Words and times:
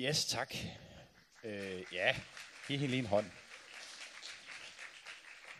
Yes, 0.00 0.26
tak. 0.26 0.54
Øh, 1.44 1.82
ja, 1.92 2.14
giv 2.68 2.78
hende 2.78 2.90
lige 2.90 2.98
en 2.98 3.06
hånd. 3.06 3.26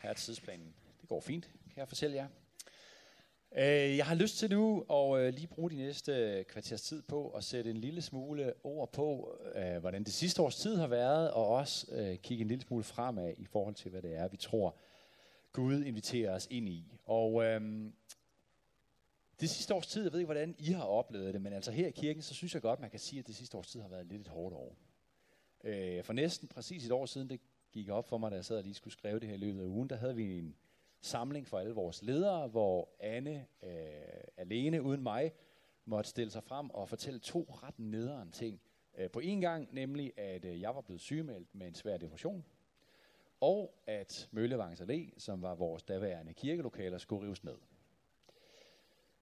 Her 0.02 0.10
er 0.10 0.14
tidsplanen. 0.14 0.74
Det 1.00 1.08
går 1.08 1.20
fint, 1.20 1.44
kan 1.44 1.78
jeg 1.78 1.88
fortælle 1.88 2.16
jer. 2.16 2.28
Øh, 3.56 3.96
jeg 3.96 4.06
har 4.06 4.14
lyst 4.14 4.38
til 4.38 4.50
nu 4.50 4.84
at 4.90 5.20
øh, 5.20 5.34
lige 5.34 5.46
bruge 5.46 5.70
de 5.70 5.76
næste 5.76 6.44
kvarters 6.48 6.82
tid 6.82 7.02
på 7.02 7.30
at 7.30 7.44
sætte 7.44 7.70
en 7.70 7.76
lille 7.76 8.02
smule 8.02 8.52
ord 8.64 8.92
på, 8.92 9.38
øh, 9.54 9.76
hvordan 9.76 10.04
det 10.04 10.12
sidste 10.12 10.42
års 10.42 10.56
tid 10.56 10.76
har 10.76 10.86
været, 10.86 11.30
og 11.30 11.48
også 11.48 11.86
øh, 11.92 12.18
kigge 12.18 12.42
en 12.42 12.48
lille 12.48 12.64
smule 12.64 12.84
fremad 12.84 13.34
i 13.36 13.46
forhold 13.46 13.74
til, 13.74 13.90
hvad 13.90 14.02
det 14.02 14.16
er, 14.16 14.28
vi 14.28 14.36
tror, 14.36 14.76
Gud 15.52 15.84
inviterer 15.84 16.34
os 16.34 16.46
ind 16.50 16.68
i. 16.68 16.92
Og 17.04 17.44
øh, 17.44 17.60
det 19.40 19.50
sidste 19.50 19.74
års 19.74 19.86
tid, 19.86 20.02
jeg 20.02 20.12
ved 20.12 20.20
ikke, 20.20 20.26
hvordan 20.26 20.54
I 20.58 20.72
har 20.72 20.84
oplevet 20.84 21.34
det, 21.34 21.42
men 21.42 21.52
altså 21.52 21.70
her 21.70 21.86
i 21.86 21.90
kirken, 21.90 22.22
så 22.22 22.34
synes 22.34 22.54
jeg 22.54 22.62
godt, 22.62 22.80
man 22.80 22.90
kan 22.90 23.00
sige, 23.00 23.20
at 23.20 23.26
det 23.26 23.36
sidste 23.36 23.56
års 23.56 23.66
tid 23.66 23.80
har 23.80 23.88
været 23.88 24.06
lidt 24.06 24.20
et 24.20 24.28
hårdt 24.28 24.54
år. 24.54 24.76
Øh, 25.64 26.04
for 26.04 26.12
næsten 26.12 26.48
præcis 26.48 26.86
et 26.86 26.92
år 26.92 27.06
siden, 27.06 27.28
det 27.28 27.40
gik 27.72 27.88
op 27.88 28.08
for 28.08 28.18
mig, 28.18 28.30
da 28.30 28.36
jeg 28.36 28.44
sad 28.44 28.56
og 28.56 28.62
lige 28.62 28.74
skulle 28.74 28.92
skrive 28.92 29.20
det 29.20 29.28
her 29.28 29.34
i 29.34 29.38
løbet 29.38 29.62
af 29.62 29.66
ugen, 29.66 29.90
der 29.90 29.96
havde 29.96 30.16
vi 30.16 30.38
en 30.38 30.56
samling 31.00 31.48
for 31.48 31.58
alle 31.58 31.74
vores 31.74 32.02
ledere, 32.02 32.48
hvor 32.48 32.88
Anne 33.00 33.46
øh, 33.62 33.70
alene 34.36 34.82
uden 34.82 35.02
mig 35.02 35.32
måtte 35.84 36.10
stille 36.10 36.30
sig 36.30 36.42
frem 36.44 36.70
og 36.70 36.88
fortælle 36.88 37.20
to 37.20 37.46
ret 37.62 37.78
nederen 37.78 38.30
ting. 38.30 38.60
Øh, 38.98 39.10
på 39.10 39.20
en 39.20 39.40
gang, 39.40 39.74
nemlig 39.74 40.18
at 40.18 40.44
øh, 40.44 40.60
jeg 40.60 40.74
var 40.74 40.80
blevet 40.80 41.00
sygemeldt 41.00 41.54
med 41.54 41.66
en 41.66 41.74
svær 41.74 41.96
depression, 41.96 42.44
og 43.40 43.74
at 43.86 44.28
Møllevangs 44.32 44.80
Allé, 44.80 45.18
som 45.18 45.42
var 45.42 45.54
vores 45.54 45.82
daværende 45.82 46.34
kirkelokaler, 46.34 46.98
skulle 46.98 47.26
rives 47.26 47.44
ned. 47.44 47.56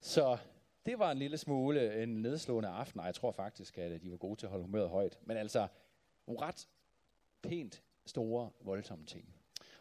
Så 0.04 0.38
det 0.86 0.98
var 0.98 1.10
en 1.10 1.18
lille 1.18 1.38
smule 1.38 2.02
en 2.02 2.08
nedslående 2.08 2.68
aften, 2.68 3.00
og 3.00 3.06
jeg 3.06 3.14
tror 3.14 3.32
faktisk, 3.32 3.78
at 3.78 4.02
de 4.02 4.10
var 4.10 4.16
gode 4.16 4.36
til 4.36 4.46
at 4.46 4.50
holde 4.50 4.64
humøret 4.64 4.88
højt. 4.88 5.18
Men 5.24 5.36
altså, 5.36 5.68
ret 6.28 6.68
pænt 7.42 7.82
store, 8.06 8.50
voldsomme 8.60 9.06
ting. 9.06 9.34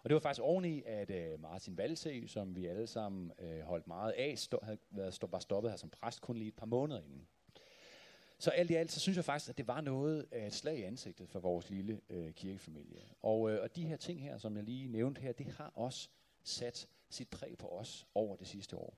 Og 0.04 0.10
det 0.10 0.14
var 0.14 0.20
faktisk 0.20 0.42
oveni, 0.42 0.84
at 0.86 1.12
øh, 1.12 1.42
Martin 1.42 1.78
Valsø, 1.78 2.28
som 2.28 2.56
vi 2.56 2.66
alle 2.66 2.88
sammen 2.88 3.32
øh, 3.40 3.62
holdt 3.62 3.88
meget 3.88 4.12
af, 4.12 4.38
stå, 4.38 4.60
havde 4.64 4.78
været 4.90 5.14
stå, 5.14 5.28
var 5.28 5.40
stoppet 5.40 5.72
her 5.72 5.78
som 5.78 5.90
præst 5.90 6.22
kun 6.22 6.38
lige 6.38 6.48
et 6.48 6.56
par 6.56 6.66
måneder 6.66 7.02
inden. 7.02 7.28
Så 8.38 8.52
alt 8.52 8.72
i 8.72 8.76
alt, 8.76 8.92
så 8.92 9.00
synes 9.00 9.16
jeg 9.16 9.26
faktisk, 9.26 9.50
at 9.50 9.58
det 9.58 9.68
var 9.68 9.82
noget 9.82 10.28
af 10.32 10.48
et 10.48 10.54
slag 10.54 10.78
i 10.78 10.84
ansigtet 10.84 11.30
for 11.30 11.40
vores 11.40 11.70
lille 11.70 12.02
øh, 12.10 12.34
kirkefamilie. 12.34 13.02
Og, 13.22 13.52
øh, 13.52 13.62
og 13.64 13.76
de 13.76 13.86
her 13.86 13.98
ting 13.98 14.22
her, 14.22 14.38
som 14.38 14.56
jeg 14.56 14.64
lige 14.64 14.88
nævnte 14.88 15.22
her, 15.22 15.32
det 15.32 15.48
har 15.48 15.72
også 15.76 16.10
sat 16.44 16.88
sit 17.10 17.30
præg 17.30 17.58
på 17.58 17.68
os 17.68 18.08
over 18.16 18.36
det 18.36 18.48
sidste 18.48 18.78
år. 18.78 18.98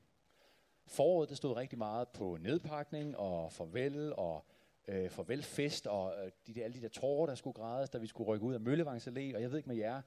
Foråret, 0.88 1.30
det 1.30 1.38
stod 1.38 1.56
rigtig 1.56 1.78
meget 1.78 2.08
på 2.10 2.38
nedpakning 2.42 3.18
og 3.18 3.52
farvel 3.52 4.14
og 4.18 4.46
øh, 4.88 5.10
farvelfest 5.10 5.88
og 5.88 6.26
øh, 6.26 6.32
de 6.48 6.54
der, 6.54 6.64
alle 6.64 6.78
de 6.78 6.82
der 6.82 6.90
tårer, 6.90 7.26
der 7.26 7.36
skulle 7.36 7.54
grædes, 7.54 7.90
da 7.90 7.98
vi 7.98 8.08
skulle 8.08 8.28
rykke 8.28 8.46
ud 8.46 8.54
af 8.54 8.62
Møllevangs 8.62 9.08
Allé, 9.08 9.36
og 9.36 9.42
jeg 9.42 9.52
ved 9.52 9.58
ikke 9.58 9.70
med 9.70 9.78
jer, 9.78 10.02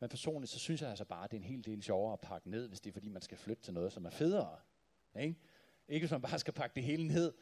men 0.00 0.08
personligt 0.08 0.52
så 0.52 0.58
synes 0.58 0.82
jeg 0.82 0.90
altså 0.90 1.04
bare, 1.04 1.24
at 1.24 1.30
det 1.30 1.36
er 1.36 1.40
en 1.40 1.46
hel 1.46 1.64
del 1.64 1.82
sjovere 1.82 2.12
at 2.12 2.20
pakke 2.20 2.50
ned, 2.50 2.68
hvis 2.68 2.80
det 2.80 2.90
er 2.90 2.92
fordi, 2.92 3.08
man 3.08 3.22
skal 3.22 3.38
flytte 3.38 3.62
til 3.62 3.74
noget, 3.74 3.92
som 3.92 4.04
er 4.04 4.10
federe. 4.10 4.56
Ikke, 5.20 5.36
ikke 5.88 6.04
hvis 6.04 6.10
man 6.10 6.22
bare 6.22 6.38
skal 6.38 6.52
pakke 6.52 6.74
det 6.74 6.82
hele 6.82 7.06
ned, 7.06 7.32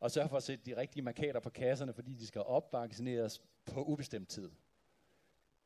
og 0.00 0.10
sørge 0.10 0.28
for 0.28 0.36
at 0.36 0.42
sætte 0.42 0.64
de 0.64 0.76
rigtige 0.76 1.02
markader 1.02 1.40
på 1.40 1.50
kasserne, 1.50 1.92
fordi 1.92 2.14
de 2.14 2.26
skal 2.26 2.42
opvaccineres 2.42 3.42
på 3.66 3.84
ubestemt 3.84 4.28
tid. 4.28 4.50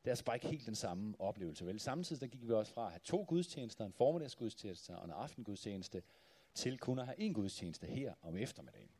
Det 0.01 0.07
er 0.07 0.11
altså 0.11 0.25
bare 0.25 0.35
ikke 0.35 0.47
helt 0.47 0.65
den 0.65 0.75
samme 0.75 1.15
oplevelse. 1.19 1.65
Vel? 1.65 1.79
Samtidig 1.79 2.21
der 2.21 2.27
gik 2.27 2.47
vi 2.47 2.53
også 2.53 2.73
fra 2.73 2.85
at 2.85 2.91
have 2.91 2.99
to 3.03 3.25
gudstjenester, 3.27 3.85
en 3.85 3.93
formiddagsgudstjeneste 3.93 4.97
og 4.97 5.05
en 5.05 5.11
aftengudstjeneste, 5.11 6.03
til 6.57 6.77
kun 6.79 6.99
at 6.99 7.05
have 7.05 7.19
en 7.19 7.33
gudstjeneste 7.33 7.87
her 7.87 8.13
om 8.21 8.37
eftermiddagen. 8.37 8.91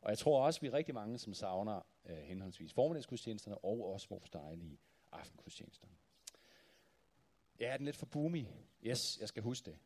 Og 0.00 0.10
jeg 0.10 0.18
tror 0.18 0.46
også, 0.46 0.58
at 0.58 0.62
vi 0.62 0.66
er 0.66 0.72
rigtig 0.72 0.94
mange, 0.94 1.18
som 1.18 1.34
savner 1.34 1.82
øh, 2.04 2.16
henholdsvis 2.16 2.72
formiddagsgudstjenesterne 2.72 3.58
og 3.58 3.92
også 3.92 4.08
vores 4.08 4.30
dejlige 4.30 4.78
aftengudstjenester. 5.12 5.88
Ja, 7.60 7.66
er 7.66 7.76
den 7.76 7.84
lidt 7.84 7.96
for 7.96 8.06
boomy? 8.06 8.46
Yes, 8.82 9.18
jeg 9.20 9.28
skal 9.28 9.42
huske 9.42 9.70
det. 9.70 9.78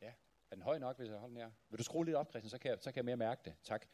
Ja, 0.00 0.12
er 0.50 0.54
den 0.54 0.62
høj 0.62 0.78
nok, 0.78 0.96
hvis 0.96 1.08
jeg 1.08 1.16
holder 1.16 1.34
den 1.34 1.42
her? 1.42 1.50
Vil 1.70 1.78
du 1.78 1.84
skrue 1.84 2.04
lidt 2.04 2.16
op, 2.16 2.30
Christian, 2.30 2.50
så 2.50 2.58
kan 2.58 2.70
jeg, 2.70 2.78
så 2.80 2.92
kan 2.92 2.96
jeg 2.96 3.04
mere 3.04 3.16
mærke 3.16 3.40
det. 3.44 3.54
Tak. 3.62 3.86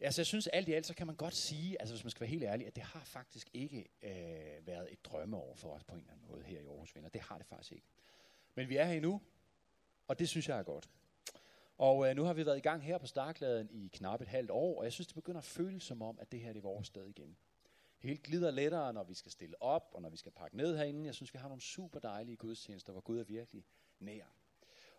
Altså, 0.00 0.20
jeg 0.20 0.26
synes 0.26 0.46
alt 0.46 0.68
i 0.68 0.72
alt, 0.72 0.86
så 0.86 0.94
kan 0.94 1.06
man 1.06 1.16
godt 1.16 1.34
sige, 1.34 1.80
altså 1.80 1.94
hvis 1.94 2.04
man 2.04 2.10
skal 2.10 2.20
være 2.20 2.30
helt 2.30 2.44
ærlig, 2.44 2.66
at 2.66 2.76
det 2.76 2.84
har 2.84 3.04
faktisk 3.04 3.50
ikke 3.52 3.88
øh, 4.02 4.66
været 4.66 4.92
et 4.92 5.04
drømmeår 5.04 5.54
for 5.54 5.74
os 5.74 5.84
på 5.84 5.94
en 5.94 6.00
eller 6.00 6.12
anden 6.12 6.26
måde 6.28 6.42
her 6.42 6.60
i 6.60 6.66
Aarhus 6.66 6.94
Venner. 6.94 7.08
Det 7.08 7.20
har 7.20 7.38
det 7.38 7.46
faktisk 7.46 7.72
ikke. 7.72 7.86
Men 8.54 8.68
vi 8.68 8.76
er 8.76 8.84
her 8.84 8.94
endnu, 8.94 9.22
og 10.06 10.18
det 10.18 10.28
synes 10.28 10.48
jeg 10.48 10.58
er 10.58 10.62
godt. 10.62 10.90
Og 11.78 12.08
øh, 12.08 12.16
nu 12.16 12.24
har 12.24 12.32
vi 12.32 12.46
været 12.46 12.56
i 12.56 12.60
gang 12.60 12.82
her 12.82 12.98
på 12.98 13.06
Starkladen 13.06 13.68
i 13.70 13.90
knap 13.92 14.20
et 14.20 14.28
halvt 14.28 14.50
år, 14.50 14.78
og 14.78 14.84
jeg 14.84 14.92
synes, 14.92 15.06
det 15.06 15.14
begynder 15.14 15.38
at 15.38 15.44
føles 15.44 15.82
som 15.82 16.02
om, 16.02 16.18
at 16.20 16.32
det 16.32 16.40
her 16.40 16.52
det 16.52 16.58
er 16.58 16.62
vores 16.62 16.86
sted 16.86 17.06
igen. 17.06 17.36
Det 18.02 18.08
hele 18.10 18.22
glider 18.22 18.50
lettere, 18.50 18.92
når 18.92 19.04
vi 19.04 19.14
skal 19.14 19.32
stille 19.32 19.62
op, 19.62 19.90
og 19.92 20.02
når 20.02 20.10
vi 20.10 20.16
skal 20.16 20.32
pakke 20.32 20.56
ned 20.56 20.76
herinde. 20.76 21.06
Jeg 21.06 21.14
synes, 21.14 21.34
vi 21.34 21.38
har 21.38 21.48
nogle 21.48 21.62
super 21.62 22.00
dejlige 22.00 22.36
gudstjenester, 22.36 22.92
hvor 22.92 23.00
Gud 23.00 23.18
er 23.18 23.24
virkelig 23.24 23.64
nær. 23.98 24.24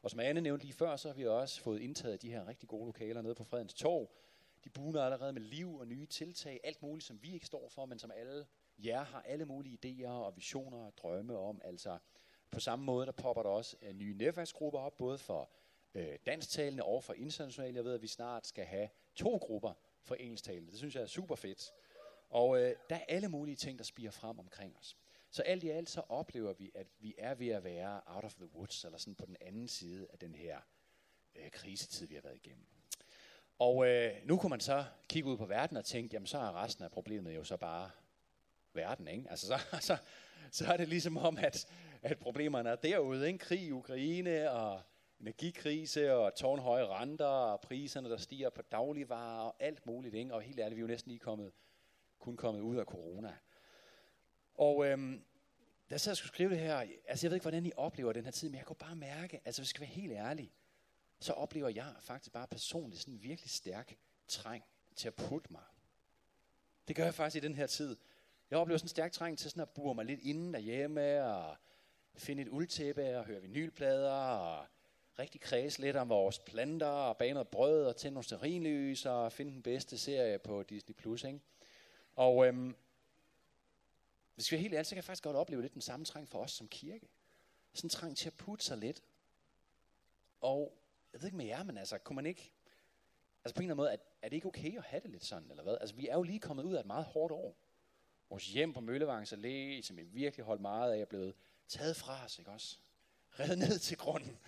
Og 0.02 0.12
som 0.12 0.20
Anne 0.20 0.42
nævnte 0.42 0.66
lige 0.66 0.76
før, 0.76 0.96
så 0.96 1.08
har 1.08 1.16
vi 1.16 1.28
også 1.28 1.62
fået 1.62 1.82
indtaget 1.82 2.22
de 2.22 2.30
her 2.30 2.48
rigtig 2.48 2.70
gode 2.70 2.86
lokaler 2.86 3.22
nede 3.22 3.36
på 3.36 3.44
Fredens 3.44 3.74
Torv. 3.74 4.10
De 4.64 4.70
buner 4.70 5.02
allerede 5.02 5.34
med 5.34 5.42
liv 5.42 5.76
og 5.76 5.88
nye 5.88 6.06
tiltag, 6.06 6.60
alt 6.64 6.82
muligt, 6.82 7.06
som 7.06 7.24
vi 7.24 7.34
ikke 7.34 7.46
står 7.46 7.70
for, 7.70 7.86
men 7.86 8.00
som 8.00 8.12
alle 8.12 8.46
jer 8.78 9.04
har 9.04 9.22
alle 9.22 9.46
mulige 9.46 9.78
idéer 9.86 10.10
og 10.10 10.36
visioner 10.36 10.78
og 10.78 10.94
drømme 10.98 11.38
om. 11.38 11.62
Altså 11.64 11.98
på 12.52 12.60
samme 12.60 12.86
måde, 12.86 13.06
der 13.06 13.12
popper 13.12 13.44
der 13.44 13.50
også 13.50 13.78
øh, 13.82 13.94
nye 13.94 14.14
netværksgrupper 14.18 14.80
op, 14.80 14.98
både 14.98 15.18
for 15.18 15.50
øh, 15.96 16.18
dansktalende 16.26 16.84
og 16.84 17.04
for 17.04 17.14
internationale. 17.14 17.76
Jeg 17.76 17.86
ved, 17.86 17.94
at 17.94 18.02
vi 18.02 18.08
snart 18.08 18.48
skal 18.48 18.66
have 18.66 18.90
to 19.16 19.38
grupper 19.38 19.74
for 20.04 20.16
engelsktalende. 20.16 20.72
Det 20.72 20.78
synes 20.78 20.96
jeg 20.96 21.04
er 21.04 21.08
super 21.08 21.36
fedt. 21.36 21.74
Og 22.30 22.62
øh, 22.62 22.76
der 22.90 22.96
er 22.96 23.06
alle 23.08 23.28
mulige 23.28 23.56
ting, 23.56 23.78
der 23.80 23.86
spiger 23.86 24.12
frem 24.12 24.40
omkring 24.40 24.78
os. 24.80 24.98
Så 25.30 25.42
alt 25.42 25.64
i 25.64 25.70
alt 25.70 25.90
så 25.90 26.02
oplever 26.10 26.54
vi, 26.54 26.72
at 26.76 26.88
vi 27.00 27.16
er 27.18 27.36
ved 27.36 27.48
at 27.48 27.64
være 27.64 28.02
out 28.06 28.24
of 28.24 28.34
the 28.34 28.56
woods, 28.56 28.86
eller 28.86 28.98
sådan 28.98 29.16
på 29.16 29.26
den 29.26 29.38
anden 29.42 29.68
side 29.68 30.08
af 30.14 30.20
den 30.20 30.36
her 30.36 30.60
øh, 31.36 31.52
krisetid, 31.52 32.08
vi 32.08 32.16
har 32.16 32.22
været 32.22 32.36
igennem. 32.36 32.66
Og 33.60 33.88
øh, 33.88 34.12
nu 34.24 34.38
kunne 34.38 34.50
man 34.50 34.60
så 34.60 34.86
kigge 35.10 35.30
ud 35.30 35.38
på 35.38 35.46
verden 35.46 35.78
og 35.78 35.86
tænke, 35.86 36.14
jamen 36.14 36.28
så 36.28 36.38
er 36.38 36.64
resten 36.64 36.84
af 36.84 36.92
problemet 36.92 37.36
jo 37.36 37.44
så 37.44 37.58
bare 37.58 37.90
verden, 38.74 39.08
ikke? 39.08 39.30
Altså 39.30 39.48
så, 39.48 39.60
så, 39.88 39.98
så 40.52 40.66
er 40.66 40.78
det 40.78 40.88
ligesom 40.88 41.18
om, 41.18 41.38
at, 41.38 41.68
at 42.02 42.20
problemerne 42.20 42.70
er 42.70 42.76
derude, 42.76 43.28
ikke? 43.28 43.40
Krig 43.40 43.62
i 43.62 43.72
Ukraine 43.72 44.52
og 44.52 44.82
energikrise 45.20 46.14
og 46.14 46.36
tårnhøje 46.36 46.88
renter 46.88 47.26
og 47.26 47.62
priserne, 47.62 48.10
der 48.10 48.18
stiger 48.18 48.50
på 48.50 48.62
dagligvarer 48.62 49.42
og 49.42 49.56
alt 49.60 49.86
muligt. 49.86 50.16
Ikke? 50.16 50.34
Og 50.34 50.42
helt 50.42 50.60
ærligt, 50.60 50.76
vi 50.76 50.80
er 50.80 50.84
jo 50.84 50.88
næsten 50.88 51.10
lige 51.10 51.20
kommet, 51.20 51.52
kun 52.20 52.38
kommet 52.38 52.62
ud 52.62 52.78
af 52.78 52.86
corona. 52.86 53.38
Og 54.54 54.86
øhm, 54.86 55.26
da 55.90 55.94
jeg 55.94 56.02
sad 56.02 56.12
og 56.12 56.18
skulle 56.18 56.30
skrive 56.30 56.50
det 56.50 56.60
her, 56.60 56.78
altså 57.08 57.26
jeg 57.26 57.32
ved 57.32 57.36
ikke, 57.36 57.44
hvordan 57.44 57.66
I 57.66 57.72
oplever 57.78 58.14
den 58.14 58.24
her 58.24 58.32
tid, 58.32 58.50
men 58.50 58.58
jeg 58.58 58.66
kunne 58.66 58.76
bare 58.76 58.96
mærke, 58.96 59.42
altså 59.46 59.62
hvis 59.62 59.68
jeg 59.68 59.70
skal 59.70 59.82
være 59.82 59.90
helt 59.90 60.14
ærlig, 60.14 60.54
så 61.20 61.34
oplever 61.34 61.70
jeg 61.70 61.94
faktisk 62.00 62.34
bare 62.34 62.48
personligt 62.48 63.02
sådan 63.02 63.14
en 63.14 63.24
virkelig 63.24 63.50
stærk 63.50 63.98
træng 64.28 64.64
til 64.96 65.08
at 65.08 65.16
putte 65.16 65.52
mig. 65.52 65.64
Det 66.88 66.96
gør 66.96 67.04
jeg 67.04 67.14
faktisk 67.14 67.44
i 67.44 67.48
den 67.48 67.56
her 67.56 67.68
tid. 67.68 67.98
Jeg 68.50 68.60
oplever 68.60 68.78
sådan 68.78 68.86
en 68.86 68.90
stærk 68.90 69.12
træng 69.12 69.38
til 69.38 69.50
sådan 69.50 69.62
at 69.62 69.70
bure 69.70 69.96
mig 69.96 70.06
lidt 70.06 70.20
inden 70.24 70.54
derhjemme, 70.54 71.24
og 71.24 71.58
finde 72.16 72.42
et 72.42 72.48
uldtæppe, 72.48 73.18
og 73.18 73.26
høre 73.26 73.42
vinylplader, 73.42 74.14
og 74.14 74.66
rigtig 75.20 75.42
kredse 75.42 75.82
lidt 75.82 75.96
om 75.96 76.10
vores 76.10 76.40
planter, 76.40 76.88
og 76.88 77.18
bage 77.18 77.34
noget 77.34 77.48
brød, 77.48 77.86
og 77.86 77.96
tænde 77.96 78.14
nogle 78.14 78.24
sterinlys, 78.24 79.06
og 79.06 79.32
finde 79.32 79.52
den 79.52 79.64
bedste 79.64 79.98
serie 79.98 80.40
på 80.40 80.64
Disney+. 80.64 80.96
Plus, 80.96 81.24
ikke? 81.24 81.40
Og 82.16 82.48
øhm, 82.48 82.76
hvis 84.36 84.52
vi 84.52 84.56
er 84.56 84.62
helt 84.62 84.74
ærlige, 84.74 84.86
så 84.86 84.90
kan 84.90 84.96
jeg 84.96 85.04
faktisk 85.04 85.24
godt 85.24 85.36
opleve 85.36 85.62
lidt 85.62 85.74
den 85.74 85.82
samme 85.82 86.06
trang 86.06 86.30
for 86.30 86.40
os 86.40 86.52
som 86.52 86.68
kirke. 86.68 87.08
Sådan 87.74 87.86
en 87.86 87.90
trang 87.90 88.18
til 88.18 88.28
at 88.28 88.34
putte 88.34 88.66
sig 88.66 88.78
lidt. 88.78 89.04
Og 90.42 90.78
jeg 91.14 91.22
ved 91.22 91.28
ikke 91.28 91.38
med 91.38 91.46
jer, 91.46 91.64
men 91.64 91.78
altså, 91.78 91.98
kunne 91.98 92.16
man 92.16 92.26
ikke... 92.26 92.52
Altså 93.46 93.56
på 93.56 93.60
en 93.60 93.64
eller 93.64 93.74
anden 93.74 93.78
måde, 93.78 93.92
er, 93.92 93.98
er 94.22 94.30
det 94.30 94.36
ikke 94.36 94.48
okay 94.48 94.78
at 94.78 94.84
have 94.84 95.02
det 95.02 95.10
lidt 95.10 95.26
sådan, 95.26 95.50
eller 95.50 95.64
hvad? 95.64 95.78
Altså 95.82 95.96
vi 95.96 96.08
er 96.08 96.16
jo 96.16 96.24
lige 96.24 96.40
kommet 96.40 96.64
ud 96.64 96.76
af 96.76 96.80
et 96.80 96.86
meget 96.86 97.06
hårdt 97.06 97.34
år. 97.34 97.58
Vores 98.30 98.48
hjem 98.48 98.74
på 98.74 98.80
Møllevangs 98.80 99.34
Allé, 99.34 99.82
som 99.82 99.98
vi 99.98 100.04
virkelig 100.04 100.46
holdt 100.46 100.62
meget 100.62 100.94
af, 100.94 101.00
er 101.00 101.06
blevet 101.06 101.36
taget 101.68 101.96
fra 101.96 102.26
os, 102.26 102.40
ikke 102.40 102.52
også? 102.52 102.78
Reddet 103.40 103.58
ned 103.58 103.80
til 103.80 103.98
grunden. 103.98 104.40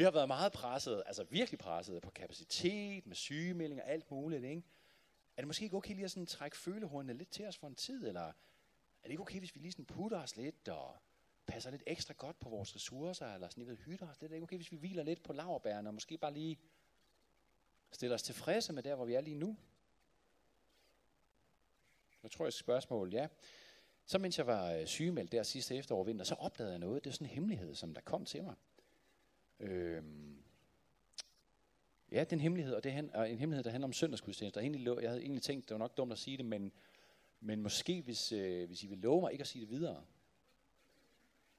Vi 0.00 0.04
har 0.04 0.10
været 0.10 0.28
meget 0.28 0.52
presset, 0.52 1.02
altså 1.06 1.24
virkelig 1.24 1.58
presset 1.58 2.02
på 2.02 2.10
kapacitet, 2.10 3.06
med 3.06 3.16
sygemeldinger 3.16 3.84
og 3.84 3.90
alt 3.90 4.10
muligt. 4.10 4.44
Ikke? 4.44 4.62
Er 5.36 5.42
det 5.42 5.46
måske 5.46 5.64
ikke 5.64 5.76
okay 5.76 5.94
lige 5.94 6.04
at 6.04 6.10
sådan 6.10 6.26
trække 6.26 6.56
følehornene 6.56 7.12
lidt 7.12 7.30
til 7.30 7.46
os 7.46 7.56
for 7.56 7.66
en 7.66 7.74
tid, 7.74 8.08
eller 8.08 8.20
er 8.20 8.32
det 9.02 9.10
ikke 9.10 9.20
okay, 9.20 9.38
hvis 9.38 9.54
vi 9.54 9.60
lige 9.60 9.72
sådan 9.72 9.84
putter 9.84 10.22
os 10.22 10.36
lidt 10.36 10.68
og 10.68 10.96
passer 11.46 11.70
lidt 11.70 11.82
ekstra 11.86 12.14
godt 12.14 12.40
på 12.40 12.48
vores 12.48 12.74
ressourcer, 12.74 13.34
eller 13.34 13.48
sådan, 13.48 13.66
ved, 13.66 13.76
hytter 13.76 14.08
os 14.08 14.20
lidt? 14.20 14.32
Er 14.32 14.34
det 14.34 14.36
ikke 14.36 14.44
okay, 14.44 14.56
hvis 14.56 14.72
vi 14.72 14.76
hviler 14.76 15.02
lidt 15.02 15.22
på 15.22 15.32
laverbærene, 15.32 15.88
og 15.88 15.94
måske 15.94 16.18
bare 16.18 16.32
lige 16.32 16.58
stiller 17.90 18.14
os 18.14 18.22
tilfredse 18.22 18.72
med 18.72 18.82
der, 18.82 18.94
hvor 18.94 19.04
vi 19.04 19.14
er 19.14 19.20
lige 19.20 19.36
nu? 19.36 19.56
Jeg 22.22 22.30
tror, 22.30 22.44
jeg 22.44 22.52
spørgsmål, 22.52 23.14
ja. 23.14 23.28
Så 24.06 24.18
mens 24.18 24.38
jeg 24.38 24.46
var 24.46 24.72
øh, 24.72 24.86
sygemeldt 24.86 25.32
der 25.32 25.42
sidste 25.42 25.76
efterår 25.76 26.04
vinter, 26.04 26.24
så 26.24 26.34
opdagede 26.34 26.72
jeg 26.72 26.78
noget. 26.78 27.04
Det 27.04 27.10
er 27.10 27.14
sådan 27.14 27.26
en 27.26 27.30
hemmelighed, 27.34 27.74
som 27.74 27.94
der 27.94 28.00
kom 28.00 28.24
til 28.24 28.42
mig. 28.42 28.54
Øh, 29.60 30.02
Ja, 32.12 32.20
det 32.20 32.32
er 32.32 32.36
en 32.36 32.40
hemmelighed, 32.40 32.74
og 32.74 32.84
det 32.84 32.92
er 32.92 33.24
en, 33.24 33.38
hemmelighed, 33.38 33.64
der 33.64 33.70
handler 33.70 33.88
om 33.88 33.92
søndagsgudstjenester. 33.92 34.60
Jeg, 34.60 35.02
jeg 35.02 35.10
havde 35.10 35.22
egentlig 35.22 35.42
tænkt, 35.42 35.68
det 35.68 35.74
var 35.74 35.78
nok 35.78 35.96
dumt 35.96 36.12
at 36.12 36.18
sige 36.18 36.36
det, 36.36 36.44
men, 36.44 36.72
men 37.40 37.62
måske 37.62 38.02
hvis, 38.02 38.32
øh, 38.32 38.66
hvis 38.66 38.82
I 38.82 38.86
vil 38.86 38.98
love 38.98 39.20
mig 39.20 39.32
ikke 39.32 39.42
at 39.42 39.48
sige 39.48 39.62
det 39.62 39.70
videre. 39.70 40.04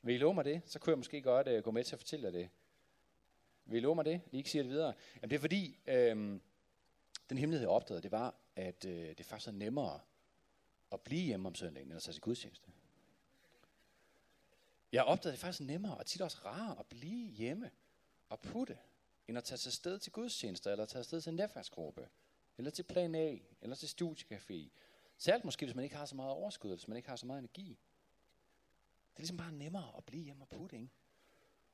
Vil 0.01 0.15
I 0.15 0.17
love 0.17 0.33
mig 0.33 0.45
det? 0.45 0.61
Så 0.65 0.79
kunne 0.79 0.91
jeg 0.91 0.97
måske 0.97 1.21
godt 1.21 1.47
øh, 1.47 1.63
gå 1.63 1.71
med 1.71 1.83
til 1.83 1.95
at 1.95 1.99
fortælle 1.99 2.25
jer 2.25 2.31
det. 2.31 2.49
Vil 3.65 3.77
I 3.77 3.81
love 3.81 3.95
mig 3.95 4.05
det? 4.05 4.21
I 4.31 4.37
ikke 4.37 4.49
siger 4.49 4.63
det 4.63 4.71
videre? 4.71 4.93
Jamen 5.15 5.29
det 5.29 5.35
er 5.35 5.39
fordi, 5.39 5.79
øh, 5.87 6.15
den 7.29 7.37
hemmelighed 7.37 7.59
jeg 7.59 7.69
opdagede, 7.69 8.03
det 8.03 8.11
var, 8.11 8.35
at 8.55 8.85
øh, 8.85 9.17
det 9.17 9.25
faktisk 9.25 9.47
er 9.47 9.51
nemmere 9.51 9.99
at 10.91 11.01
blive 11.01 11.21
hjemme 11.21 11.47
om 11.47 11.55
søndagen, 11.55 11.87
end 11.87 11.95
at 11.95 12.03
tage 12.03 12.13
til 12.13 12.21
gudstjeneste. 12.21 12.71
Jeg 14.91 15.03
opdagede, 15.03 15.37
det 15.37 15.59
er 15.59 15.63
nemmere, 15.63 15.97
og 15.97 16.05
tit 16.05 16.21
også 16.21 16.37
rarere 16.45 16.79
at 16.79 16.85
blive 16.85 17.31
hjemme 17.31 17.71
at 18.31 18.39
putte, 18.39 18.77
end 19.27 19.37
at 19.37 19.43
tage 19.43 19.57
sig 19.57 19.73
sted 19.73 19.99
til 19.99 20.11
gudstjenester, 20.11 20.71
eller 20.71 20.85
tage 20.85 21.03
sted 21.03 21.21
til 21.21 21.29
en 21.29 21.35
netværksgruppe, 21.35 22.09
eller 22.57 22.71
til 22.71 22.83
plan 22.83 23.15
A, 23.15 23.37
eller 23.61 23.75
til 23.75 23.87
studiecafé. 23.87 24.69
Særligt 25.17 25.45
måske, 25.45 25.65
hvis 25.65 25.75
man 25.75 25.83
ikke 25.83 25.95
har 25.95 26.05
så 26.05 26.15
meget 26.15 26.31
overskud, 26.31 26.69
eller 26.69 26.77
hvis 26.77 26.87
man 26.87 26.97
ikke 26.97 27.09
har 27.09 27.15
så 27.15 27.25
meget 27.25 27.39
energi. 27.39 27.79
Det 29.11 29.15
er 29.15 29.19
ligesom 29.19 29.37
bare 29.37 29.51
nemmere 29.51 29.97
at 29.97 30.05
blive 30.05 30.23
hjemme 30.23 30.43
og 30.43 30.49
putte, 30.49 30.75
ikke? 30.75 30.89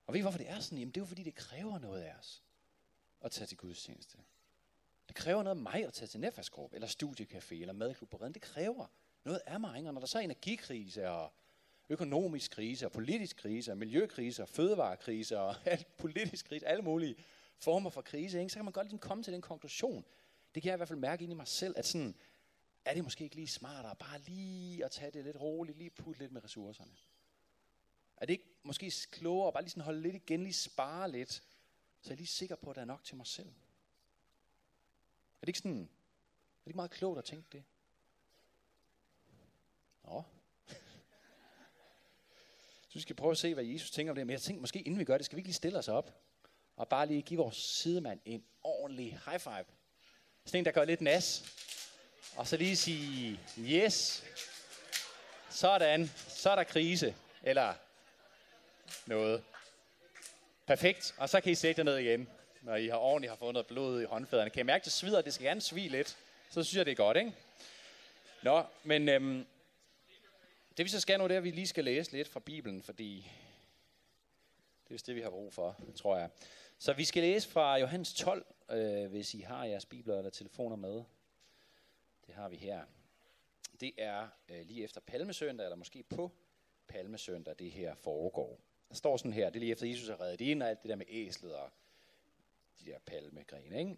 Og 0.07 0.13
ved 0.13 0.19
I, 0.19 0.21
hvorfor 0.21 0.38
det 0.38 0.50
er 0.50 0.59
sådan? 0.59 0.77
Jamen, 0.77 0.92
det 0.92 0.98
er 0.98 1.01
jo 1.01 1.06
fordi, 1.06 1.24
det 1.24 1.36
kræver 1.36 1.80
noget 1.80 2.01
af 2.01 2.15
os 2.19 2.44
at 3.21 3.31
tage 3.31 3.48
til 3.48 3.57
gudstjeneste. 3.57 4.18
Det 5.07 5.15
kræver 5.15 5.44
noget 5.44 5.57
af 5.57 5.62
mig 5.62 5.86
at 5.86 5.94
tage 5.94 6.07
til 6.07 6.19
netværksgruppe, 6.19 6.75
eller 6.75 6.88
studiecafé, 6.88 7.54
eller 7.54 7.74
madklub 7.74 8.09
på 8.09 8.18
redden. 8.18 8.33
Det 8.33 8.42
kræver 8.42 8.88
noget 9.24 9.42
af 9.45 9.59
mig, 9.59 9.77
ikke? 9.77 9.89
Og 9.89 9.94
når 9.94 10.00
der 10.00 10.07
så 10.07 10.18
er 10.18 10.21
energikrise, 10.21 11.09
og 11.09 11.33
økonomisk 11.89 12.51
krise, 12.51 12.85
og 12.85 12.91
politisk 12.91 13.37
krise, 13.37 13.71
og 13.71 13.77
miljøkrise, 13.77 14.41
og 14.41 14.49
fødevarekrise, 14.49 15.39
og 15.39 15.55
alt 15.65 15.97
politisk 15.97 16.45
krise, 16.45 16.67
alle 16.67 16.83
mulige 16.83 17.15
former 17.57 17.89
for 17.89 18.01
krise, 18.01 18.39
ikke? 18.39 18.49
så 18.49 18.55
kan 18.55 18.65
man 18.65 18.73
godt 18.73 18.85
ligesom 18.85 18.99
komme 18.99 19.23
til 19.23 19.33
den 19.33 19.41
konklusion. 19.41 20.05
Det 20.55 20.63
kan 20.63 20.69
jeg 20.69 20.75
i 20.75 20.77
hvert 20.77 20.87
fald 20.87 20.99
mærke 20.99 21.23
ind 21.23 21.31
i 21.31 21.35
mig 21.35 21.47
selv, 21.47 21.73
at 21.77 21.85
sådan, 21.85 22.15
er 22.85 22.93
det 22.93 23.03
måske 23.03 23.23
ikke 23.23 23.35
lige 23.35 23.47
smartere 23.47 23.95
bare 23.95 24.19
lige 24.19 24.85
at 24.85 24.91
tage 24.91 25.11
det 25.11 25.23
lidt 25.23 25.39
roligt, 25.41 25.77
lige 25.77 25.89
putte 25.89 26.19
lidt 26.19 26.31
med 26.31 26.43
ressourcerne? 26.43 26.91
Er 28.17 28.25
det 28.25 28.33
ikke 28.33 28.45
måske 28.63 28.91
klogere 29.11 29.47
at 29.47 29.53
bare 29.53 29.63
lige 29.63 29.71
sådan 29.71 29.83
holde 29.83 30.01
lidt 30.01 30.15
igen, 30.15 30.43
lige 30.43 30.53
spare 30.53 31.11
lidt, 31.11 31.33
så 32.01 32.09
jeg 32.09 32.11
er 32.11 32.17
lige 32.17 32.27
sikker 32.27 32.55
på, 32.55 32.69
at 32.69 32.75
der 32.75 32.81
er 32.81 32.85
nok 32.85 33.03
til 33.03 33.15
mig 33.17 33.27
selv? 33.27 33.49
Er 35.41 35.41
det 35.41 35.47
ikke 35.47 35.59
sådan, 35.59 35.81
er 35.81 36.63
det 36.63 36.67
ikke 36.67 36.77
meget 36.77 36.91
klogt 36.91 37.19
at 37.19 37.25
tænke 37.25 37.47
det? 37.51 37.63
Nå. 40.03 40.23
Vi 42.97 43.01
skal 43.01 43.15
prøve 43.15 43.31
at 43.31 43.38
se, 43.38 43.53
hvad 43.53 43.63
Jesus 43.63 43.91
tænker 43.91 44.11
om 44.11 44.15
det. 44.15 44.27
Men 44.27 44.31
jeg 44.31 44.41
tænker, 44.41 44.61
måske 44.61 44.79
inden 44.79 44.99
vi 44.99 45.03
gør 45.03 45.17
det, 45.17 45.25
skal 45.25 45.35
vi 45.35 45.39
ikke 45.39 45.47
lige 45.47 45.55
stille 45.55 45.79
os 45.79 45.88
op? 45.88 46.13
Og 46.77 46.88
bare 46.88 47.05
lige 47.07 47.21
give 47.21 47.38
vores 47.38 47.55
sidemand 47.55 48.19
en 48.25 48.44
ordentlig 48.63 49.19
high 49.25 49.39
five. 49.39 49.65
Sådan 50.45 50.59
en, 50.59 50.65
der 50.65 50.71
gør 50.71 50.85
lidt 50.85 51.01
nas. 51.01 51.45
Og 52.35 52.47
så 52.47 52.57
lige 52.57 52.75
sige, 52.75 53.39
yes. 53.59 54.23
Sådan. 55.49 56.11
Så 56.27 56.49
er 56.49 56.55
der 56.55 56.63
krise. 56.63 57.15
Eller 57.44 57.73
noget. 59.05 59.44
Perfekt. 60.67 61.15
Og 61.17 61.29
så 61.29 61.41
kan 61.41 61.51
I 61.51 61.55
sætte 61.55 61.83
ned 61.83 61.97
igen, 61.97 62.29
når 62.61 62.75
I 62.75 62.88
har 62.88 62.97
ordentligt 62.97 63.31
har 63.31 63.38
fået 63.38 63.53
noget 63.53 63.67
blod 63.67 64.01
i 64.01 64.05
håndfæderne. 64.05 64.49
Kan 64.49 64.59
I 64.59 64.63
mærke, 64.63 64.81
at 64.81 64.85
det 64.85 64.94
svider? 64.94 65.21
Det 65.21 65.33
skal 65.33 65.45
gerne 65.47 65.61
svige 65.61 65.89
lidt. 65.89 66.17
Så 66.49 66.63
synes 66.63 66.77
jeg, 66.77 66.85
det 66.85 66.91
er 66.91 66.95
godt, 66.95 67.17
ikke? 67.17 67.33
Nå, 68.44 68.63
men 68.83 69.09
øhm, 69.09 69.45
det 70.77 70.83
vi 70.83 70.89
så 70.89 71.00
skal 71.00 71.19
nu, 71.19 71.27
det 71.27 71.33
er, 71.33 71.38
at 71.38 71.44
vi 71.44 71.51
lige 71.51 71.68
skal 71.68 71.83
læse 71.83 72.12
lidt 72.12 72.27
fra 72.27 72.39
Bibelen, 72.39 72.81
fordi 72.81 73.31
det 74.88 75.01
er 75.01 75.03
det, 75.06 75.15
vi 75.15 75.21
har 75.21 75.29
brug 75.29 75.53
for, 75.53 75.79
tror 75.95 76.18
jeg. 76.18 76.29
Så 76.77 76.94
vi 76.94 77.06
skal 77.06 77.24
læse 77.24 77.50
fra 77.50 77.77
Johannes 77.77 78.13
12, 78.13 78.45
øh, 78.71 79.09
hvis 79.09 79.33
I 79.33 79.39
har 79.39 79.65
jeres 79.65 79.85
bibler 79.85 80.18
eller 80.18 80.29
telefoner 80.29 80.75
med. 80.75 81.03
Det 82.27 82.35
har 82.35 82.50
vi 82.50 82.56
her. 82.56 82.83
Det 83.79 83.91
er 83.97 84.27
øh, 84.50 84.65
lige 84.65 84.83
efter 84.83 85.01
palmesøndag, 85.01 85.65
eller 85.65 85.75
måske 85.75 86.03
på 86.03 86.31
palmesøndag, 86.88 87.56
det 87.59 87.71
her 87.71 87.95
foregår. 87.95 88.59
Der 88.89 88.95
står 88.95 89.18
sådan 89.18 89.33
her, 89.33 89.50
det 89.50 89.56
er 89.56 89.59
lige 89.59 89.71
efter 89.71 89.88
Jesus 89.88 90.07
har 90.09 90.21
reddet 90.21 90.41
ind, 90.41 90.63
og 90.63 90.69
alt 90.69 90.81
det 90.81 90.89
der 90.89 90.95
med 90.95 91.06
æslet 91.09 91.56
og 91.56 91.69
de 92.80 92.85
der 92.85 93.00
palmegrene, 93.06 93.80
ikke? 93.80 93.91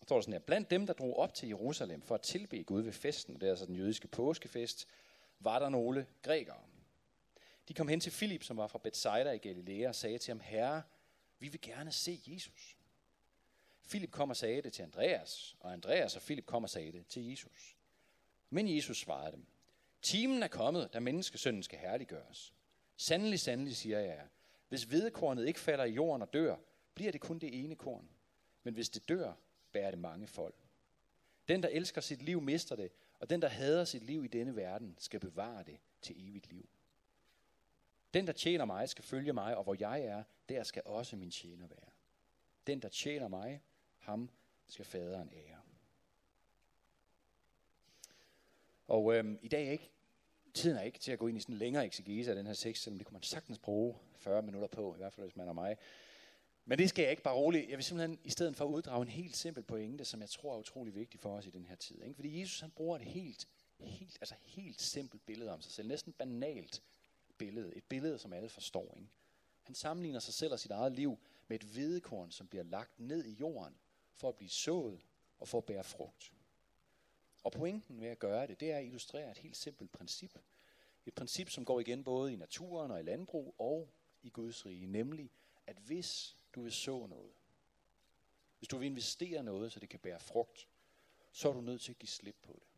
Der 0.00 0.04
står 0.04 0.20
sådan 0.20 0.32
her, 0.32 0.40
blandt 0.40 0.70
dem, 0.70 0.86
der 0.86 0.92
drog 0.92 1.18
op 1.18 1.34
til 1.34 1.48
Jerusalem 1.48 2.02
for 2.02 2.14
at 2.14 2.22
tilbe 2.22 2.62
Gud 2.62 2.82
ved 2.82 2.92
festen, 2.92 3.34
det 3.34 3.42
er 3.42 3.50
altså 3.50 3.66
den 3.66 3.76
jødiske 3.76 4.08
påskefest, 4.08 4.88
var 5.40 5.58
der 5.58 5.68
nogle 5.68 6.06
grækere. 6.22 6.62
De 7.68 7.74
kom 7.74 7.88
hen 7.88 8.00
til 8.00 8.12
Filip, 8.12 8.42
som 8.42 8.56
var 8.56 8.66
fra 8.66 8.78
Bethsaida 8.78 9.30
i 9.30 9.38
Galilea, 9.38 9.88
og 9.88 9.94
sagde 9.94 10.18
til 10.18 10.30
ham, 10.32 10.40
Herre, 10.40 10.82
vi 11.38 11.48
vil 11.48 11.60
gerne 11.60 11.92
se 11.92 12.20
Jesus. 12.26 12.76
Filip 13.82 14.10
kom 14.10 14.30
og 14.30 14.36
sagde 14.36 14.62
det 14.62 14.72
til 14.72 14.82
Andreas, 14.82 15.56
og 15.60 15.72
Andreas 15.72 16.16
og 16.16 16.22
Filip 16.22 16.46
kom 16.46 16.62
og 16.62 16.70
sagde 16.70 16.92
det 16.92 17.06
til 17.06 17.30
Jesus. 17.30 17.76
Men 18.50 18.76
Jesus 18.76 18.98
svarede 18.98 19.32
dem, 19.32 19.46
Timen 20.02 20.42
er 20.42 20.48
kommet, 20.48 20.92
da 20.92 21.00
menneskesønnen 21.00 21.62
skal 21.62 21.78
herliggøres. 21.78 22.54
Sandelig, 22.96 23.40
sandelig, 23.40 23.76
siger 23.76 23.98
jeg 23.98 24.28
hvis 24.68 24.82
hvedekornet 24.82 25.46
ikke 25.46 25.60
falder 25.60 25.84
i 25.84 25.92
jorden 25.92 26.22
og 26.22 26.32
dør, 26.32 26.56
bliver 26.94 27.12
det 27.12 27.20
kun 27.20 27.38
det 27.38 27.64
ene 27.64 27.76
korn. 27.76 28.08
Men 28.62 28.74
hvis 28.74 28.88
det 28.88 29.08
dør, 29.08 29.32
bærer 29.72 29.90
det 29.90 30.00
mange 30.00 30.26
folk. 30.26 30.54
Den, 31.48 31.62
der 31.62 31.68
elsker 31.68 32.00
sit 32.00 32.22
liv, 32.22 32.40
mister 32.40 32.76
det, 32.76 32.92
og 33.20 33.30
den, 33.30 33.42
der 33.42 33.48
hader 33.48 33.84
sit 33.84 34.02
liv 34.02 34.24
i 34.24 34.28
denne 34.28 34.56
verden, 34.56 34.94
skal 34.98 35.20
bevare 35.20 35.64
det 35.64 35.78
til 36.02 36.28
evigt 36.28 36.48
liv. 36.48 36.68
Den, 38.14 38.26
der 38.26 38.32
tjener 38.32 38.64
mig, 38.64 38.88
skal 38.88 39.04
følge 39.04 39.32
mig, 39.32 39.56
og 39.56 39.64
hvor 39.64 39.76
jeg 39.80 40.00
er, 40.00 40.22
der 40.48 40.62
skal 40.62 40.82
også 40.84 41.16
min 41.16 41.30
tjener 41.30 41.66
være. 41.66 41.90
Den, 42.66 42.82
der 42.82 42.88
tjener 42.88 43.28
mig, 43.28 43.62
ham 43.98 44.30
skal 44.66 44.84
faderen 44.84 45.30
ære. 45.32 45.58
Og 48.88 49.14
øhm, 49.14 49.38
i 49.42 49.48
dag 49.48 49.66
er 49.66 49.72
ikke, 49.72 49.90
tiden 50.54 50.76
er 50.76 50.82
ikke 50.82 50.98
til 50.98 51.12
at 51.12 51.18
gå 51.18 51.26
ind 51.26 51.38
i 51.38 51.40
sådan 51.40 51.54
en 51.54 51.58
længere 51.58 51.86
eksegese 51.86 52.30
af 52.30 52.36
den 52.36 52.46
her 52.46 52.54
tekst, 52.54 52.82
selvom 52.82 52.98
det 52.98 53.06
kunne 53.06 53.14
man 53.14 53.22
sagtens 53.22 53.58
bruge 53.58 53.96
40 54.16 54.42
minutter 54.42 54.68
på, 54.68 54.94
i 54.94 54.98
hvert 54.98 55.12
fald 55.12 55.26
hvis 55.26 55.36
man 55.36 55.48
er 55.48 55.52
mig. 55.52 55.76
Men 56.68 56.78
det 56.78 56.88
skal 56.88 57.02
jeg 57.02 57.10
ikke 57.10 57.22
bare 57.22 57.34
roligt. 57.34 57.68
Jeg 57.68 57.78
vil 57.78 57.84
simpelthen 57.84 58.18
i 58.24 58.30
stedet 58.30 58.56
for 58.56 58.64
uddrage 58.64 59.02
en 59.02 59.08
helt 59.08 59.36
simpel 59.36 59.62
pointe, 59.62 60.04
som 60.04 60.20
jeg 60.20 60.30
tror 60.30 60.54
er 60.54 60.58
utrolig 60.58 60.94
vigtig 60.94 61.20
for 61.20 61.36
os 61.36 61.46
i 61.46 61.50
den 61.50 61.66
her 61.66 61.76
tid. 61.76 62.02
Ikke? 62.02 62.14
Fordi 62.14 62.40
Jesus 62.40 62.60
han 62.60 62.70
bruger 62.70 62.96
et 62.96 63.02
helt, 63.02 63.48
helt, 63.78 64.18
altså 64.20 64.34
helt 64.42 64.80
simpelt 64.80 65.26
billede 65.26 65.50
om 65.50 65.60
sig 65.60 65.72
selv. 65.72 65.88
Næsten 65.88 66.12
banalt 66.12 66.82
billede. 67.38 67.76
Et 67.76 67.84
billede, 67.84 68.18
som 68.18 68.32
alle 68.32 68.48
forstår. 68.48 68.94
Ikke? 68.96 69.08
Han 69.62 69.74
sammenligner 69.74 70.20
sig 70.20 70.34
selv 70.34 70.52
og 70.52 70.60
sit 70.60 70.70
eget 70.70 70.92
liv 70.92 71.18
med 71.48 71.60
et 71.60 71.66
hvedekorn, 71.66 72.30
som 72.30 72.46
bliver 72.46 72.64
lagt 72.64 73.00
ned 73.00 73.24
i 73.24 73.32
jorden 73.32 73.74
for 74.14 74.28
at 74.28 74.36
blive 74.36 74.50
sået 74.50 75.00
og 75.38 75.48
for 75.48 75.58
at 75.58 75.64
bære 75.64 75.84
frugt. 75.84 76.32
Og 77.44 77.52
pointen 77.52 78.00
med 78.00 78.08
at 78.08 78.18
gøre 78.18 78.46
det, 78.46 78.60
det 78.60 78.70
er 78.70 78.78
at 78.78 78.84
illustrere 78.84 79.30
et 79.30 79.38
helt 79.38 79.56
simpelt 79.56 79.92
princip. 79.92 80.38
Et 81.06 81.14
princip, 81.14 81.50
som 81.50 81.64
går 81.64 81.80
igen 81.80 82.04
både 82.04 82.32
i 82.32 82.36
naturen 82.36 82.90
og 82.90 83.00
i 83.00 83.02
landbrug 83.02 83.54
og 83.58 83.94
i 84.22 84.28
Guds 84.28 84.66
rige, 84.66 84.86
nemlig 84.86 85.30
at 85.66 85.76
hvis 85.76 86.36
du 86.58 86.62
vil 86.62 86.72
så 86.72 87.06
noget, 87.06 87.32
hvis 88.58 88.68
du 88.68 88.78
vil 88.78 88.86
investere 88.86 89.42
noget, 89.42 89.72
så 89.72 89.80
det 89.80 89.88
kan 89.88 90.00
bære 90.00 90.20
frugt, 90.20 90.68
så 91.32 91.48
er 91.48 91.52
du 91.52 91.60
nødt 91.60 91.80
til 91.80 91.92
at 91.92 91.98
give 91.98 92.08
slip 92.08 92.36
på 92.42 92.52
det. 92.52 92.68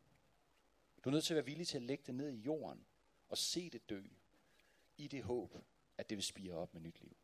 Du 1.04 1.10
er 1.10 1.12
nødt 1.12 1.24
til 1.24 1.34
at 1.34 1.36
være 1.36 1.44
villig 1.44 1.68
til 1.68 1.76
at 1.76 1.82
lægge 1.82 2.04
det 2.06 2.14
ned 2.14 2.32
i 2.32 2.36
jorden 2.36 2.86
og 3.28 3.38
se 3.38 3.70
det 3.70 3.90
dø, 3.90 4.02
i 4.96 5.08
det 5.08 5.22
håb, 5.22 5.56
at 5.98 6.10
det 6.10 6.16
vil 6.16 6.24
spire 6.24 6.54
op 6.54 6.74
med 6.74 6.82
nyt 6.82 7.00
liv. 7.00 7.16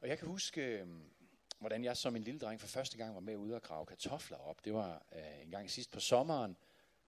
Og 0.00 0.08
jeg 0.08 0.18
kan 0.18 0.28
huske, 0.28 0.60
øhm, 0.62 1.10
hvordan 1.58 1.84
jeg 1.84 1.96
som 1.96 2.16
en 2.16 2.22
lille 2.22 2.40
dreng 2.40 2.60
for 2.60 2.66
første 2.66 2.98
gang 2.98 3.14
var 3.14 3.20
med 3.20 3.36
ude 3.36 3.54
og 3.54 3.62
grave 3.62 3.86
kartofler 3.86 4.36
op. 4.36 4.64
Det 4.64 4.74
var 4.74 5.06
øh, 5.12 5.42
en 5.42 5.50
gang 5.50 5.70
sidst 5.70 5.90
på 5.90 6.00
sommeren, 6.00 6.56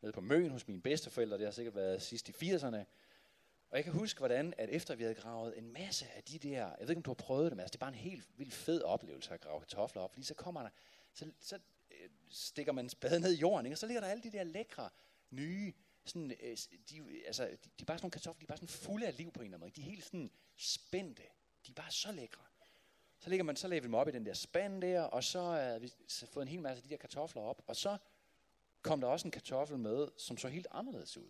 nede 0.01 0.13
på 0.13 0.21
Møn 0.21 0.51
hos 0.51 0.69
mine 0.69 0.83
bedsteforældre. 0.83 1.39
Det 1.39 1.45
har 1.45 1.53
sikkert 1.53 1.75
været 1.75 2.03
sidst 2.03 2.29
i 2.29 2.33
80'erne. 2.33 2.85
Og 3.71 3.77
jeg 3.77 3.85
kan 3.85 3.93
huske, 3.93 4.19
hvordan 4.19 4.55
at 4.59 4.69
efter 4.69 4.95
vi 4.95 5.03
havde 5.03 5.15
gravet 5.15 5.59
en 5.59 5.73
masse 5.73 6.07
af 6.17 6.23
de 6.23 6.39
der, 6.39 6.67
jeg 6.67 6.77
ved 6.81 6.89
ikke, 6.89 6.99
om 6.99 7.03
du 7.03 7.11
har 7.11 7.15
prøvet 7.15 7.45
det, 7.45 7.57
men 7.57 7.61
altså, 7.61 7.73
det 7.73 7.77
er 7.77 7.87
bare 7.87 7.89
en 7.89 7.95
helt 7.95 8.29
vildt 8.37 8.55
fed 8.55 8.83
oplevelse 8.83 9.35
at 9.35 9.41
grave 9.41 9.61
kartofler 9.61 10.03
op, 10.03 10.13
fordi 10.13 10.27
så 10.27 10.35
kommer 10.35 10.63
der, 10.63 10.71
så, 11.13 11.31
så 11.41 11.59
øh, 11.91 12.11
stikker 12.29 12.73
man 12.73 12.89
spaden 12.89 13.23
ned 13.23 13.33
i 13.33 13.39
jorden, 13.39 13.67
ikke? 13.67 13.75
og 13.75 13.79
så 13.79 13.87
ligger 13.87 14.01
der 14.01 14.09
alle 14.09 14.23
de 14.23 14.33
der 14.33 14.45
lækre, 14.45 14.91
nye, 15.31 15.73
sådan, 16.05 16.31
øh, 16.31 16.57
de, 16.91 17.27
altså, 17.27 17.45
de, 17.45 17.51
de 17.51 17.57
er 17.81 17.85
bare 17.85 17.99
sådan 17.99 18.05
nogle 18.05 18.11
kartofler, 18.11 18.39
de 18.39 18.45
er 18.45 18.47
bare 18.47 18.59
sådan 18.59 18.69
fulde 18.69 19.07
af 19.07 19.17
liv 19.17 19.33
på 19.33 19.41
en 19.41 19.45
eller 19.45 19.57
anden 19.57 19.67
måde. 19.67 19.77
De 19.77 19.81
er 19.81 19.91
helt 19.91 20.05
sådan 20.05 20.31
spændte. 20.57 21.23
De 21.67 21.71
er 21.71 21.75
bare 21.75 21.91
så 21.91 22.13
lækre. 22.13 22.43
Så 23.19 23.31
ligger 23.31 23.45
man, 23.45 23.57
så 23.57 23.69
lægger 23.69 23.83
vi 23.83 23.87
dem 23.87 23.95
op 23.95 24.09
i 24.09 24.11
den 24.11 24.27
der 24.27 24.35
spand 24.35 24.83
der, 24.83 25.03
og 25.03 25.25
så 25.25 25.41
har 25.41 25.79
vi 25.79 25.93
fået 26.27 26.43
en 26.43 26.49
hel 26.49 26.63
masse 26.63 26.77
af 26.77 26.83
de 26.83 26.89
der 26.89 26.97
kartofler 26.97 27.43
op, 27.43 27.63
og 27.67 27.77
så 27.77 27.99
kom 28.83 29.01
der 29.01 29.09
også 29.09 29.29
en 29.29 29.31
kartoffel 29.31 29.79
med, 29.79 30.09
som 30.17 30.37
så 30.37 30.49
helt 30.49 30.67
anderledes 30.71 31.17
ud, 31.17 31.29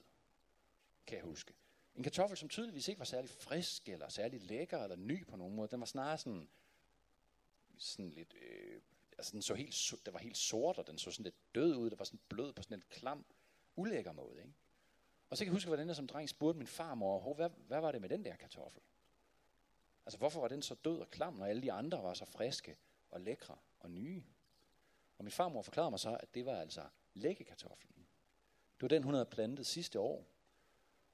kan 1.07 1.17
jeg 1.17 1.25
huske. 1.25 1.55
En 1.95 2.03
kartoffel, 2.03 2.39
som 2.39 2.49
tydeligvis 2.49 2.89
ikke 2.89 2.99
var 2.99 3.05
særlig 3.05 3.31
frisk, 3.31 3.89
eller 3.89 4.09
særlig 4.09 4.43
lækker, 4.43 4.79
eller 4.79 4.97
ny 4.97 5.27
på 5.27 5.37
nogen 5.37 5.55
måde. 5.55 5.69
Den 5.69 5.81
var 5.81 5.87
snarere 5.87 6.19
sådan, 6.19 6.49
sådan 7.79 8.11
lidt, 8.11 8.35
øh, 8.35 8.81
altså 9.19 9.33
den 9.33 9.43
så 9.43 9.55
helt, 9.55 9.95
den 10.07 10.13
var 10.13 10.21
helt 10.21 10.37
sort, 10.37 10.79
og 10.79 10.87
den 10.87 10.99
så 10.99 11.11
sådan 11.11 11.25
lidt 11.25 11.55
død 11.55 11.77
ud. 11.77 11.91
Der 11.91 11.97
var 11.97 12.05
sådan 12.05 12.21
blød 12.29 12.53
på 12.53 12.63
sådan 12.63 12.79
en 12.79 12.85
klam, 12.91 13.25
ulækker 13.77 14.13
måde. 14.13 14.39
Ikke? 14.39 14.55
Og 15.31 15.37
så 15.37 15.45
kan 15.45 15.47
jeg 15.47 15.55
huske, 15.55 15.69
hvordan 15.69 15.89
jeg 15.89 15.97
som 15.97 16.07
dreng 16.07 16.29
spurgte 16.29 16.59
min 16.59 16.67
farmor, 16.67 17.35
hvad, 17.35 17.51
hvad 17.51 17.81
var 17.81 17.93
det 17.93 18.01
med 18.01 18.09
den 18.09 18.25
der 18.25 18.37
kartoffel? 18.37 18.83
Altså, 20.07 20.19
hvorfor 20.19 20.41
var 20.41 20.49
den 20.49 20.63
så 20.63 20.75
død 20.75 20.99
og 20.99 21.11
klam, 21.11 21.35
når 21.35 21.47
alle 21.47 21.63
de 21.63 21.73
andre 21.73 22.03
var 22.03 22.15
så 22.15 22.25
friske 22.25 22.77
og 23.11 23.21
lækre 23.21 23.57
og 23.81 23.91
nye. 23.91 24.25
Og 25.19 25.25
min 25.25 25.33
farmor 25.33 25.63
forklarede 25.63 25.91
mig 25.91 26.01
så, 26.01 26.17
at 26.17 26.35
det 26.35 26.47
var 26.47 26.61
altså 26.61 26.89
lækkekartoflen. 27.15 28.07
Det 28.75 28.83
var 28.83 28.89
den, 28.89 29.03
hun 29.03 29.15
havde 29.15 29.27
plantet 29.27 29.67
sidste 29.67 30.01
år, 30.01 30.27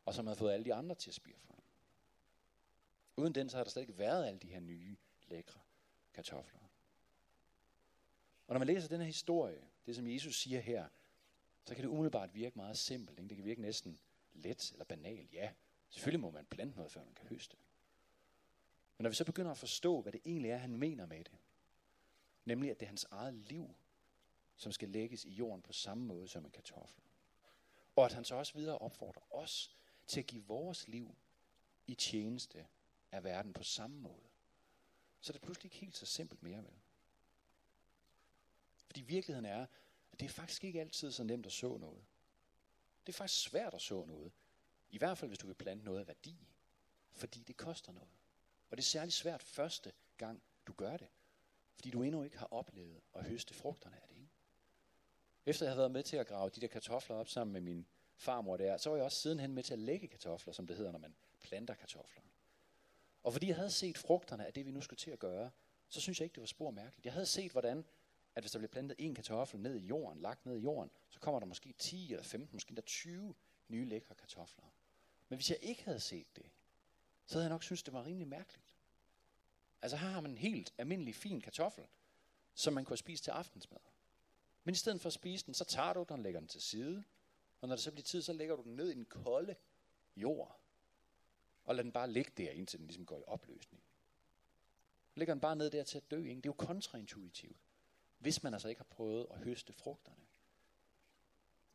og 0.06 0.14
som 0.14 0.26
havde 0.26 0.38
fået 0.38 0.52
alle 0.52 0.64
de 0.64 0.74
andre 0.74 0.94
til 0.94 1.10
at 1.10 1.14
spire 1.14 1.38
frem. 1.38 1.60
Uden 3.16 3.34
den, 3.34 3.48
så 3.48 3.56
har 3.56 3.64
der 3.64 3.70
slet 3.70 3.82
ikke 3.82 3.98
været 3.98 4.26
alle 4.26 4.38
de 4.38 4.48
her 4.48 4.60
nye, 4.60 4.96
lækre 5.28 5.60
kartofler. 6.14 6.60
Og 8.46 8.54
når 8.54 8.58
man 8.58 8.66
læser 8.66 8.88
den 8.88 9.00
her 9.00 9.06
historie, 9.06 9.68
det 9.86 9.96
som 9.96 10.06
Jesus 10.06 10.40
siger 10.40 10.60
her, 10.60 10.88
så 11.64 11.74
kan 11.74 11.84
det 11.84 11.90
umiddelbart 11.90 12.34
virke 12.34 12.56
meget 12.56 12.78
simpelt. 12.78 13.18
Ikke? 13.18 13.28
Det 13.28 13.36
kan 13.36 13.44
virke 13.44 13.60
næsten 13.60 13.98
let 14.32 14.72
eller 14.72 14.84
banalt. 14.84 15.32
Ja, 15.32 15.52
selvfølgelig 15.88 16.20
må 16.20 16.30
man 16.30 16.46
plante 16.46 16.76
noget, 16.76 16.92
før 16.92 17.04
man 17.04 17.14
kan 17.14 17.26
høste. 17.26 17.56
Men 18.98 19.02
når 19.02 19.10
vi 19.10 19.16
så 19.16 19.24
begynder 19.24 19.50
at 19.50 19.58
forstå, 19.58 20.00
hvad 20.00 20.12
det 20.12 20.20
egentlig 20.24 20.50
er, 20.50 20.56
han 20.56 20.76
mener 20.76 21.06
med 21.06 21.24
det, 21.24 21.38
nemlig 22.44 22.70
at 22.70 22.80
det 22.80 22.86
er 22.86 22.90
hans 22.90 23.06
eget 23.10 23.34
liv, 23.34 23.74
som 24.56 24.72
skal 24.72 24.88
lægges 24.88 25.24
i 25.24 25.30
jorden 25.30 25.62
på 25.62 25.72
samme 25.72 26.04
måde 26.04 26.28
som 26.28 26.44
en 26.44 26.50
kartoffel. 26.50 27.02
Og 27.96 28.04
at 28.04 28.12
han 28.12 28.24
så 28.24 28.34
også 28.34 28.54
videre 28.54 28.78
opfordrer 28.78 29.34
os 29.34 29.76
til 30.06 30.20
at 30.20 30.26
give 30.26 30.44
vores 30.44 30.88
liv 30.88 31.14
i 31.86 31.94
tjeneste 31.94 32.66
af 33.12 33.24
verden 33.24 33.52
på 33.52 33.62
samme 33.62 33.96
måde. 33.96 34.28
Så 35.20 35.30
er 35.30 35.32
det 35.32 35.42
pludselig 35.42 35.64
ikke 35.64 35.76
helt 35.76 35.96
så 35.96 36.06
simpelt 36.06 36.42
mere, 36.42 36.64
vel? 36.64 36.80
Fordi 38.86 39.00
virkeligheden 39.00 39.44
er, 39.44 39.66
at 40.12 40.20
det 40.20 40.26
er 40.26 40.30
faktisk 40.30 40.64
ikke 40.64 40.80
altid 40.80 41.12
så 41.12 41.24
nemt 41.24 41.46
at 41.46 41.52
så 41.52 41.76
noget. 41.76 42.04
Det 43.06 43.12
er 43.12 43.16
faktisk 43.16 43.42
svært 43.42 43.74
at 43.74 43.82
så 43.82 44.04
noget. 44.04 44.32
I 44.90 44.98
hvert 44.98 45.18
fald, 45.18 45.28
hvis 45.28 45.38
du 45.38 45.46
vil 45.46 45.54
plante 45.54 45.84
noget 45.84 46.00
af 46.00 46.06
værdi. 46.06 46.36
Fordi 47.12 47.42
det 47.42 47.56
koster 47.56 47.92
noget. 47.92 48.10
Og 48.70 48.76
det 48.76 48.82
er 48.82 48.86
særligt 48.86 49.14
svært 49.14 49.42
første 49.42 49.92
gang, 50.16 50.42
du 50.66 50.72
gør 50.72 50.96
det. 50.96 51.08
Fordi 51.74 51.90
du 51.90 52.02
endnu 52.02 52.22
ikke 52.22 52.38
har 52.38 52.46
oplevet 52.46 53.00
at 53.14 53.24
høste 53.24 53.54
frugterne 53.54 54.02
af 54.02 54.08
det. 54.08 54.16
Ikke? 54.16 54.30
Efter 55.46 55.66
jeg 55.66 55.70
havde 55.70 55.78
været 55.78 55.90
med 55.90 56.02
til 56.02 56.16
at 56.16 56.26
grave 56.26 56.50
de 56.50 56.60
der 56.60 56.66
kartofler 56.66 57.16
op 57.16 57.28
sammen 57.28 57.52
med 57.52 57.60
min 57.60 57.86
farmor 58.16 58.56
der, 58.56 58.76
så 58.76 58.90
var 58.90 58.96
jeg 58.96 59.04
også 59.04 59.18
sidenhen 59.18 59.54
med 59.54 59.62
til 59.62 59.72
at 59.72 59.78
lægge 59.78 60.08
kartofler, 60.08 60.52
som 60.52 60.66
det 60.66 60.76
hedder, 60.76 60.92
når 60.92 60.98
man 60.98 61.14
planter 61.42 61.74
kartofler. 61.74 62.22
Og 63.22 63.32
fordi 63.32 63.48
jeg 63.48 63.56
havde 63.56 63.70
set 63.70 63.98
frugterne 63.98 64.46
af 64.46 64.52
det, 64.52 64.66
vi 64.66 64.70
nu 64.70 64.80
skulle 64.80 64.98
til 64.98 65.10
at 65.10 65.18
gøre, 65.18 65.50
så 65.88 66.00
synes 66.00 66.20
jeg 66.20 66.24
ikke, 66.24 66.34
det 66.34 66.40
var 66.40 66.46
spor 66.46 66.70
mærkeligt. 66.70 67.04
Jeg 67.04 67.12
havde 67.12 67.26
set, 67.26 67.52
hvordan 67.52 67.84
at 68.34 68.42
hvis 68.42 68.52
der 68.52 68.58
bliver 68.58 68.70
plantet 68.70 68.96
en 68.98 69.14
kartoffel 69.14 69.60
ned 69.60 69.76
i 69.76 69.86
jorden, 69.86 70.22
lagt 70.22 70.46
ned 70.46 70.56
i 70.56 70.60
jorden, 70.62 70.90
så 71.08 71.20
kommer 71.20 71.40
der 71.40 71.46
måske 71.46 71.74
10 71.78 72.12
eller 72.12 72.24
15, 72.24 72.56
måske 72.56 72.70
endda 72.70 72.82
20 72.82 73.34
nye 73.68 73.84
lækre 73.84 74.14
kartofler. 74.14 74.64
Men 75.28 75.36
hvis 75.36 75.50
jeg 75.50 75.58
ikke 75.62 75.84
havde 75.84 76.00
set 76.00 76.36
det, 76.36 76.50
så 77.26 77.34
havde 77.34 77.44
jeg 77.44 77.50
nok 77.50 77.62
synes 77.62 77.82
det 77.82 77.94
var 77.94 78.06
rimelig 78.06 78.28
mærkeligt. 78.28 78.76
Altså 79.82 79.96
her 79.96 80.08
har 80.08 80.20
man 80.20 80.30
en 80.30 80.38
helt 80.38 80.74
almindelig 80.78 81.14
fin 81.14 81.40
kartoffel, 81.40 81.84
som 82.54 82.74
man 82.74 82.84
kunne 82.84 82.96
spise 82.96 83.24
til 83.24 83.30
aftensmad. 83.30 83.80
Men 84.64 84.72
i 84.72 84.76
stedet 84.76 85.00
for 85.00 85.06
at 85.06 85.12
spise 85.12 85.46
den, 85.46 85.54
så 85.54 85.64
tager 85.64 85.92
du 85.92 86.04
den 86.08 86.12
og 86.12 86.18
lægger 86.18 86.40
den 86.40 86.48
til 86.48 86.60
side. 86.62 87.04
Og 87.60 87.68
når 87.68 87.76
det 87.76 87.82
så 87.82 87.92
bliver 87.92 88.04
tid, 88.04 88.22
så 88.22 88.32
lægger 88.32 88.56
du 88.56 88.62
den 88.62 88.76
ned 88.76 88.90
i 88.90 88.94
den 88.94 89.04
kolde 89.04 89.56
jord. 90.16 90.60
Og 91.64 91.74
lader 91.74 91.82
den 91.82 91.92
bare 91.92 92.10
ligge 92.10 92.32
der, 92.36 92.50
indtil 92.50 92.78
den 92.78 92.86
ligesom 92.86 93.06
går 93.06 93.18
i 93.18 93.22
opløsning. 93.26 93.82
Lægger 95.14 95.34
den 95.34 95.40
bare 95.40 95.56
ned 95.56 95.70
der 95.70 95.82
til 95.82 95.98
at 95.98 96.10
dø. 96.10 96.16
Ikke? 96.16 96.36
Det 96.36 96.46
er 96.46 96.52
jo 96.60 96.66
kontraintuitivt. 96.66 97.56
Hvis 98.18 98.42
man 98.42 98.52
altså 98.52 98.68
ikke 98.68 98.78
har 98.78 98.86
prøvet 98.90 99.26
at 99.30 99.38
høste 99.38 99.72
frugterne. 99.72 100.26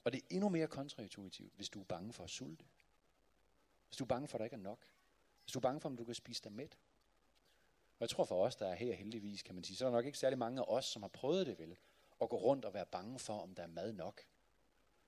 Og 0.03 0.11
det 0.11 0.21
er 0.21 0.25
endnu 0.29 0.49
mere 0.49 0.67
kontraintuitivt, 0.67 1.53
hvis 1.55 1.69
du 1.69 1.79
er 1.79 1.83
bange 1.83 2.13
for 2.13 2.23
at 2.23 2.29
sulte. 2.29 2.65
Hvis 3.87 3.97
du 3.97 4.03
er 4.03 4.07
bange 4.07 4.27
for, 4.27 4.37
at 4.37 4.39
der 4.39 4.45
ikke 4.45 4.55
er 4.55 4.59
nok. 4.59 4.85
Hvis 5.43 5.51
du 5.51 5.59
er 5.59 5.61
bange 5.61 5.81
for, 5.81 5.89
om 5.89 5.97
du 5.97 6.03
kan 6.03 6.15
spise 6.15 6.43
dig 6.43 6.51
mæt. 6.51 6.77
Og 7.99 8.01
jeg 8.01 8.09
tror 8.09 8.25
for 8.25 8.45
os, 8.45 8.55
der 8.55 8.67
er 8.67 8.75
her 8.75 8.93
heldigvis, 8.93 9.43
kan 9.43 9.55
man 9.55 9.63
sige, 9.63 9.77
så 9.77 9.85
er 9.85 9.89
der 9.89 9.97
nok 9.97 10.05
ikke 10.05 10.17
særlig 10.17 10.39
mange 10.39 10.61
af 10.61 10.65
os, 10.67 10.85
som 10.85 11.01
har 11.01 11.09
prøvet 11.09 11.47
det 11.47 11.59
vel, 11.59 11.77
at 12.21 12.29
gå 12.29 12.37
rundt 12.37 12.65
og 12.65 12.73
være 12.73 12.85
bange 12.85 13.19
for, 13.19 13.39
om 13.39 13.55
der 13.55 13.63
er 13.63 13.67
mad 13.67 13.93
nok. 13.93 14.23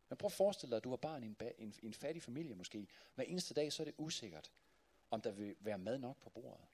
Men 0.10 0.18
prøv 0.18 0.26
at 0.26 0.32
forestille 0.32 0.72
dig, 0.72 0.78
at 0.78 0.84
du 0.84 0.90
har 0.90 0.98
barn 0.98 1.24
i 1.24 1.28
en, 1.28 1.38
en, 1.58 1.74
en 1.84 1.94
fattig 1.94 2.24
familie 2.24 2.56
måske. 2.56 2.88
Hver 3.16 3.24
eneste 3.24 3.54
dag, 3.54 3.74
så 3.74 3.84
er 3.84 3.86
det 3.86 3.94
usikkert, 3.98 4.52
om 5.12 5.22
der 5.22 5.32
vil 5.32 5.56
være 5.60 5.78
mad 5.78 5.98
nok 5.98 6.20
på 6.20 6.30
bordet. 6.30 6.66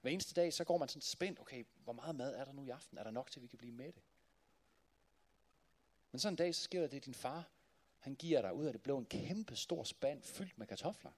Hver 0.00 0.10
eneste 0.10 0.34
dag, 0.34 0.52
så 0.52 0.64
går 0.64 0.78
man 0.78 0.88
sådan 0.88 1.02
spændt, 1.02 1.40
okay, 1.40 1.64
hvor 1.84 1.92
meget 1.92 2.14
mad 2.14 2.34
er 2.34 2.44
der 2.44 2.52
nu 2.52 2.64
i 2.64 2.70
aften? 2.70 2.98
Er 2.98 3.02
der 3.02 3.10
nok 3.10 3.30
til, 3.30 3.40
at 3.40 3.42
vi 3.42 3.48
kan 3.48 3.58
blive 3.58 3.72
med 3.72 3.92
det? 3.92 4.02
Men 6.12 6.18
sådan 6.18 6.32
en 6.32 6.36
dag, 6.36 6.54
så 6.54 6.62
sker 6.62 6.80
der 6.80 6.88
det, 6.88 6.96
at 6.96 7.04
din 7.04 7.14
far, 7.14 7.48
han 7.98 8.14
giver 8.14 8.40
dig 8.40 8.54
ud 8.54 8.66
af 8.66 8.72
det 8.72 8.82
blå 8.82 8.98
en 8.98 9.06
kæmpe 9.06 9.56
stor 9.56 9.84
spand 9.84 10.22
fyldt 10.22 10.58
med 10.58 10.66
kartofler. 10.66 11.12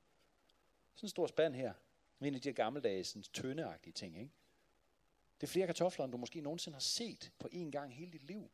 Sådan 0.94 1.06
en 1.06 1.10
stor 1.10 1.26
spand 1.26 1.54
her. 1.54 1.72
En 2.20 2.34
af 2.34 2.40
de 2.40 2.48
her 2.48 2.54
gammeldags 2.54 3.08
sådan 3.08 3.22
tøndeagtige 3.22 3.92
ting, 3.92 4.18
ikke? 4.18 4.32
Det 5.40 5.46
er 5.46 5.50
flere 5.50 5.66
kartofler, 5.66 6.04
end 6.04 6.12
du 6.12 6.18
måske 6.18 6.40
nogensinde 6.40 6.74
har 6.74 6.80
set 6.80 7.32
på 7.38 7.48
én 7.52 7.70
gang 7.70 7.94
hele 7.94 8.12
dit 8.12 8.22
liv. 8.22 8.50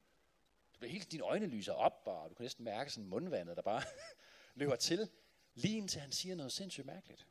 Du 0.82 0.84
bliver 0.84 0.92
helt, 0.92 1.12
dine 1.12 1.22
øjne 1.22 1.46
lyser 1.46 1.72
op, 1.72 2.02
og 2.04 2.30
du 2.30 2.34
kan 2.34 2.44
næsten 2.44 2.64
mærke 2.64 2.90
sådan 2.90 3.08
mundvandet, 3.08 3.56
der 3.56 3.62
bare 3.62 3.82
løber 4.60 4.76
til, 4.76 5.10
lige 5.54 5.76
indtil 5.76 6.00
han 6.00 6.12
siger 6.12 6.34
noget 6.34 6.52
sindssygt 6.52 6.86
mærkeligt. 6.86 7.26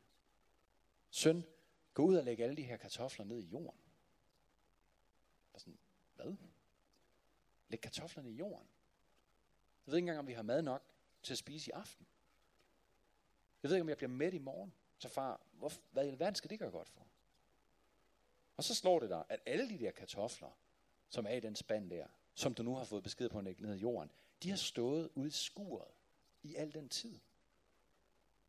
Søn, 1.10 1.44
gå 1.94 2.02
ud 2.02 2.16
og 2.16 2.24
læg 2.24 2.40
alle 2.40 2.56
de 2.56 2.62
her 2.62 2.76
kartofler 2.76 3.24
ned 3.24 3.38
i 3.42 3.46
jorden. 3.46 3.80
Og 5.52 5.60
sådan, 5.60 5.78
hvad? 6.14 6.36
Læg 7.68 7.80
kartoflerne 7.80 8.30
i 8.30 8.34
jorden? 8.34 8.68
Jeg 9.86 9.92
ved 9.92 9.96
ikke 9.96 10.04
engang, 10.04 10.18
om 10.18 10.26
vi 10.26 10.32
har 10.32 10.42
mad 10.42 10.62
nok 10.62 10.82
til 11.22 11.34
at 11.34 11.38
spise 11.38 11.70
i 11.70 11.72
aften. 11.72 12.06
Jeg 13.62 13.68
ved 13.68 13.76
ikke, 13.76 13.82
om 13.82 13.88
jeg 13.88 13.96
bliver 13.96 14.10
mæt 14.10 14.34
i 14.34 14.38
morgen. 14.38 14.74
Så 14.98 15.08
far, 15.08 15.40
hvor, 15.52 15.72
hvad 15.90 16.04
i 16.04 16.08
alverden 16.08 16.34
skal 16.34 16.50
det 16.50 16.58
gøre 16.58 16.70
godt 16.70 16.88
for? 16.88 17.06
Og 18.56 18.64
så 18.64 18.74
slår 18.74 19.00
det 19.00 19.10
dig, 19.10 19.24
at 19.28 19.40
alle 19.46 19.68
de 19.68 19.78
der 19.78 19.90
kartofler, 19.90 20.58
som 21.08 21.26
er 21.26 21.34
i 21.34 21.40
den 21.40 21.56
spand 21.56 21.90
der, 21.90 22.06
som 22.34 22.54
du 22.54 22.62
nu 22.62 22.74
har 22.74 22.84
fået 22.84 23.02
besked 23.02 23.28
på 23.28 23.38
at 23.38 23.44
lægge 23.44 23.62
ned 23.62 23.74
i 23.74 23.78
jorden, 23.78 24.10
de 24.42 24.50
har 24.50 24.56
stået 24.56 25.10
ude 25.14 25.28
i 25.28 25.30
skuret 25.30 25.94
i 26.42 26.54
al 26.54 26.74
den 26.74 26.88
tid. 26.88 27.18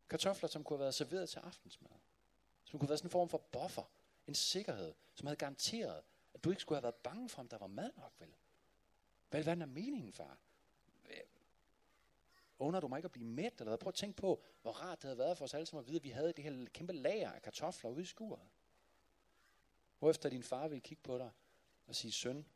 Kartofler, 0.08 0.48
som 0.48 0.64
kunne 0.64 0.76
have 0.76 0.82
været 0.82 0.94
serveret 0.94 1.28
til 1.28 1.38
aftensmad. 1.38 1.90
Som 2.64 2.78
kunne 2.78 2.86
have 2.86 2.88
været 2.88 2.98
sådan 2.98 3.08
en 3.08 3.12
form 3.12 3.28
for 3.28 3.38
buffer. 3.38 3.90
En 4.26 4.34
sikkerhed, 4.34 4.94
som 5.14 5.26
havde 5.26 5.36
garanteret, 5.36 6.02
at 6.34 6.44
du 6.44 6.50
ikke 6.50 6.62
skulle 6.62 6.76
have 6.76 6.82
været 6.82 6.94
bange 6.94 7.28
for, 7.28 7.40
om 7.40 7.48
der 7.48 7.58
var 7.58 7.66
mad 7.66 7.90
nok, 7.96 8.12
vel? 8.18 8.34
Hvad 9.30 9.46
er 9.46 9.66
meningen, 9.66 10.12
far? 10.12 10.38
Under 12.58 12.80
du 12.80 12.88
mig 12.88 12.98
ikke 12.98 13.06
at 13.06 13.12
blive 13.12 13.26
mæt, 13.26 13.52
eller 13.52 13.70
hvad? 13.70 13.78
Prøv 13.78 13.88
at 13.88 13.94
tænke 13.94 14.16
på, 14.16 14.42
hvor 14.62 14.72
rart 14.72 15.02
det 15.02 15.04
havde 15.04 15.18
været 15.18 15.38
for 15.38 15.44
os 15.44 15.54
alle 15.54 15.66
sammen 15.66 15.84
at 15.84 15.88
vide, 15.88 15.96
at 15.96 16.04
vi 16.04 16.08
havde 16.08 16.32
det 16.32 16.44
her 16.44 16.66
kæmpe 16.66 16.92
lager 16.92 17.32
af 17.32 17.42
kartofler 17.42 17.90
ude 17.90 18.02
i 18.02 18.04
skuret. 18.04 18.48
Hvorefter 19.98 20.28
din 20.28 20.42
far 20.42 20.68
ville 20.68 20.80
kigge 20.80 21.02
på 21.02 21.18
dig 21.18 21.30
og 21.86 21.94
sige, 21.94 22.12
søn, 22.12 22.46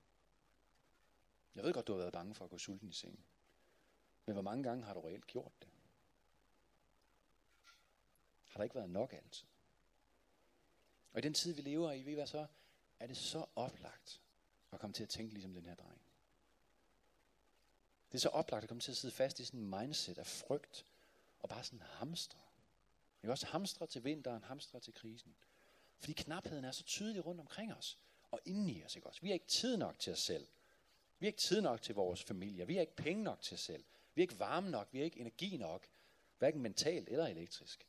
jeg 1.54 1.64
ved 1.64 1.74
godt, 1.74 1.86
du 1.86 1.92
har 1.92 1.98
været 1.98 2.12
bange 2.12 2.34
for 2.34 2.44
at 2.44 2.50
gå 2.50 2.58
sulten 2.58 2.88
i 2.88 2.92
seng. 2.92 3.24
Men 4.26 4.32
hvor 4.32 4.42
mange 4.42 4.62
gange 4.62 4.84
har 4.84 4.94
du 4.94 5.00
reelt 5.00 5.26
gjort 5.26 5.52
det? 5.60 5.68
Har 8.44 8.58
der 8.58 8.64
ikke 8.64 8.74
været 8.74 8.90
nok 8.90 9.12
altid? 9.12 9.46
Og 11.12 11.18
i 11.18 11.22
den 11.22 11.34
tid, 11.34 11.52
vi 11.52 11.62
lever 11.62 11.92
i, 11.92 12.04
ved 12.04 12.12
I 12.12 12.14
hvad 12.14 12.26
så? 12.26 12.46
Er 13.00 13.06
det 13.06 13.16
så 13.16 13.46
oplagt 13.56 14.20
at 14.72 14.80
komme 14.80 14.94
til 14.94 15.02
at 15.02 15.08
tænke 15.08 15.32
ligesom 15.32 15.54
den 15.54 15.64
her 15.64 15.74
dreng. 15.74 16.00
Det 18.12 18.18
er 18.18 18.20
så 18.20 18.28
oplagt 18.28 18.62
at 18.62 18.68
komme 18.68 18.80
til 18.80 18.90
at 18.90 18.96
sidde 18.96 19.14
fast 19.14 19.40
i 19.40 19.44
sådan 19.44 19.60
en 19.60 19.70
mindset 19.70 20.18
af 20.18 20.26
frygt, 20.26 20.86
og 21.38 21.48
bare 21.48 21.64
sådan 21.64 21.80
hamstre. 21.80 22.38
Vi 23.20 23.26
kan 23.26 23.30
også 23.30 23.46
hamstre 23.46 23.86
til 23.86 24.04
vinteren, 24.04 24.42
hamstre 24.42 24.80
til 24.80 24.94
krisen. 24.94 25.36
Fordi 25.98 26.12
knapheden 26.12 26.64
er 26.64 26.72
så 26.72 26.84
tydelig 26.84 27.26
rundt 27.26 27.40
omkring 27.40 27.74
os, 27.74 27.98
og 28.30 28.40
inden 28.44 28.68
i 28.68 28.84
os. 28.84 28.96
Ikke 28.96 29.08
også? 29.08 29.20
Vi 29.20 29.28
har 29.28 29.34
ikke 29.34 29.46
tid 29.46 29.76
nok 29.76 29.98
til 29.98 30.12
os 30.12 30.18
selv. 30.18 30.46
Vi 31.18 31.26
har 31.26 31.28
ikke 31.28 31.40
tid 31.40 31.60
nok 31.60 31.82
til 31.82 31.94
vores 31.94 32.22
familie. 32.24 32.66
Vi 32.66 32.74
har 32.74 32.80
ikke 32.80 32.96
penge 32.96 33.22
nok 33.22 33.40
til 33.40 33.54
os 33.54 33.60
selv. 33.60 33.84
Vi 34.14 34.20
har 34.20 34.24
ikke 34.24 34.38
varme 34.38 34.70
nok. 34.70 34.88
Vi 34.92 34.98
har 34.98 35.04
ikke 35.04 35.20
energi 35.20 35.56
nok. 35.56 35.88
Hverken 36.38 36.62
mentalt 36.62 37.08
eller 37.08 37.26
elektrisk. 37.26 37.86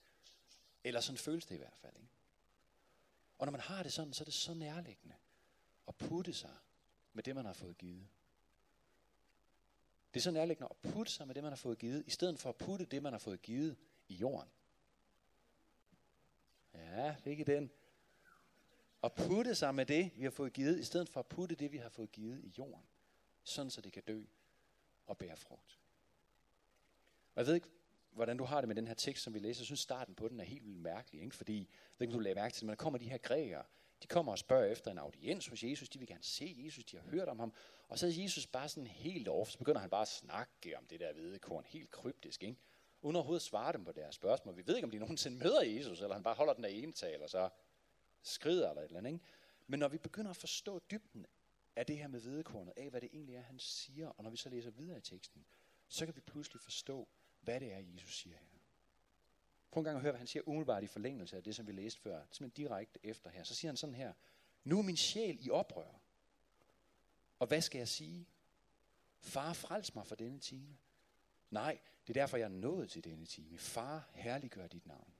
Eller 0.84 1.02
sådan 1.02 1.18
føles 1.18 1.46
det 1.46 1.56
i 1.56 1.58
hvert 1.58 1.78
fald. 1.82 1.96
Ikke? 1.96 2.10
Og 3.38 3.46
når 3.46 3.52
man 3.52 3.62
har 3.62 3.84
det 3.84 3.94
sådan, 3.94 4.14
så 4.14 4.24
er 4.24 4.26
det 4.26 4.34
så 4.34 4.54
nærliggende 4.54 5.16
at 5.88 5.96
putte 5.96 6.34
sig 6.34 6.56
med 7.14 7.24
det, 7.24 7.36
man 7.36 7.46
har 7.46 7.54
fået 7.54 7.78
givet. 7.78 8.08
Det 10.14 10.20
er 10.20 10.22
så 10.22 10.32
nærliggende 10.32 10.68
at 10.72 10.92
putte 10.92 11.12
sig 11.12 11.28
med 11.28 11.36
det, 11.36 11.44
man 11.44 11.52
har 11.52 11.58
fået 11.58 11.80
givet, 11.80 12.04
i 12.08 12.10
stedet 12.10 12.40
for 12.40 12.50
at 12.50 12.56
putte 12.56 12.86
det, 12.86 13.04
man 13.04 13.14
har 13.14 13.20
fået 13.20 13.42
givet 13.42 13.78
i 14.08 14.14
jorden. 14.14 14.50
Ja, 16.74 17.16
ikke 17.26 17.44
den. 17.44 17.72
At 19.04 19.14
putte 19.14 19.56
sig 19.56 19.76
med 19.76 19.86
det, 19.86 20.12
vi 20.16 20.24
har 20.24 20.32
fået 20.32 20.54
givet, 20.54 20.80
i 20.80 20.84
stedet 20.84 21.10
for 21.10 21.20
at 21.20 21.26
putte 21.28 21.56
det, 21.56 21.72
vi 21.72 21.78
har 21.78 21.90
fået 21.90 22.12
givet 22.12 22.44
i 22.44 22.54
jorden. 22.58 22.86
Sådan, 23.50 23.70
så 23.70 23.82
det 23.82 23.94
kan 23.94 24.04
dø 24.08 24.22
og 25.06 25.18
bære 25.18 25.38
frugt. 25.38 25.80
Og 27.36 27.40
jeg 27.40 27.46
ved 27.48 27.56
ikke, 27.56 27.68
hvordan 28.12 28.38
du 28.38 28.44
har 28.44 28.62
det 28.62 28.68
med 28.68 28.76
den 28.76 28.88
her 28.88 28.94
tekst, 28.94 29.24
som 29.24 29.34
vi 29.34 29.40
læser. 29.40 29.62
Jeg 29.62 29.66
synes, 29.66 29.80
starten 29.80 30.16
på 30.16 30.28
den 30.28 30.40
er 30.40 30.44
helt 30.44 30.66
vildt 30.66 30.80
mærkelig. 30.80 31.22
Ikke? 31.22 31.36
Fordi, 31.36 31.58
jeg 31.58 31.68
ved 31.98 32.08
ikke, 32.08 32.14
om 32.14 32.20
du 32.20 32.24
lagde 32.24 32.36
mærke 32.36 32.54
til 32.54 32.66
men 32.66 32.70
der 32.70 32.76
kommer 32.76 33.00
de 33.00 33.10
her 33.10 33.18
grækere, 33.18 33.64
de 34.04 34.08
kommer 34.08 34.32
og 34.32 34.40
spørger 34.40 34.66
efter 34.66 34.92
en 34.92 34.98
audiens 34.98 35.48
hos 35.48 35.64
Jesus. 35.64 35.90
De 35.90 36.00
vil 36.00 36.08
gerne 36.08 36.24
se 36.24 36.56
Jesus, 36.58 36.86
de 36.86 36.98
har 36.98 37.04
hørt 37.04 37.28
om 37.28 37.40
ham. 37.40 37.54
Og 37.88 38.00
så 38.00 38.06
er 38.08 38.12
Jesus 38.12 38.48
bare 38.48 38.70
sådan 38.70 38.88
helt 38.88 39.28
off, 39.28 39.50
så 39.50 39.58
begynder 39.58 39.82
han 39.82 39.90
bare 39.90 40.02
at 40.02 40.08
snakke 40.08 40.78
om 40.78 40.86
det 40.86 41.00
der 41.00 41.14
hvedekorn, 41.14 41.66
helt 41.66 41.92
kryptisk. 41.92 42.44
Ikke? 42.44 42.58
Uden 43.02 43.16
overhovedet 43.16 43.40
at 43.40 43.46
svare 43.46 43.74
dem 43.74 43.86
på 43.86 43.92
deres 43.92 44.16
spørgsmål. 44.16 44.58
Vi 44.58 44.68
ved 44.68 44.76
ikke, 44.76 44.86
om 44.86 44.92
de 44.92 45.00
nogensinde 45.06 45.38
møder 45.38 45.62
Jesus, 45.62 46.02
eller 46.02 46.14
han 46.14 46.24
bare 46.24 46.36
holder 46.36 46.54
den 46.54 46.64
der 46.64 46.70
ene 46.70 46.92
tale, 46.92 47.24
og 47.24 47.30
så 47.30 47.50
skrider 48.24 48.70
eller 48.70 48.82
et 48.82 48.86
eller 48.86 49.00
andet. 49.00 49.12
Ikke? 49.12 49.26
Men 49.68 49.80
når 49.80 49.88
vi 49.88 49.98
begynder 49.98 50.30
at 50.30 50.38
forstå 50.38 50.80
dybden 50.92 51.26
af 51.76 51.86
det 51.86 51.98
her 51.98 52.08
med 52.08 52.20
vedekornet, 52.20 52.74
af 52.78 52.90
hvad 52.90 53.02
det 53.02 53.10
egentlig 53.14 53.36
er, 53.36 53.42
han 53.42 53.60
siger, 53.60 54.08
og 54.08 54.24
når 54.24 54.32
vi 54.32 54.38
så 54.38 54.50
læser 54.50 54.72
videre 54.72 54.98
i 54.98 55.02
teksten, 55.02 55.46
så 55.88 56.06
kan 56.06 56.16
vi 56.16 56.22
pludselig 56.22 56.62
forstå, 56.62 57.08
hvad 57.42 57.60
det 57.60 57.74
er, 57.74 57.78
Jesus 57.78 58.18
siger 58.18 58.38
her. 58.38 58.60
Prøv 59.72 59.82
en 59.82 59.86
gang 59.86 59.96
at 59.96 60.02
høre, 60.02 60.12
hvad 60.12 60.20
han 60.20 60.28
siger 60.28 60.44
umiddelbart 60.46 60.84
i 60.84 60.88
forlængelse 60.88 61.38
af 61.38 61.44
det, 61.44 61.56
som 61.56 61.68
vi 61.68 61.72
læste 61.72 62.02
før. 62.02 62.24
Simpelthen 62.32 62.66
direkte 62.66 63.00
efter 63.04 63.30
her. 63.30 63.44
Så 63.44 63.56
siger 63.56 63.72
han 63.72 63.78
sådan 63.78 63.96
her. 63.96 64.14
Nu 64.64 64.78
er 64.80 64.84
min 64.84 64.98
sjæl 64.98 65.46
i 65.46 65.50
oprør. 65.50 66.00
Og 67.40 67.48
hvad 67.48 67.62
skal 67.62 67.78
jeg 67.78 67.88
sige? 67.88 68.28
Far, 69.20 69.54
frels 69.54 69.96
mig 69.96 70.08
for 70.08 70.16
denne 70.16 70.40
time. 70.40 70.78
Nej, 71.50 71.80
det 72.08 72.18
er 72.18 72.22
derfor, 72.22 72.38
jeg 72.38 72.46
er 72.46 72.50
nået 72.50 72.90
til 72.90 73.04
denne 73.04 73.26
time. 73.26 73.58
Far, 73.58 74.10
herliggør 74.14 74.68
dit 74.68 74.86
navn. 74.86 75.14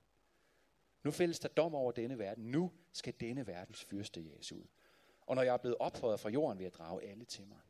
Nu 1.02 1.10
fældes 1.10 1.38
der 1.38 1.48
dom 1.48 1.74
over 1.74 1.92
denne 1.92 2.18
verden. 2.18 2.50
Nu 2.50 2.72
skal 2.92 3.14
denne 3.20 3.46
verdens 3.46 3.84
fyrste 3.84 4.20
jages 4.20 4.52
ud. 4.52 4.66
Og 5.30 5.36
når 5.36 5.42
jeg 5.42 5.52
er 5.52 5.56
blevet 5.56 5.76
ophøjet 5.78 6.20
fra 6.20 6.28
jorden, 6.28 6.58
vil 6.58 6.64
jeg 6.64 6.72
drage 6.72 7.02
alle 7.02 7.24
til 7.24 7.46
mig. 7.46 7.60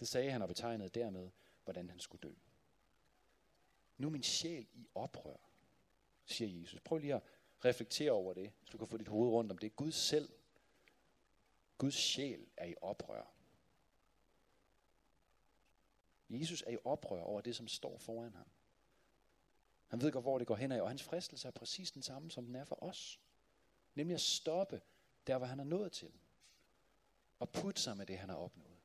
Det 0.00 0.08
sagde 0.08 0.30
han 0.30 0.42
og 0.42 0.48
betegnede 0.48 0.88
dermed, 0.88 1.30
hvordan 1.64 1.90
han 1.90 2.00
skulle 2.00 2.28
dø. 2.28 2.34
Nu 3.98 4.06
er 4.06 4.10
min 4.10 4.22
sjæl 4.22 4.66
i 4.74 4.86
oprør, 4.94 5.36
siger 6.24 6.60
Jesus. 6.60 6.80
Prøv 6.80 6.98
lige 6.98 7.14
at 7.14 7.22
reflektere 7.64 8.10
over 8.10 8.34
det, 8.34 8.52
så 8.64 8.72
du 8.72 8.78
kan 8.78 8.86
få 8.86 8.96
dit 8.96 9.08
hoved 9.08 9.30
rundt 9.30 9.52
om 9.52 9.58
det. 9.58 9.76
Gud 9.76 9.92
selv, 9.92 10.32
Guds 11.78 11.94
sjæl 11.94 12.46
er 12.56 12.66
i 12.66 12.74
oprør. 12.80 13.32
Jesus 16.30 16.62
er 16.66 16.70
i 16.70 16.78
oprør 16.84 17.22
over 17.22 17.40
det, 17.40 17.56
som 17.56 17.68
står 17.68 17.98
foran 17.98 18.34
ham. 18.34 18.48
Han 19.86 20.00
ved 20.00 20.12
godt, 20.12 20.24
hvor 20.24 20.38
det 20.38 20.46
går 20.46 20.56
hen 20.56 20.72
ad, 20.72 20.80
og 20.80 20.88
hans 20.88 21.02
fristelse 21.02 21.48
er 21.48 21.52
præcis 21.52 21.90
den 21.90 22.02
samme, 22.02 22.30
som 22.30 22.46
den 22.46 22.54
er 22.54 22.64
for 22.64 22.82
os. 22.82 23.20
Nemlig 23.94 24.14
at 24.14 24.20
stoppe 24.20 24.80
der, 25.26 25.38
hvor 25.38 25.46
han 25.46 25.60
er 25.60 25.64
nået 25.64 25.92
til. 25.92 26.12
Og 27.38 27.50
putte 27.50 27.82
sig 27.82 27.96
med 27.96 28.06
det, 28.06 28.18
han 28.18 28.28
har 28.28 28.36
opnået. 28.36 28.78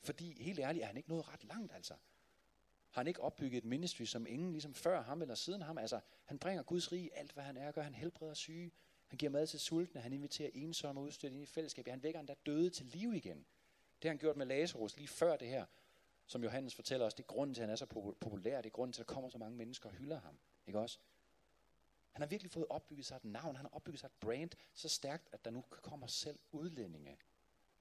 Fordi 0.00 0.42
helt 0.42 0.58
ærligt 0.58 0.82
er 0.82 0.86
han 0.86 0.96
ikke 0.96 1.08
nået 1.08 1.28
ret 1.28 1.44
langt, 1.44 1.72
altså. 1.72 1.94
Har 2.90 3.00
han 3.00 3.06
ikke 3.06 3.20
opbygget 3.20 3.58
et 3.58 3.64
ministry, 3.64 4.04
som 4.04 4.26
ingen 4.26 4.52
ligesom 4.52 4.74
før 4.74 5.02
ham 5.02 5.22
eller 5.22 5.34
siden 5.34 5.62
ham? 5.62 5.78
Altså, 5.78 6.00
han 6.24 6.38
bringer 6.38 6.62
Guds 6.62 6.92
rige, 6.92 7.16
alt 7.16 7.32
hvad 7.32 7.44
han 7.44 7.56
er, 7.56 7.72
gør 7.72 7.82
han 7.82 7.94
helbreder 7.94 8.34
syge. 8.34 8.72
Han 9.06 9.18
giver 9.18 9.30
mad 9.30 9.46
til 9.46 9.60
sultne, 9.60 10.00
han 10.00 10.12
inviterer 10.12 10.50
ensomme 10.54 11.00
udstødt 11.00 11.32
ind 11.32 11.42
i 11.42 11.46
fællesskab. 11.46 11.88
Han 11.88 12.02
vækker 12.02 12.20
endda 12.20 12.34
døde 12.46 12.70
til 12.70 12.86
liv 12.86 13.14
igen. 13.14 13.38
Det 14.02 14.08
har 14.08 14.08
han 14.08 14.18
gjort 14.18 14.36
med 14.36 14.46
Lazarus 14.46 14.96
lige 14.96 15.08
før 15.08 15.36
det 15.36 15.48
her, 15.48 15.66
som 16.26 16.42
Johannes 16.42 16.74
fortæller 16.74 17.06
os. 17.06 17.14
Det 17.14 17.22
er 17.22 17.26
grunden 17.26 17.54
til, 17.54 17.62
at 17.62 17.68
han 17.68 17.72
er 17.72 17.76
så 17.76 17.86
populær. 18.20 18.56
Det 18.56 18.66
er 18.66 18.72
grunden 18.72 18.92
til, 18.92 19.02
at 19.02 19.08
der 19.08 19.14
kommer 19.14 19.30
så 19.30 19.38
mange 19.38 19.56
mennesker 19.56 19.88
og 19.88 19.94
hylder 19.94 20.20
ham. 20.20 20.38
Ikke 20.66 20.78
også? 20.78 20.98
Han 22.12 22.22
har 22.22 22.26
virkelig 22.26 22.50
fået 22.50 22.66
opbygget 22.70 23.06
sig 23.06 23.16
et 23.16 23.24
navn. 23.24 23.56
Han 23.56 23.64
har 23.64 23.74
opbygget 23.74 24.00
sig 24.00 24.06
et 24.06 24.20
brand 24.20 24.50
så 24.74 24.88
stærkt, 24.88 25.28
at 25.32 25.44
der 25.44 25.50
nu 25.50 25.60
kommer 25.70 26.06
selv 26.06 26.38
udlændinge 26.52 27.18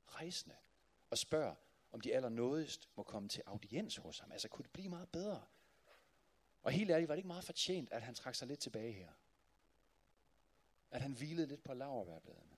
rejsende 0.05 0.55
og 1.09 1.17
spørger, 1.17 1.55
om 1.91 2.01
de 2.01 2.13
allernådigst 2.13 2.89
må 2.95 3.03
komme 3.03 3.29
til 3.29 3.43
audiens 3.45 3.95
hos 3.95 4.19
ham. 4.19 4.31
Altså 4.31 4.47
kunne 4.47 4.63
det 4.63 4.71
blive 4.71 4.89
meget 4.89 5.09
bedre? 5.09 5.45
Og 6.63 6.71
helt 6.71 6.91
ærligt 6.91 7.09
var 7.09 7.15
det 7.15 7.19
ikke 7.19 7.27
meget 7.27 7.43
fortjent, 7.43 7.91
at 7.91 8.01
han 8.01 8.15
trak 8.15 8.35
sig 8.35 8.47
lidt 8.47 8.59
tilbage 8.59 8.91
her. 8.91 9.09
At 10.91 11.01
han 11.01 11.13
hvilede 11.13 11.47
lidt 11.47 11.63
på 11.63 11.73
laverbærbladene. 11.73 12.57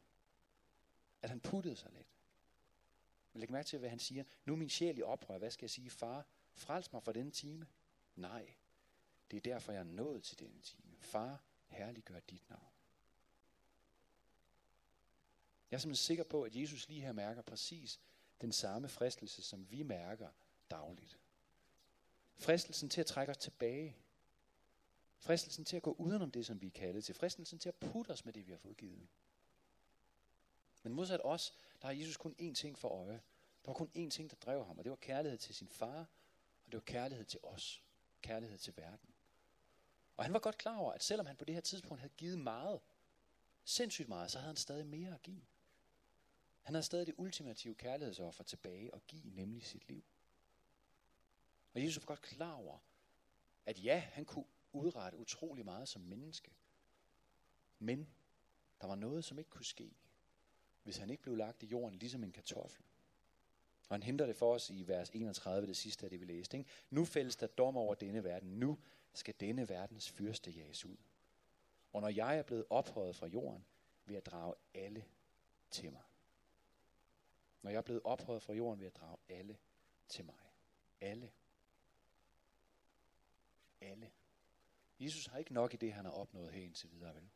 At 1.22 1.30
han 1.30 1.40
puttede 1.40 1.76
sig 1.76 1.92
lidt. 1.92 2.18
Men 3.34 3.40
læg 3.40 3.52
mærke 3.52 3.68
til, 3.68 3.80
hvad 3.80 3.90
han 3.90 4.00
siger. 4.00 4.24
Nu 4.46 4.54
er 4.54 4.58
min 4.58 4.70
sjæl 4.70 4.98
i 4.98 5.02
oprør. 5.02 5.38
Hvad 5.38 5.52
skal 5.52 5.64
jeg 5.64 5.70
sige? 5.70 5.90
Far, 5.90 6.26
frels 6.54 6.94
mig 6.94 7.04
fra 7.04 7.12
denne 7.12 7.32
time. 7.32 7.68
Nej, 8.16 8.54
det 9.32 9.38
er 9.38 9.42
derfor, 9.42 9.72
jeg 9.72 9.80
er 9.80 9.84
nået 9.84 10.24
til 10.24 10.40
denne 10.40 10.62
time. 10.62 10.98
Far, 11.00 11.44
herliggør 11.72 12.20
dit 12.20 12.50
navn. 12.50 12.72
Jeg 15.72 15.78
er 15.78 15.80
simpelthen 15.80 16.06
sikker 16.06 16.24
på, 16.24 16.44
at 16.44 16.56
Jesus 16.56 16.88
lige 16.88 17.02
her 17.02 17.12
mærker 17.12 17.42
præcis 17.42 18.00
den 18.42 18.52
samme 18.52 18.90
fristelse, 18.90 19.42
som 19.42 19.72
vi 19.72 19.84
mærker 19.84 20.30
dagligt. 20.72 21.20
Fristelsen 22.38 22.90
til 22.90 23.02
at 23.02 23.08
trække 23.08 23.32
os 23.32 23.38
tilbage. 23.38 23.98
Fristelsen 25.18 25.66
til 25.66 25.76
at 25.76 25.84
gå 25.84 25.92
udenom 25.92 26.32
det, 26.32 26.46
som 26.46 26.62
vi 26.62 26.68
er 26.68 26.72
kaldet 26.72 27.04
til. 27.04 27.16
Fristelsen 27.16 27.60
til 27.60 27.70
at 27.70 27.76
putte 27.76 28.10
os 28.10 28.26
med 28.26 28.34
det, 28.34 28.48
vi 28.48 28.52
har 28.52 28.58
fået 28.58 28.78
givet. 28.78 29.08
Men 30.84 30.94
modsat 30.94 31.22
os, 31.24 31.54
der 31.82 31.88
har 31.88 31.94
Jesus 31.94 32.18
kun 32.18 32.36
én 32.40 32.54
ting 32.54 32.78
for 32.78 32.90
øje. 32.90 33.22
Der 33.66 33.72
var 33.72 33.74
kun 33.74 33.92
én 33.96 34.10
ting, 34.10 34.30
der 34.30 34.36
drev 34.36 34.66
ham, 34.66 34.78
og 34.78 34.84
det 34.84 34.90
var 34.90 34.96
kærlighed 34.96 35.38
til 35.38 35.56
sin 35.56 35.70
far, 35.70 36.00
og 36.66 36.72
det 36.72 36.74
var 36.74 36.80
kærlighed 36.80 37.26
til 37.26 37.40
os. 37.44 37.84
Kærlighed 38.22 38.58
til 38.58 38.78
verden. 38.78 39.11
Og 40.22 40.26
han 40.26 40.34
var 40.34 40.40
godt 40.40 40.58
klar 40.58 40.78
over, 40.78 40.94
at 40.94 41.04
selvom 41.04 41.26
han 41.26 41.36
på 41.36 41.46
det 41.46 41.56
her 41.56 41.62
tidspunkt 41.62 42.02
havde 42.02 42.14
givet 42.18 42.40
meget, 42.40 42.80
sindssygt 43.64 44.10
meget, 44.10 44.32
så 44.32 44.38
havde 44.38 44.48
han 44.48 44.56
stadig 44.56 44.86
mere 44.86 45.14
at 45.14 45.22
give. 45.22 45.42
Han 46.62 46.76
havde 46.76 46.86
stadig 46.86 47.08
det 47.08 47.16
ultimative 47.18 47.76
kærlighedsoffer 47.76 48.44
tilbage 48.44 48.96
at 48.96 49.08
give, 49.08 49.30
nemlig 49.36 49.66
sit 49.66 49.88
liv. 49.88 50.04
Og 51.74 51.84
Jesus 51.84 52.04
var 52.04 52.06
godt 52.06 52.22
klar 52.22 52.54
over, 52.54 52.78
at 53.66 53.84
ja, 53.84 54.00
han 54.00 54.26
kunne 54.26 54.46
udrette 54.72 55.18
utrolig 55.18 55.66
meget 55.66 55.90
som 55.90 56.02
menneske. 56.02 56.52
Men 57.80 58.08
der 58.82 58.88
var 58.88 58.96
noget, 58.96 59.26
som 59.26 59.40
ikke 59.40 59.50
kunne 59.50 59.66
ske, 59.66 59.92
hvis 60.84 60.98
han 60.98 61.10
ikke 61.10 61.24
blev 61.24 61.36
lagt 61.36 61.64
i 61.64 61.66
jorden 61.66 62.00
ligesom 62.00 62.24
en 62.24 62.32
kartoffel. 62.32 62.84
Og 63.90 63.94
han 63.94 64.04
henter 64.04 64.26
det 64.26 64.36
for 64.36 64.54
os 64.54 64.70
i 64.70 64.88
vers 64.88 65.10
31, 65.10 65.68
det 65.68 65.78
sidste 65.78 66.06
af 66.06 66.10
det, 66.10 66.20
vi 66.20 66.26
læste. 66.26 66.58
Ikke? 66.58 66.70
Nu 66.90 67.06
fældes 67.06 67.36
der 67.36 67.48
dom 67.48 67.78
over 67.78 67.96
denne 67.96 68.24
verden. 68.24 68.50
Nu 68.50 68.78
skal 69.14 69.34
denne 69.40 69.70
verdens 69.70 70.10
fyrste 70.10 70.52
jages 70.52 70.86
ud. 70.86 70.98
Og 71.94 72.02
når 72.02 72.10
jeg 72.10 72.38
er 72.38 72.44
blevet 72.44 72.66
ophøjet 72.70 73.16
fra 73.16 73.28
jorden, 73.28 73.66
vil 74.06 74.14
jeg 74.14 74.26
drage 74.26 74.54
alle 74.74 75.06
til 75.72 75.92
mig. 75.92 76.04
Når 77.62 77.72
jeg 77.72 77.78
er 77.78 77.82
blevet 77.82 78.02
ophøjet 78.04 78.44
fra 78.44 78.54
jorden, 78.54 78.80
vil 78.80 78.86
jeg 78.86 78.96
drage 78.96 79.18
alle 79.30 79.58
til 80.08 80.26
mig. 80.26 80.36
Alle. 81.02 81.32
Alle. 83.82 84.12
Jesus 85.00 85.26
har 85.26 85.38
ikke 85.38 85.54
nok 85.54 85.74
i 85.74 85.78
det, 85.78 85.94
han 85.94 86.06
har 86.06 86.12
opnået 86.12 86.52
her 86.52 86.62
indtil 86.64 86.92
videre, 86.92 87.16
vel? 87.16 87.30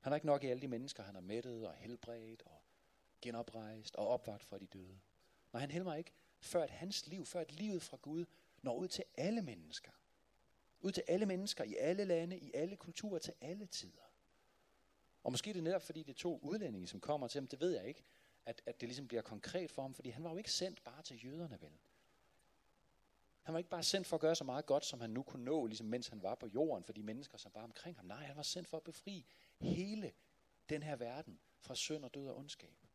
Han 0.00 0.10
har 0.10 0.14
ikke 0.14 0.26
nok 0.26 0.44
i 0.44 0.46
alle 0.46 0.62
de 0.62 0.68
mennesker, 0.68 1.02
han 1.02 1.14
har 1.14 1.22
mættet 1.22 1.66
og 1.66 1.74
helbredt 1.74 2.42
og 2.42 2.62
genoprejst 3.20 3.96
og 3.96 4.08
opvagt 4.08 4.44
fra 4.44 4.58
de 4.58 4.66
døde. 4.66 5.00
Når 5.52 5.60
han 5.60 5.70
helmer 5.70 5.94
ikke, 5.94 6.12
før 6.40 6.62
at 6.62 6.70
hans 6.70 7.06
liv, 7.06 7.26
før 7.26 7.40
at 7.40 7.52
livet 7.52 7.82
fra 7.82 7.96
Gud 7.96 8.24
når 8.62 8.74
ud 8.74 8.88
til 8.88 9.04
alle 9.14 9.42
mennesker. 9.42 9.90
Ud 10.80 10.92
til 10.92 11.04
alle 11.08 11.26
mennesker, 11.26 11.64
i 11.64 11.76
alle 11.76 12.04
lande, 12.04 12.38
i 12.38 12.50
alle 12.54 12.76
kulturer, 12.76 13.18
til 13.18 13.34
alle 13.40 13.66
tider. 13.66 14.10
Og 15.22 15.32
måske 15.32 15.52
det 15.52 15.58
er 15.58 15.62
netop, 15.62 15.82
fordi 15.82 16.02
det 16.02 16.12
er 16.12 16.18
to 16.18 16.38
udlændinge, 16.42 16.86
som 16.86 17.00
kommer 17.00 17.28
til 17.28 17.40
ham, 17.40 17.48
det 17.48 17.60
ved 17.60 17.70
jeg 17.70 17.88
ikke, 17.88 18.04
at, 18.46 18.62
at 18.66 18.80
det 18.80 18.88
ligesom 18.88 19.08
bliver 19.08 19.22
konkret 19.22 19.70
for 19.70 19.82
ham, 19.82 19.94
fordi 19.94 20.10
han 20.10 20.24
var 20.24 20.30
jo 20.30 20.36
ikke 20.36 20.52
sendt 20.52 20.84
bare 20.84 21.02
til 21.02 21.24
jøderne, 21.24 21.58
vel? 21.60 21.72
Han 23.42 23.54
var 23.54 23.58
ikke 23.58 23.70
bare 23.70 23.82
sendt 23.82 24.06
for 24.06 24.16
at 24.16 24.20
gøre 24.20 24.34
så 24.34 24.44
meget 24.44 24.66
godt, 24.66 24.84
som 24.84 25.00
han 25.00 25.10
nu 25.10 25.22
kunne 25.22 25.44
nå, 25.44 25.66
ligesom 25.66 25.86
mens 25.86 26.08
han 26.08 26.22
var 26.22 26.34
på 26.34 26.46
jorden, 26.46 26.84
for 26.84 26.92
de 26.92 27.02
mennesker, 27.02 27.38
som 27.38 27.54
var 27.54 27.62
omkring 27.62 27.96
ham. 27.96 28.06
Nej, 28.06 28.24
han 28.24 28.36
var 28.36 28.42
sendt 28.42 28.68
for 28.68 28.76
at 28.76 28.82
befri 28.82 29.26
hele 29.58 30.12
den 30.68 30.82
her 30.82 30.96
verden 30.96 31.40
fra 31.60 31.74
synd 31.74 32.04
og 32.04 32.14
død 32.14 32.28
og 32.28 32.36
ondskab. 32.36 32.86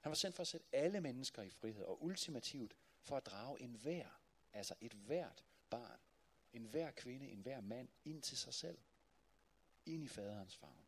Han 0.00 0.10
var 0.10 0.14
sendt 0.14 0.36
for 0.36 0.40
at 0.40 0.46
sætte 0.46 0.66
alle 0.72 1.00
mennesker 1.00 1.42
i 1.42 1.50
frihed, 1.50 1.84
og 1.84 2.04
ultimativt 2.04 2.76
for 3.02 3.16
at 3.16 3.26
drage 3.26 3.60
en 3.60 3.74
hver, 3.74 4.06
altså 4.52 4.74
et 4.80 4.92
hvert 4.92 5.44
barn, 5.70 6.00
en 6.56 6.64
hver 6.64 6.90
kvinde, 6.90 7.28
en 7.28 7.40
hver 7.40 7.60
mand, 7.60 7.88
ind 8.04 8.22
til 8.22 8.38
sig 8.38 8.54
selv. 8.54 8.78
Ind 9.86 10.04
i 10.04 10.08
faderens 10.08 10.56
favn. 10.56 10.86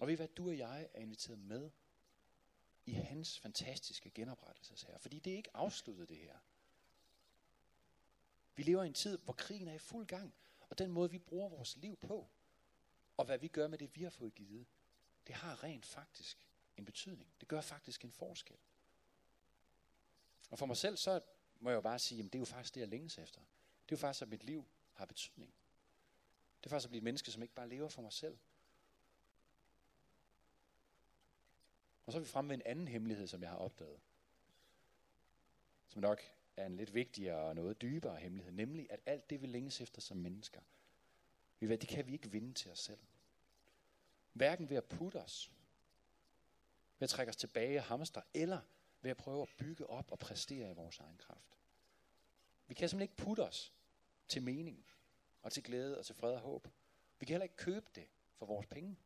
Og 0.00 0.08
ved 0.08 0.16
hvad, 0.16 0.28
du 0.28 0.48
og 0.48 0.58
jeg 0.58 0.88
er 0.94 1.00
inviteret 1.00 1.38
med 1.38 1.70
i 2.86 2.92
hans 2.92 3.38
fantastiske 3.38 4.10
genoprettelsesherre. 4.10 4.98
Fordi 4.98 5.18
det 5.18 5.32
er 5.32 5.36
ikke 5.36 5.56
afsluttet 5.56 6.08
det 6.08 6.16
her. 6.16 6.38
Vi 8.56 8.62
lever 8.62 8.82
i 8.82 8.86
en 8.86 8.94
tid, 8.94 9.18
hvor 9.18 9.32
krigen 9.32 9.68
er 9.68 9.74
i 9.74 9.78
fuld 9.78 10.06
gang. 10.06 10.34
Og 10.68 10.78
den 10.78 10.90
måde, 10.90 11.10
vi 11.10 11.18
bruger 11.18 11.48
vores 11.48 11.76
liv 11.76 11.96
på, 11.96 12.28
og 13.16 13.24
hvad 13.24 13.38
vi 13.38 13.48
gør 13.48 13.68
med 13.68 13.78
det, 13.78 13.96
vi 13.96 14.02
har 14.02 14.10
fået 14.10 14.34
givet, 14.34 14.66
det 15.26 15.34
har 15.34 15.64
rent 15.64 15.86
faktisk 15.86 16.48
en 16.76 16.84
betydning. 16.84 17.34
Det 17.40 17.48
gør 17.48 17.60
faktisk 17.60 18.04
en 18.04 18.12
forskel. 18.12 18.56
Og 20.50 20.58
for 20.58 20.66
mig 20.66 20.76
selv, 20.76 20.96
så 20.96 21.20
må 21.60 21.70
jeg 21.70 21.76
jo 21.76 21.80
bare 21.80 21.98
sige, 21.98 22.24
at 22.24 22.24
det 22.24 22.34
er 22.34 22.38
jo 22.38 22.44
faktisk 22.44 22.74
det, 22.74 22.80
jeg 22.80 22.88
længes 22.88 23.18
efter. 23.18 23.40
Det 23.84 23.92
er 23.92 23.96
jo 23.96 24.00
faktisk, 24.00 24.22
at 24.22 24.28
mit 24.28 24.44
liv 24.44 24.64
har 24.92 25.04
betydning. 25.04 25.54
Det 26.60 26.66
er 26.66 26.70
faktisk 26.70 26.86
at 26.86 26.90
blive 26.90 26.98
et 26.98 27.04
menneske, 27.04 27.30
som 27.30 27.42
ikke 27.42 27.54
bare 27.54 27.68
lever 27.68 27.88
for 27.88 28.02
mig 28.02 28.12
selv. 28.12 28.38
Og 32.06 32.12
så 32.12 32.18
er 32.18 32.22
vi 32.22 32.28
fremme 32.28 32.48
ved 32.48 32.56
en 32.56 32.62
anden 32.66 32.88
hemmelighed, 32.88 33.26
som 33.26 33.42
jeg 33.42 33.50
har 33.50 33.56
opdaget. 33.56 34.00
Som 35.88 36.02
nok 36.02 36.22
er 36.56 36.66
en 36.66 36.76
lidt 36.76 36.94
vigtigere 36.94 37.38
og 37.38 37.54
noget 37.54 37.82
dybere 37.82 38.16
hemmelighed. 38.16 38.52
Nemlig, 38.52 38.86
at 38.90 39.00
alt 39.06 39.30
det, 39.30 39.42
vi 39.42 39.46
længes 39.46 39.80
efter 39.80 40.00
som 40.00 40.16
mennesker, 40.16 40.60
det 41.60 41.88
kan 41.88 42.06
vi 42.06 42.12
ikke 42.12 42.30
vinde 42.30 42.54
til 42.54 42.70
os 42.70 42.78
selv. 42.78 43.00
Hverken 44.32 44.70
ved 44.70 44.76
at 44.76 44.84
putte 44.84 45.16
os, 45.16 45.52
ved 46.98 47.06
at 47.06 47.10
trække 47.10 47.30
os 47.30 47.36
tilbage 47.36 47.78
og 47.78 47.84
hamstre, 47.84 48.22
eller 48.34 48.60
ved 49.00 49.10
at 49.10 49.16
prøve 49.16 49.42
at 49.42 49.48
bygge 49.58 49.86
op 49.86 50.12
og 50.12 50.18
præstere 50.18 50.70
i 50.70 50.74
vores 50.74 50.98
egen 50.98 51.16
kraft. 51.18 51.58
Vi 52.66 52.74
kan 52.74 52.88
simpelthen 52.88 53.12
ikke 53.12 53.24
putte 53.24 53.40
os 53.40 53.72
til 54.28 54.42
mening, 54.42 54.84
og 55.42 55.52
til 55.52 55.62
glæde 55.62 55.98
og 55.98 56.06
til 56.06 56.14
fred 56.14 56.32
og 56.32 56.40
håb. 56.40 56.68
Vi 57.18 57.26
kan 57.26 57.34
heller 57.34 57.44
ikke 57.44 57.56
købe 57.56 57.86
det 57.94 58.08
for 58.34 58.46
vores 58.46 58.66
penge. 58.66 58.96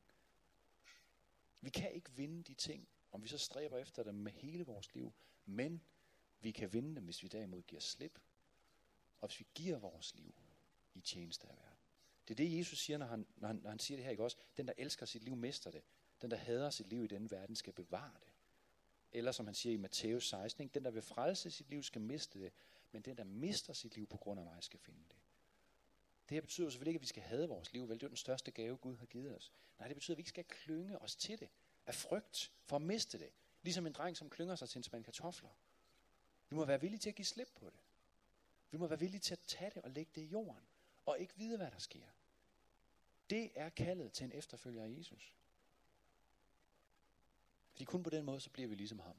Vi 1.60 1.70
kan 1.70 1.92
ikke 1.92 2.10
vinde 2.12 2.42
de 2.42 2.54
ting, 2.54 2.88
om 3.12 3.22
vi 3.22 3.28
så 3.28 3.38
stræber 3.38 3.78
efter 3.78 4.02
dem 4.02 4.14
med 4.14 4.32
hele 4.32 4.66
vores 4.66 4.94
liv, 4.94 5.12
men 5.46 5.82
vi 6.40 6.50
kan 6.50 6.72
vinde 6.72 6.94
dem, 6.94 7.04
hvis 7.04 7.22
vi 7.22 7.28
derimod 7.28 7.62
giver 7.62 7.80
slip, 7.80 8.18
og 9.20 9.28
hvis 9.28 9.40
vi 9.40 9.46
giver 9.54 9.78
vores 9.78 10.14
liv 10.14 10.34
i 10.94 11.00
tjeneste 11.00 11.48
af 11.48 11.56
verden. 11.56 11.78
Det 12.28 12.34
er 12.34 12.36
det, 12.36 12.58
Jesus 12.58 12.78
siger, 12.78 12.98
når 12.98 13.06
han, 13.06 13.26
når 13.36 13.48
han, 13.48 13.56
når 13.56 13.70
han 13.70 13.78
siger 13.78 13.96
det 13.96 14.04
her, 14.04 14.10
ikke 14.10 14.24
også? 14.24 14.36
Den, 14.56 14.66
der 14.66 14.72
elsker 14.78 15.06
sit 15.06 15.24
liv, 15.24 15.36
mister 15.36 15.70
det. 15.70 15.82
Den, 16.22 16.30
der 16.30 16.36
hader 16.36 16.70
sit 16.70 16.86
liv 16.88 17.04
i 17.04 17.06
denne 17.06 17.30
verden, 17.30 17.56
skal 17.56 17.72
bevare 17.72 18.14
det. 18.20 18.32
Eller 19.12 19.32
som 19.32 19.46
han 19.46 19.54
siger 19.54 19.72
i 19.72 19.76
Matthæus 19.76 20.28
16, 20.28 20.62
ikke? 20.62 20.74
den, 20.74 20.84
der 20.84 20.90
vil 20.90 21.02
frelse 21.02 21.50
sit 21.50 21.70
liv, 21.70 21.82
skal 21.82 22.00
miste 22.00 22.40
det. 22.40 22.52
Men 22.92 23.02
den, 23.02 23.16
der 23.16 23.24
mister 23.24 23.72
sit 23.72 23.94
liv 23.94 24.06
på 24.06 24.16
grund 24.16 24.40
af 24.40 24.46
mig, 24.46 24.64
skal 24.64 24.80
finde 24.80 25.04
det. 25.08 25.16
Det 26.28 26.34
her 26.34 26.40
betyder 26.40 26.70
selvfølgelig 26.70 26.90
ikke, 26.90 26.98
at 26.98 27.02
vi 27.02 27.06
skal 27.06 27.22
have 27.22 27.48
vores 27.48 27.72
liv. 27.72 27.88
Vel, 27.88 28.00
det 28.00 28.02
er 28.02 28.08
den 28.08 28.16
største 28.16 28.50
gave, 28.50 28.76
Gud 28.76 28.96
har 28.96 29.06
givet 29.06 29.36
os. 29.36 29.52
Nej, 29.78 29.88
det 29.88 29.96
betyder, 29.96 30.14
at 30.14 30.16
vi 30.16 30.20
ikke 30.20 30.28
skal 30.28 30.44
klynge 30.44 30.98
os 30.98 31.16
til 31.16 31.40
det. 31.40 31.48
Af 31.86 31.94
frygt 31.94 32.52
for 32.64 32.76
at 32.76 32.82
miste 32.82 33.18
det. 33.18 33.30
Ligesom 33.62 33.86
en 33.86 33.92
dreng, 33.92 34.16
som 34.16 34.30
klynger 34.30 34.56
sig 34.56 34.68
til 34.68 34.78
en 34.78 34.82
spand 34.82 35.04
kartofler. 35.04 35.50
Vi 36.48 36.56
må 36.56 36.64
være 36.64 36.80
villige 36.80 36.98
til 36.98 37.08
at 37.08 37.14
give 37.14 37.26
slip 37.26 37.48
på 37.56 37.70
det. 37.70 37.80
Vi 38.70 38.78
må 38.78 38.86
være 38.86 38.98
villige 38.98 39.20
til 39.20 39.34
at 39.34 39.40
tage 39.40 39.70
det 39.74 39.82
og 39.82 39.90
lægge 39.90 40.12
det 40.14 40.20
i 40.20 40.24
jorden. 40.24 40.64
Og 41.06 41.18
ikke 41.18 41.34
vide, 41.36 41.56
hvad 41.56 41.70
der 41.70 41.78
sker. 41.78 42.06
Det 43.30 43.50
er 43.54 43.68
kaldet 43.68 44.12
til 44.12 44.24
en 44.24 44.32
efterfølger 44.32 44.84
af 44.84 44.94
Jesus. 44.98 45.34
Fordi 47.70 47.84
kun 47.84 48.02
på 48.02 48.10
den 48.10 48.24
måde, 48.24 48.40
så 48.40 48.50
bliver 48.50 48.68
vi 48.68 48.74
ligesom 48.74 48.98
ham. 48.98 49.16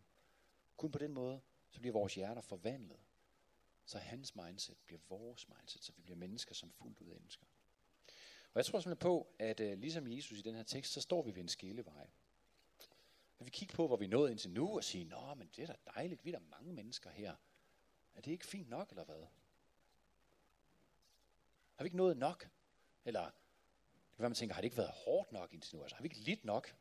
Kun 0.78 0.92
på 0.92 1.00
den 1.00 1.14
måde, 1.14 1.42
så 1.72 1.80
bliver 1.80 1.94
vores 1.94 2.16
hjerter 2.16 2.42
forvandlet. 2.42 3.00
Så 3.90 3.98
hans 3.98 4.36
mindset 4.36 4.78
bliver 4.86 5.00
vores 5.10 5.48
mindset, 5.50 5.84
så 5.84 5.92
vi 5.96 6.02
bliver 6.02 6.18
mennesker, 6.18 6.54
som 6.56 6.72
fuldt 6.72 7.00
ud 7.00 7.16
ønsker. 7.24 7.46
Og 8.54 8.56
jeg 8.56 8.66
tror 8.66 8.80
simpelthen 8.80 8.98
på, 8.98 9.28
at 9.40 9.60
uh, 9.60 9.72
ligesom 9.72 10.08
Jesus 10.08 10.40
i 10.40 10.42
den 10.42 10.56
her 10.56 10.64
tekst, 10.64 10.94
så 10.94 11.02
står 11.02 11.22
vi 11.22 11.36
ved 11.36 11.42
en 11.42 11.48
skillevej. 11.48 12.10
Når 13.40 13.44
vi 13.44 13.50
kigger 13.50 13.76
på, 13.76 13.88
hvor 13.88 13.98
vi 13.98 14.06
er 14.06 14.10
nået 14.10 14.32
indtil 14.32 14.52
nu, 14.52 14.76
og 14.76 14.84
siger, 14.84 15.06
nå, 15.06 15.34
men 15.34 15.50
det 15.56 15.64
er 15.64 15.68
da 15.68 15.76
dejligt, 15.96 16.26
vi 16.26 16.30
er 16.32 16.40
der 16.40 16.46
mange 16.46 16.74
mennesker 16.74 17.10
her. 17.10 17.36
Er 18.16 18.22
det 18.22 18.32
ikke 18.32 18.46
fint 18.46 18.70
nok, 18.70 18.90
eller 18.90 19.04
hvad? 19.04 19.26
Har 21.76 21.84
vi 21.84 21.88
ikke 21.88 21.98
nået 21.98 22.18
nok? 22.18 22.50
Eller 23.06 23.24
det 23.24 23.32
kan 24.16 24.20
være, 24.20 24.30
man 24.30 24.36
tænker, 24.36 24.56
har 24.56 24.62
det 24.62 24.66
ikke 24.66 24.78
været 24.78 24.94
hårdt 25.06 25.32
nok 25.32 25.54
indtil 25.54 25.76
nu? 25.76 25.82
Altså, 25.82 25.96
har 25.96 26.02
vi 26.02 26.08
ikke 26.08 26.20
lidt 26.20 26.46
nok? 26.46 26.76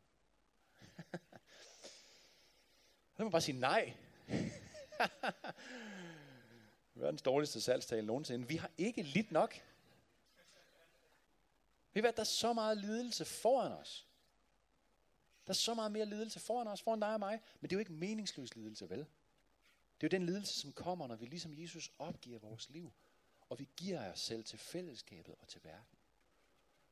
Så 3.13 3.23
må 3.23 3.23
man 3.23 3.31
bare 3.31 3.41
sige 3.41 3.59
nej. 3.59 3.93
Verdens 6.99 7.21
dårligste 7.21 7.61
salgstale 7.61 8.07
nogensinde. 8.07 8.47
Vi 8.47 8.55
har 8.55 8.71
ikke 8.77 9.01
lidt 9.01 9.31
nok. 9.31 9.61
Vi 11.93 12.01
ved, 12.01 12.09
at 12.09 12.15
der 12.15 12.21
er 12.21 12.25
så 12.25 12.53
meget 12.53 12.77
lidelse 12.77 13.25
foran 13.25 13.71
os. 13.71 14.07
Der 15.45 15.51
er 15.51 15.55
så 15.55 15.73
meget 15.73 15.91
mere 15.91 16.05
lidelse 16.05 16.39
foran 16.39 16.67
os, 16.67 16.81
foran 16.81 16.99
dig 16.99 17.13
og 17.13 17.19
mig. 17.19 17.41
Men 17.59 17.69
det 17.69 17.75
er 17.75 17.77
jo 17.77 17.79
ikke 17.79 17.93
meningsløs 17.93 18.55
lidelse, 18.55 18.89
vel? 18.89 18.99
Det 18.99 19.05
er 20.13 20.17
jo 20.17 20.19
den 20.19 20.25
lidelse, 20.25 20.59
som 20.59 20.73
kommer, 20.73 21.07
når 21.07 21.15
vi 21.15 21.25
ligesom 21.25 21.53
Jesus 21.53 21.91
opgiver 21.99 22.39
vores 22.39 22.69
liv. 22.69 22.91
Og 23.49 23.59
vi 23.59 23.67
giver 23.77 24.11
os 24.11 24.19
selv 24.19 24.43
til 24.43 24.59
fællesskabet 24.59 25.35
og 25.39 25.47
til 25.47 25.63
verden. 25.63 25.97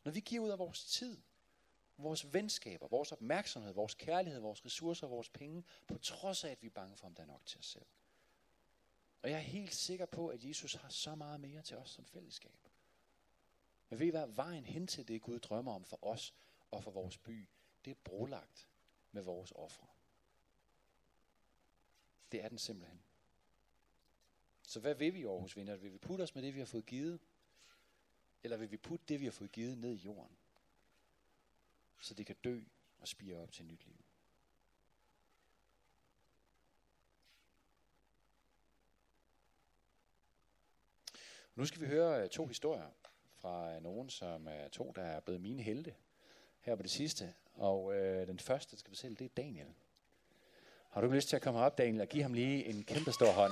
Når 0.04 0.12
vi 0.12 0.20
giver 0.20 0.46
ud 0.46 0.50
af 0.50 0.60
vores 0.60 0.86
tid, 0.86 1.18
vores 1.98 2.34
venskaber, 2.34 2.88
vores 2.88 3.12
opmærksomhed, 3.12 3.74
vores 3.74 3.94
kærlighed, 3.94 4.40
vores 4.40 4.66
ressourcer, 4.66 5.08
vores 5.08 5.30
penge, 5.30 5.64
på 5.88 5.98
trods 5.98 6.44
af, 6.44 6.50
at 6.50 6.62
vi 6.62 6.68
er 6.68 6.72
bange 6.72 6.98
for, 6.98 7.08
om 7.08 7.16
der 7.16 7.24
er 7.24 7.28
nok 7.28 7.46
til 7.46 7.60
os 7.60 7.66
selv. 7.66 7.86
Og 9.22 9.30
jeg 9.30 9.38
er 9.38 9.42
helt 9.42 9.74
sikker 9.74 10.06
på, 10.06 10.28
at 10.28 10.44
Jesus 10.44 10.74
har 10.74 10.90
så 10.90 11.16
meget 11.16 11.40
mere 11.40 11.62
til 11.62 11.78
os 11.78 11.90
som 11.90 12.06
fællesskab. 12.06 12.68
Men 13.90 14.00
ved 14.00 14.08
I 14.08 14.10
hvad? 14.10 14.28
Vejen 14.28 14.66
hen 14.66 14.88
til 14.88 15.08
det, 15.08 15.22
Gud 15.22 15.40
drømmer 15.40 15.74
om 15.74 15.86
for 15.86 16.06
os 16.06 16.34
og 16.72 16.84
for 16.84 16.92
vores 16.92 17.18
by, 17.18 17.48
det 17.86 17.92
er 17.92 17.96
brolagt 18.04 18.70
med 19.12 19.22
vores 19.22 19.52
ofre. 19.56 19.88
Det 22.32 22.44
er 22.44 22.50
den 22.50 22.58
simpelthen. 22.58 23.02
Så 24.68 24.80
hvad 24.80 24.96
vil 24.96 25.14
vi 25.14 25.20
i 25.20 25.26
Aarhus 25.26 25.58
Vinder? 25.58 25.76
Vil 25.76 25.94
vi 25.94 25.98
putte 25.98 26.22
os 26.22 26.36
med 26.36 26.44
det, 26.44 26.54
vi 26.54 26.60
har 26.60 26.66
fået 26.66 26.86
givet? 26.86 27.20
Eller 28.44 28.58
vil 28.58 28.72
vi 28.72 28.78
putte 28.78 29.06
det, 29.08 29.20
vi 29.20 29.26
har 29.26 29.32
fået 29.32 29.52
givet, 29.52 29.78
ned 29.78 29.94
i 29.94 29.98
jorden? 29.98 30.38
Så 32.00 32.14
det 32.14 32.26
kan 32.26 32.36
dø 32.44 32.62
og 33.00 33.08
spire 33.08 33.36
op 33.36 33.52
til 33.52 33.66
nyt 33.66 33.86
liv. 33.86 34.06
Nu 41.58 41.66
skal 41.66 41.82
vi 41.82 41.86
høre 41.88 42.24
øh, 42.24 42.30
to 42.30 42.46
historier 42.46 42.90
fra 43.36 43.76
øh, 43.76 43.84
nogen, 43.84 44.10
som 44.10 44.48
øh, 44.48 44.54
er 44.54 44.68
to, 44.68 44.94
der 44.96 45.02
er 45.02 45.20
blevet 45.20 45.42
mine 45.42 45.64
helte 45.64 45.96
her 46.62 46.76
på 46.76 46.84
det 46.84 46.92
sidste. 46.92 47.34
Og 47.54 47.96
øh, 47.96 48.28
den 48.28 48.40
første, 48.40 48.72
der 48.72 48.78
skal 48.78 48.90
fortælle, 48.90 49.18
det 49.18 49.26
er 49.26 49.30
Daniel. 49.30 49.68
Har 50.90 51.02
du 51.02 51.08
lyst 51.08 51.30
til 51.30 51.36
at 51.36 51.42
komme 51.42 51.60
op, 51.60 51.78
Daniel, 51.78 52.02
og 52.02 52.08
give 52.08 52.24
ham 52.24 52.34
lige 52.34 52.66
en 52.66 52.84
kæmpe 52.84 53.12
stor 53.12 53.32
hånd? 53.32 53.52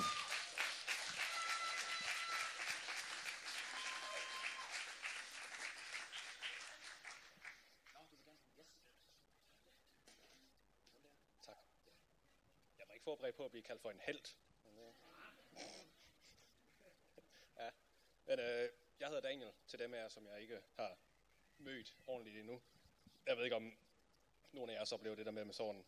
Tak. 11.45 11.55
Jeg 12.79 12.85
ikke 12.93 13.03
forberedt 13.03 13.35
på 13.35 13.45
at 13.45 13.51
blive 13.51 13.63
kaldt 13.63 13.81
for 13.81 13.91
en 13.91 13.99
held. 13.99 14.35
Ja, 17.57 17.69
men 18.27 18.39
øh, 18.39 18.69
jeg 18.99 19.07
hedder 19.07 19.21
Daniel, 19.21 19.44
til 19.67 19.79
dem 19.79 19.93
af 19.93 19.97
jer, 19.97 20.09
som 20.09 20.27
jeg 20.27 20.41
ikke 20.41 20.61
har 20.75 20.97
mødt 21.57 21.95
ordentligt 22.07 22.37
endnu. 22.37 22.61
Jeg 23.27 23.37
ved 23.37 23.43
ikke, 23.43 23.55
om 23.55 23.77
nogen 24.51 24.69
af 24.69 24.73
jer 24.73 24.83
så 24.83 24.95
oplever 24.95 25.15
det 25.15 25.25
der 25.25 25.31
med, 25.31 25.45
med 25.45 25.53
sådan, 25.53 25.85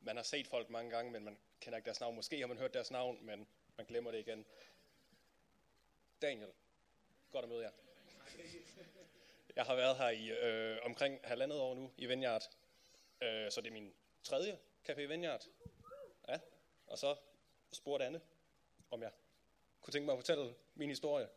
man 0.00 0.16
har 0.16 0.22
set 0.22 0.46
folk 0.46 0.70
mange 0.70 0.90
gange, 0.90 1.12
men 1.12 1.24
man 1.24 1.38
kender 1.60 1.76
ikke 1.76 1.86
deres 1.86 2.00
navn. 2.00 2.14
Måske 2.14 2.40
har 2.40 2.46
man 2.46 2.58
hørt 2.58 2.74
deres 2.74 2.90
navn, 2.90 3.24
men 3.26 3.48
man 3.76 3.86
glemmer 3.86 4.10
det 4.10 4.18
igen. 4.18 4.46
Daniel, 6.22 6.52
godt 7.30 7.44
at 7.44 7.48
møde 7.48 7.62
jer. 7.62 7.70
Jeg 9.56 9.64
har 9.64 9.74
været 9.74 9.96
her 9.96 10.08
i 10.08 10.30
øh, 10.30 10.78
omkring 10.82 11.20
halvandet 11.24 11.60
år 11.60 11.74
nu 11.74 11.92
i 11.96 12.06
Vineyard, 12.06 12.42
øh, 13.20 13.50
så 13.50 13.60
det 13.60 13.66
er 13.68 13.72
min 13.72 13.94
tredje 14.22 14.58
Café 14.88 15.00
Vineyard. 15.00 15.46
Ja, 16.28 16.40
og 16.86 16.98
så 16.98 17.16
spurgte 17.72 18.04
Anne, 18.04 18.20
om 18.90 19.02
jeg 19.02 19.12
kunne 19.80 19.92
tænke 19.92 20.06
mig 20.06 20.12
at 20.12 20.18
fortælle 20.18 20.54
min 20.74 20.88
historie. 20.88 21.28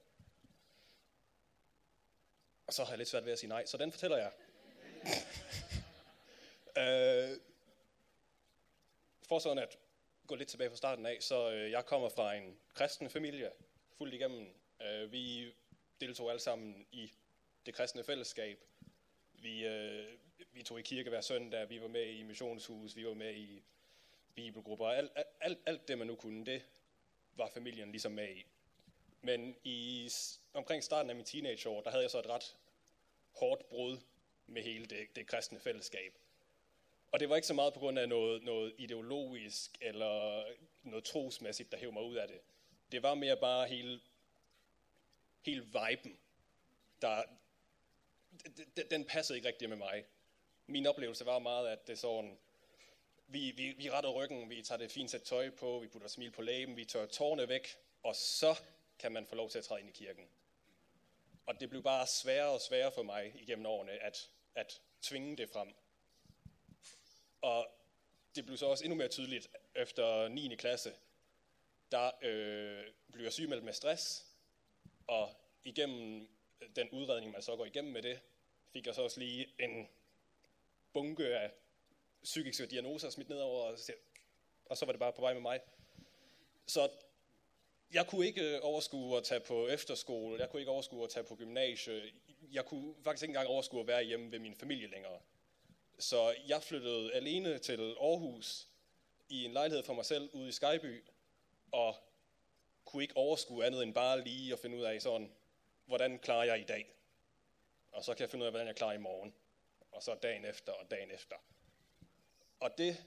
Og 2.67 2.73
så 2.73 2.83
har 2.83 2.91
jeg 2.91 2.97
lidt 2.97 3.09
svært 3.09 3.25
ved 3.25 3.31
at 3.31 3.39
sige 3.39 3.49
nej, 3.49 3.65
så 3.65 3.77
den 3.77 3.91
fortæller 3.91 4.17
jeg. 4.17 4.31
øh, 7.31 7.39
for 9.27 9.39
sådan 9.39 9.57
at 9.57 9.77
gå 10.27 10.35
lidt 10.35 10.49
tilbage 10.49 10.69
fra 10.69 10.77
starten 10.77 11.05
af, 11.05 11.17
så 11.19 11.51
øh, 11.51 11.71
jeg 11.71 11.85
kommer 11.85 12.09
fra 12.09 12.33
en 12.33 12.57
kristen 12.73 13.09
familie, 13.09 13.51
fuldt 13.97 14.13
igennem. 14.13 14.47
Øh, 14.81 15.11
vi 15.11 15.53
deltog 16.01 16.29
alle 16.29 16.39
sammen 16.39 16.85
i 16.91 17.11
det 17.65 17.73
kristne 17.73 18.03
fællesskab. 18.03 18.59
Vi, 19.33 19.65
øh, 19.65 20.07
vi 20.51 20.63
tog 20.63 20.79
i 20.79 20.83
kirke 20.83 21.09
hver 21.09 21.21
søndag, 21.21 21.69
vi 21.69 21.81
var 21.81 21.87
med 21.87 22.05
i 22.05 22.23
missionshus, 22.23 22.95
vi 22.95 23.07
var 23.07 23.13
med 23.13 23.35
i 23.35 23.63
bibelgrupper, 24.35 24.87
alt, 24.87 25.11
alt, 25.41 25.59
alt 25.65 25.87
det 25.87 25.97
man 25.97 26.07
nu 26.07 26.15
kunne, 26.15 26.45
det 26.45 26.65
var 27.35 27.49
familien 27.49 27.91
ligesom 27.91 28.11
med 28.11 28.29
i. 28.29 28.45
Men 29.25 29.55
i 29.63 30.09
omkring 30.53 30.83
starten 30.83 31.09
af 31.09 31.15
min 31.15 31.25
teenageår, 31.25 31.81
der 31.81 31.89
havde 31.89 32.03
jeg 32.03 32.11
så 32.11 32.19
et 32.19 32.29
ret 32.29 32.55
hårdt 33.31 33.69
brud 33.69 33.97
med 34.47 34.63
hele 34.63 34.85
det, 34.85 35.15
det 35.15 35.27
kristne 35.27 35.59
fællesskab. 35.59 36.13
Og 37.11 37.19
det 37.19 37.29
var 37.29 37.35
ikke 37.35 37.47
så 37.47 37.53
meget 37.53 37.73
på 37.73 37.79
grund 37.79 37.99
af 37.99 38.09
noget, 38.09 38.43
noget 38.43 38.73
ideologisk 38.77 39.71
eller 39.81 40.45
noget 40.83 41.03
trosmæssigt, 41.03 41.71
der 41.71 41.77
hævde 41.77 41.93
mig 41.93 42.03
ud 42.03 42.15
af 42.15 42.27
det. 42.27 42.39
Det 42.91 43.03
var 43.03 43.13
mere 43.13 43.37
bare 43.37 43.67
hele, 43.67 43.99
hele 45.41 45.61
viben, 45.61 46.17
der, 47.01 47.23
den 48.91 49.05
passede 49.05 49.37
ikke 49.37 49.47
rigtig 49.47 49.69
med 49.69 49.77
mig. 49.77 50.05
Min 50.67 50.87
oplevelse 50.87 51.25
var 51.25 51.39
meget, 51.39 51.67
at 51.67 51.87
det 51.87 51.99
sådan, 51.99 52.37
vi, 53.27 53.51
vi, 53.51 53.71
vi 53.71 53.89
retter 53.89 54.09
ryggen, 54.09 54.49
vi 54.49 54.61
tager 54.61 54.79
det 54.79 54.91
fint 54.91 55.11
sæt 55.11 55.21
tøj 55.21 55.49
på, 55.49 55.79
vi 55.79 55.87
putter 55.87 56.07
smil 56.07 56.31
på 56.31 56.41
læben, 56.41 56.77
vi 56.77 56.85
tør 56.85 57.05
tårne 57.05 57.49
væk, 57.49 57.77
og 58.03 58.15
så 58.15 58.55
kan 58.99 59.11
man 59.11 59.27
få 59.27 59.35
lov 59.35 59.49
til 59.49 59.57
at 59.57 59.65
træde 59.65 59.81
ind 59.81 59.89
i 59.89 59.93
kirken. 59.93 60.29
Og 61.45 61.59
det 61.59 61.69
blev 61.69 61.83
bare 61.83 62.07
sværere 62.07 62.49
og 62.49 62.61
sværere 62.61 62.91
for 62.91 63.03
mig 63.03 63.31
igennem 63.35 63.65
årene 63.65 63.91
at, 63.91 64.29
at 64.55 64.81
tvinge 65.01 65.37
det 65.37 65.49
frem. 65.49 65.75
Og 67.41 67.67
det 68.35 68.45
blev 68.45 68.57
så 68.57 68.65
også 68.65 68.83
endnu 68.83 68.97
mere 68.97 69.07
tydeligt 69.07 69.47
efter 69.75 70.27
9. 70.27 70.55
klasse. 70.55 70.93
Der 71.91 72.11
øh, 72.21 72.85
blev 73.11 73.23
jeg 73.23 73.33
sygemeldt 73.33 73.63
med 73.63 73.73
stress, 73.73 74.25
og 75.07 75.29
igennem 75.63 76.29
den 76.75 76.89
udredning, 76.89 77.31
man 77.31 77.41
så 77.41 77.55
går 77.55 77.65
igennem 77.65 77.93
med 77.93 78.01
det, 78.01 78.19
fik 78.73 78.85
jeg 78.85 78.95
så 78.95 79.01
også 79.01 79.19
lige 79.19 79.47
en 79.59 79.87
bunke 80.93 81.37
af 81.37 81.51
psykiske 82.23 82.65
diagnoser 82.65 83.09
smidt 83.09 83.29
ned 83.29 83.37
over, 83.37 83.77
og 84.65 84.77
så 84.77 84.85
var 84.85 84.91
det 84.91 84.99
bare 84.99 85.13
på 85.13 85.21
vej 85.21 85.33
med 85.33 85.41
mig. 85.41 85.59
Så 86.67 86.89
jeg 87.93 88.07
kunne 88.07 88.25
ikke 88.25 88.55
øh, 88.55 88.59
overskue 88.61 89.17
at 89.17 89.23
tage 89.23 89.39
på 89.39 89.67
efterskole, 89.67 90.39
jeg 90.39 90.49
kunne 90.49 90.59
ikke 90.59 90.71
overskue 90.71 91.03
at 91.03 91.09
tage 91.09 91.23
på 91.23 91.35
gymnasie, 91.35 92.01
jeg 92.51 92.65
kunne 92.65 92.95
faktisk 93.03 93.23
ikke 93.23 93.31
engang 93.31 93.47
overskue 93.47 93.81
at 93.81 93.87
være 93.87 94.03
hjemme 94.03 94.31
ved 94.31 94.39
min 94.39 94.55
familie 94.55 94.87
længere. 94.87 95.19
Så 95.99 96.35
jeg 96.47 96.63
flyttede 96.63 97.13
alene 97.13 97.57
til 97.57 97.95
Aarhus 98.01 98.67
i 99.29 99.45
en 99.45 99.53
lejlighed 99.53 99.83
for 99.83 99.93
mig 99.93 100.05
selv 100.05 100.29
ude 100.33 100.49
i 100.49 100.51
Skyby, 100.51 101.03
og 101.71 101.95
kunne 102.85 103.03
ikke 103.03 103.17
overskue 103.17 103.65
andet 103.65 103.83
end 103.83 103.93
bare 103.93 104.21
lige 104.21 104.53
at 104.53 104.59
finde 104.59 104.77
ud 104.77 104.83
af 104.83 105.01
sådan, 105.01 105.31
hvordan 105.85 106.19
klarer 106.19 106.43
jeg 106.43 106.59
i 106.59 106.63
dag? 106.63 106.95
Og 107.91 108.03
så 108.03 108.13
kan 108.13 108.21
jeg 108.21 108.29
finde 108.29 108.43
ud 108.43 108.47
af, 108.47 108.51
hvordan 108.51 108.67
jeg 108.67 108.75
klarer 108.75 108.93
i 108.93 108.97
morgen. 108.97 109.33
Og 109.91 110.03
så 110.03 110.15
dagen 110.15 110.45
efter 110.45 110.71
og 110.71 110.91
dagen 110.91 111.11
efter. 111.11 111.35
Og 112.59 112.77
det 112.77 113.05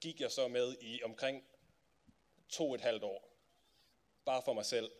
gik 0.00 0.20
jeg 0.20 0.30
så 0.30 0.48
med 0.48 0.76
i 0.80 1.02
omkring 1.02 1.44
to 2.48 2.74
et 2.74 2.80
halvt 2.80 3.04
år. 3.04 3.29
Bare 4.30 4.42
for 4.42 4.52
mig 4.52 4.66
selv. 4.66 4.90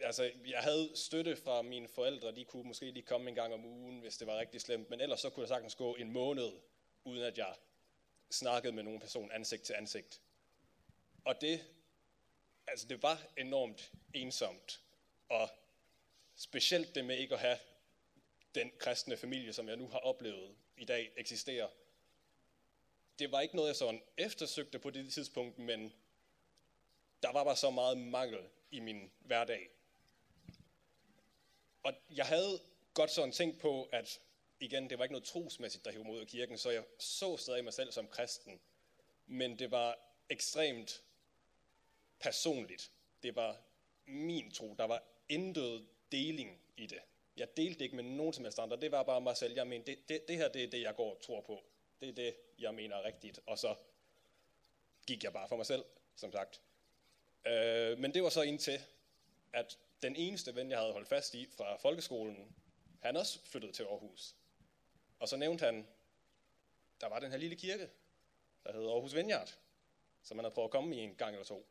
Altså, 0.00 0.32
jeg 0.46 0.58
havde 0.58 0.90
støtte 0.94 1.36
fra 1.36 1.62
mine 1.62 1.88
forældre. 1.88 2.34
De 2.34 2.44
kunne 2.44 2.64
måske 2.64 2.90
lige 2.90 3.02
komme 3.02 3.28
en 3.28 3.34
gang 3.34 3.54
om 3.54 3.64
ugen, 3.64 4.00
hvis 4.00 4.16
det 4.16 4.26
var 4.26 4.38
rigtig 4.38 4.60
slemt. 4.60 4.90
Men 4.90 5.00
ellers 5.00 5.20
så 5.20 5.30
kunne 5.30 5.42
jeg 5.42 5.48
sagtens 5.48 5.74
gå 5.74 5.94
en 5.94 6.12
måned, 6.12 6.52
uden 7.04 7.22
at 7.22 7.38
jeg 7.38 7.54
snakkede 8.30 8.72
med 8.72 8.82
nogen 8.82 9.00
person 9.00 9.30
ansigt 9.32 9.62
til 9.62 9.72
ansigt. 9.72 10.20
Og 11.24 11.40
det, 11.40 11.64
altså 12.66 12.86
det 12.88 13.02
var 13.02 13.22
enormt 13.36 13.92
ensomt. 14.14 14.80
Og 15.28 15.48
specielt 16.36 16.94
det 16.94 17.04
med 17.04 17.18
ikke 17.18 17.34
at 17.34 17.40
have 17.40 17.58
den 18.54 18.72
kristne 18.78 19.16
familie, 19.16 19.52
som 19.52 19.68
jeg 19.68 19.76
nu 19.76 19.88
har 19.88 19.98
oplevet 19.98 20.56
i 20.76 20.84
dag, 20.84 21.12
eksisterer. 21.16 21.68
Det 23.18 23.32
var 23.32 23.40
ikke 23.40 23.56
noget, 23.56 23.68
jeg 23.68 23.76
sådan 23.76 24.02
eftersøgte 24.16 24.78
på 24.78 24.90
det 24.90 25.12
tidspunkt, 25.12 25.58
men 25.58 25.92
der 27.22 27.32
var 27.32 27.44
bare 27.44 27.56
så 27.56 27.70
meget 27.70 27.98
mangel 27.98 28.40
i 28.70 28.80
min 28.80 29.10
hverdag. 29.20 29.70
Og 31.82 31.92
jeg 32.10 32.26
havde 32.26 32.60
godt 32.94 33.10
sådan 33.10 33.32
tænkt 33.32 33.60
på, 33.60 33.88
at 33.92 34.20
igen, 34.60 34.90
det 34.90 34.98
var 34.98 35.04
ikke 35.04 35.12
noget 35.12 35.24
trosmæssigt, 35.24 35.84
der 35.84 35.92
hævde 35.92 36.06
mod 36.06 36.26
kirken, 36.26 36.58
så 36.58 36.70
jeg 36.70 36.84
så 36.98 37.36
stadig 37.36 37.64
mig 37.64 37.72
selv 37.72 37.92
som 37.92 38.08
kristen. 38.08 38.60
Men 39.26 39.58
det 39.58 39.70
var 39.70 39.98
ekstremt 40.28 41.02
personligt. 42.20 42.90
Det 43.22 43.36
var 43.36 43.62
min 44.04 44.50
tro. 44.50 44.74
Der 44.78 44.84
var 44.84 45.02
intet 45.28 45.88
deling 46.12 46.60
i 46.76 46.86
det. 46.86 47.00
Jeg 47.36 47.56
delte 47.56 47.84
ikke 47.84 47.96
med 47.96 48.04
nogen 48.04 48.32
som 48.32 48.44
helst 48.44 48.58
andre. 48.58 48.80
Det 48.80 48.92
var 48.92 49.02
bare 49.02 49.20
mig 49.20 49.36
selv. 49.36 49.54
Jeg 49.54 49.66
mente, 49.66 49.92
det, 49.92 50.08
det, 50.08 50.28
det 50.28 50.36
her 50.36 50.48
det 50.48 50.64
er 50.64 50.70
det, 50.70 50.80
jeg 50.80 50.96
går 50.96 51.14
og 51.14 51.22
tror 51.22 51.40
på. 51.40 51.64
Det 52.00 52.08
er 52.08 52.12
det, 52.12 52.36
jeg 52.58 52.74
mener 52.74 52.96
er 52.96 53.04
rigtigt. 53.04 53.40
Og 53.46 53.58
så 53.58 53.74
gik 55.06 55.24
jeg 55.24 55.32
bare 55.32 55.48
for 55.48 55.56
mig 55.56 55.66
selv, 55.66 55.84
som 56.16 56.32
sagt. 56.32 56.60
Øh, 57.46 57.98
men 57.98 58.14
det 58.14 58.22
var 58.22 58.28
så 58.28 58.42
indtil, 58.42 58.80
at 59.52 59.78
den 60.02 60.16
eneste 60.16 60.54
ven, 60.54 60.70
jeg 60.70 60.78
havde 60.78 60.92
holdt 60.92 61.08
fast 61.08 61.34
i 61.34 61.48
fra 61.56 61.76
folkeskolen, 61.76 62.54
han 63.00 63.16
også 63.16 63.38
flyttede 63.44 63.72
til 63.72 63.82
Aarhus. 63.82 64.34
Og 65.20 65.28
så 65.28 65.36
nævnte 65.36 65.64
han, 65.64 65.86
der 67.00 67.08
var 67.08 67.18
den 67.18 67.30
her 67.30 67.38
lille 67.38 67.56
kirke, 67.56 67.90
der 68.64 68.72
hed 68.72 68.88
Aarhus 68.88 69.14
Vineyard, 69.14 69.58
som 70.22 70.36
man 70.36 70.44
havde 70.44 70.54
prøvet 70.54 70.66
at 70.68 70.72
komme 70.72 70.96
i 70.96 70.98
en 70.98 71.14
gang 71.14 71.34
eller 71.34 71.44
to. 71.44 71.66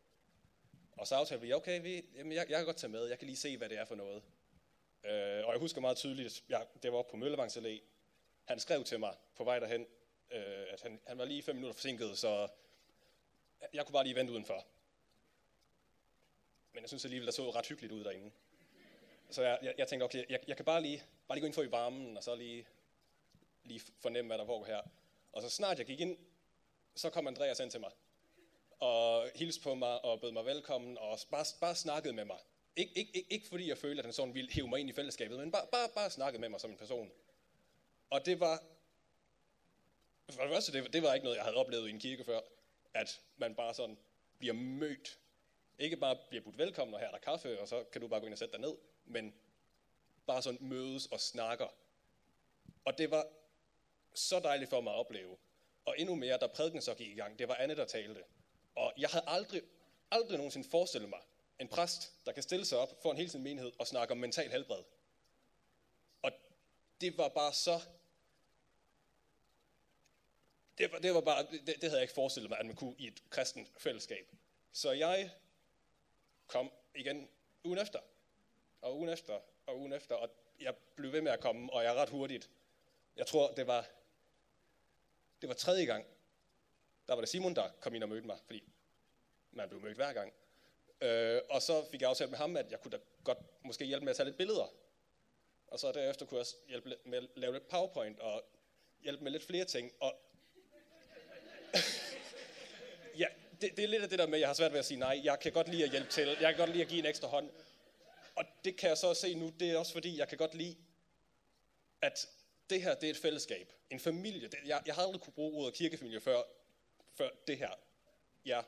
Og 0.91 1.07
så 1.07 1.15
aftalte 1.15 1.45
vi, 1.45 1.53
okay, 1.53 1.81
vi, 1.81 2.05
jamen 2.15 2.31
jeg, 2.31 2.49
jeg 2.49 2.57
kan 2.57 2.65
godt 2.65 2.77
tage 2.77 2.91
med, 2.91 3.05
jeg 3.05 3.19
kan 3.19 3.25
lige 3.25 3.37
se, 3.37 3.57
hvad 3.57 3.69
det 3.69 3.77
er 3.77 3.85
for 3.85 3.95
noget. 3.95 4.23
Øh, 5.03 5.45
og 5.45 5.51
jeg 5.51 5.59
husker 5.59 5.81
meget 5.81 5.97
tydeligt, 5.97 6.43
jeg, 6.49 6.67
det 6.83 6.91
var 6.91 6.97
oppe 6.97 7.11
på 7.11 7.17
Møllevangs 7.17 7.57
Allé. 7.57 7.81
Han 8.45 8.59
skrev 8.59 8.83
til 8.83 8.99
mig 8.99 9.15
på 9.35 9.43
vej 9.43 9.59
derhen, 9.59 9.81
øh, 10.31 10.65
at 10.69 10.81
han, 10.81 10.99
han 11.07 11.17
var 11.17 11.25
lige 11.25 11.43
fem 11.43 11.55
minutter 11.55 11.73
forsinket, 11.73 12.17
så 12.17 12.47
jeg 13.73 13.85
kunne 13.85 13.93
bare 13.93 14.03
lige 14.03 14.15
vente 14.15 14.33
udenfor. 14.33 14.65
Men 16.73 16.81
jeg 16.81 16.89
synes 16.89 17.05
alligevel, 17.05 17.25
der 17.25 17.31
så 17.31 17.51
ret 17.51 17.67
hyggeligt 17.67 17.93
ud 17.93 18.03
derinde. 18.03 18.31
Så 19.29 19.43
jeg, 19.43 19.59
jeg, 19.61 19.73
jeg 19.77 19.87
tænkte, 19.87 20.03
okay, 20.03 20.25
jeg, 20.29 20.39
jeg 20.47 20.55
kan 20.55 20.65
bare 20.65 20.81
lige, 20.81 21.03
bare 21.27 21.35
lige 21.35 21.41
gå 21.41 21.45
ind 21.45 21.53
for 21.53 21.63
i 21.63 21.71
varmen, 21.71 22.17
og 22.17 22.23
så 22.23 22.35
lige, 22.35 22.67
lige 23.63 23.81
fornemme, 23.99 24.29
hvad 24.29 24.37
der 24.37 24.45
foregår 24.45 24.65
her. 24.65 24.81
Og 25.31 25.41
så 25.41 25.49
snart 25.49 25.77
jeg 25.77 25.85
gik 25.85 25.99
ind, 25.99 26.17
så 26.95 27.09
kom 27.09 27.27
Andreas 27.27 27.59
ind 27.59 27.71
til 27.71 27.79
mig. 27.79 27.91
Og 28.79 29.29
hilste 29.35 29.63
på 29.63 29.75
mig 29.75 30.05
og 30.05 30.21
bød 30.21 30.31
mig 30.31 30.45
velkommen, 30.45 30.97
og 30.97 31.19
bare, 31.31 31.45
bare 31.61 31.75
snakkede 31.75 32.13
med 32.13 32.25
mig. 32.25 32.37
Ikke, 32.75 32.97
ikke, 32.97 33.11
ikke, 33.15 33.33
ikke 33.33 33.47
fordi 33.47 33.69
jeg 33.69 33.77
følte, 33.77 33.99
at 33.99 34.05
han 34.05 34.13
sådan 34.13 34.33
ville 34.33 34.51
hive 34.51 34.67
mig 34.67 34.79
ind 34.79 34.89
i 34.89 34.93
fællesskabet, 34.93 35.39
men 35.39 35.51
bare, 35.51 35.67
bare, 35.71 35.89
bare 35.95 36.09
snakkede 36.09 36.41
med 36.41 36.49
mig 36.49 36.61
som 36.61 36.71
en 36.71 36.77
person. 36.77 37.11
Og 38.09 38.25
det 38.25 38.39
var, 38.39 38.63
for 40.29 40.41
det 40.41 40.51
første, 40.51 40.71
det, 40.71 40.93
det 40.93 41.01
var 41.01 41.13
ikke 41.13 41.23
noget, 41.23 41.37
jeg 41.37 41.43
havde 41.43 41.57
oplevet 41.57 41.87
i 41.87 41.91
en 41.91 41.99
kirke 41.99 42.23
før, 42.23 42.39
at 42.93 43.21
man 43.37 43.55
bare 43.55 43.73
sådan 43.73 43.97
bliver 44.39 44.53
mødt. 44.53 45.19
Ikke 45.81 45.97
bare 45.97 46.17
bliver 46.29 46.43
budt 46.43 46.57
velkommen, 46.57 46.93
og 46.93 46.99
her 46.99 47.07
er 47.07 47.11
der 47.11 47.17
kaffe, 47.17 47.61
og 47.61 47.67
så 47.67 47.83
kan 47.83 48.01
du 48.01 48.07
bare 48.07 48.19
gå 48.19 48.25
ind 48.25 48.33
og 48.33 48.39
sætte 48.39 48.51
dig 48.51 48.61
ned, 48.61 48.75
men 49.05 49.33
bare 50.25 50.41
sådan 50.41 50.59
mødes 50.61 51.05
og 51.05 51.19
snakker. 51.19 51.67
Og 52.85 52.97
det 52.97 53.11
var 53.11 53.27
så 54.13 54.39
dejligt 54.39 54.69
for 54.69 54.81
mig 54.81 54.93
at 54.93 54.99
opleve. 54.99 55.37
Og 55.85 55.95
endnu 55.97 56.15
mere, 56.15 56.37
da 56.37 56.47
prædiken 56.47 56.81
så 56.81 56.93
gik 56.93 57.07
i 57.07 57.13
gang, 57.13 57.39
det 57.39 57.47
var 57.47 57.55
Anne, 57.55 57.75
der 57.75 57.85
talte. 57.85 58.23
Og 58.75 58.93
jeg 58.97 59.09
havde 59.09 59.25
aldrig, 59.27 59.61
aldrig 60.11 60.37
nogensinde 60.37 60.69
forestillet 60.69 61.09
mig 61.09 61.19
en 61.59 61.67
præst, 61.67 62.25
der 62.25 62.31
kan 62.31 62.43
stille 62.43 62.65
sig 62.65 62.77
op 62.77 63.01
for 63.01 63.11
en 63.11 63.17
hel 63.17 63.29
sin 63.29 63.43
menighed 63.43 63.71
og 63.79 63.87
snakke 63.87 64.11
om 64.11 64.17
mental 64.17 64.51
helbred. 64.51 64.83
Og 66.21 66.31
det 67.01 67.17
var 67.17 67.29
bare 67.29 67.53
så... 67.53 67.81
Det 70.77 70.91
var, 70.91 70.99
det 70.99 71.13
var 71.13 71.21
bare, 71.21 71.45
det, 71.51 71.65
det 71.65 71.83
havde 71.83 71.95
jeg 71.95 72.01
ikke 72.01 72.13
forestillet 72.13 72.49
mig, 72.49 72.59
at 72.59 72.65
man 72.65 72.75
kunne 72.75 72.95
i 72.97 73.07
et 73.07 73.23
kristent 73.29 73.67
fællesskab. 73.77 74.27
Så 74.71 74.91
jeg 74.91 75.31
kom 76.51 76.71
igen 76.95 77.29
ugen 77.63 77.79
efter, 77.79 77.99
og 78.81 78.97
ugen 78.97 79.09
efter, 79.09 79.39
og 79.65 79.79
ugen 79.79 79.93
efter, 79.93 80.15
og 80.15 80.29
jeg 80.59 80.75
blev 80.95 81.11
ved 81.11 81.21
med 81.21 81.31
at 81.31 81.39
komme, 81.39 81.73
og 81.73 81.83
jeg 81.83 81.91
er 81.95 81.95
ret 81.95 82.09
hurtigt. 82.09 82.49
Jeg 83.15 83.27
tror, 83.27 83.51
det 83.51 83.67
var, 83.67 83.89
det 85.41 85.49
var 85.49 85.55
tredje 85.55 85.85
gang, 85.85 86.05
der 87.07 87.13
var 87.13 87.21
det 87.21 87.29
Simon, 87.29 87.55
der 87.55 87.69
kom 87.79 87.95
ind 87.95 88.03
og 88.03 88.09
mødte 88.09 88.27
mig, 88.27 88.37
fordi 88.45 88.63
man 89.51 89.69
blev 89.69 89.81
mødt 89.81 89.95
hver 89.95 90.13
gang. 90.13 90.33
Øh, 91.01 91.41
og 91.49 91.61
så 91.61 91.85
fik 91.91 92.01
jeg 92.01 92.09
aftalt 92.09 92.29
med 92.29 92.37
ham, 92.37 92.57
at 92.57 92.71
jeg 92.71 92.81
kunne 92.81 92.91
da 92.91 93.03
godt 93.23 93.37
måske 93.63 93.85
hjælpe 93.85 94.05
med 94.05 94.09
at 94.09 94.15
tage 94.17 94.25
lidt 94.25 94.37
billeder. 94.37 94.73
Og 95.67 95.79
så 95.79 95.91
derefter 95.91 96.25
kunne 96.25 96.35
jeg 96.35 96.39
også 96.39 96.55
hjælpe 96.67 96.97
med 97.05 97.17
at 97.17 97.29
lave 97.35 97.53
lidt 97.53 97.67
PowerPoint 97.67 98.19
og 98.19 98.43
hjælpe 99.01 99.23
med 99.23 99.31
lidt 99.31 99.43
flere 99.43 99.65
ting. 99.65 99.91
Og 99.99 100.13
ja, 103.17 103.27
det, 103.61 103.77
det 103.77 103.83
er 103.83 103.87
lidt 103.87 104.03
af 104.03 104.09
det 104.09 104.19
der 104.19 104.27
med, 104.27 104.33
at 104.33 104.39
jeg 104.39 104.49
har 104.49 104.53
svært 104.53 104.71
ved 104.71 104.79
at 104.79 104.85
sige 104.85 104.99
nej. 104.99 105.21
Jeg 105.23 105.39
kan 105.39 105.51
godt 105.51 105.67
lide 105.67 105.83
at 105.83 105.91
hjælpe 105.91 106.09
til. 106.09 106.27
Jeg 106.27 106.49
kan 106.49 106.57
godt 106.57 106.69
lide 106.69 106.83
at 106.83 106.89
give 106.89 106.99
en 106.99 107.05
ekstra 107.05 107.27
hånd. 107.27 107.49
Og 108.35 108.45
det 108.65 108.77
kan 108.77 108.89
jeg 108.89 108.97
så 108.97 109.13
se 109.13 109.35
nu, 109.35 109.49
det 109.59 109.71
er 109.71 109.77
også 109.77 109.93
fordi, 109.93 110.17
jeg 110.17 110.27
kan 110.27 110.37
godt 110.37 110.55
lide, 110.55 110.77
at 112.01 112.27
det 112.69 112.83
her, 112.83 112.95
det 112.95 113.07
er 113.07 113.09
et 113.09 113.17
fællesskab. 113.17 113.73
En 113.89 113.99
familie. 113.99 114.47
Det, 114.47 114.59
jeg, 114.65 114.83
jeg 114.85 114.95
har 114.95 115.01
aldrig 115.01 115.21
kunne 115.21 115.33
bruge 115.33 115.53
ordet 115.53 115.73
kirkefamilie 115.73 116.19
før, 116.19 116.41
før 117.17 117.29
det 117.47 117.57
her. 117.57 117.69
Ja, 118.45 118.61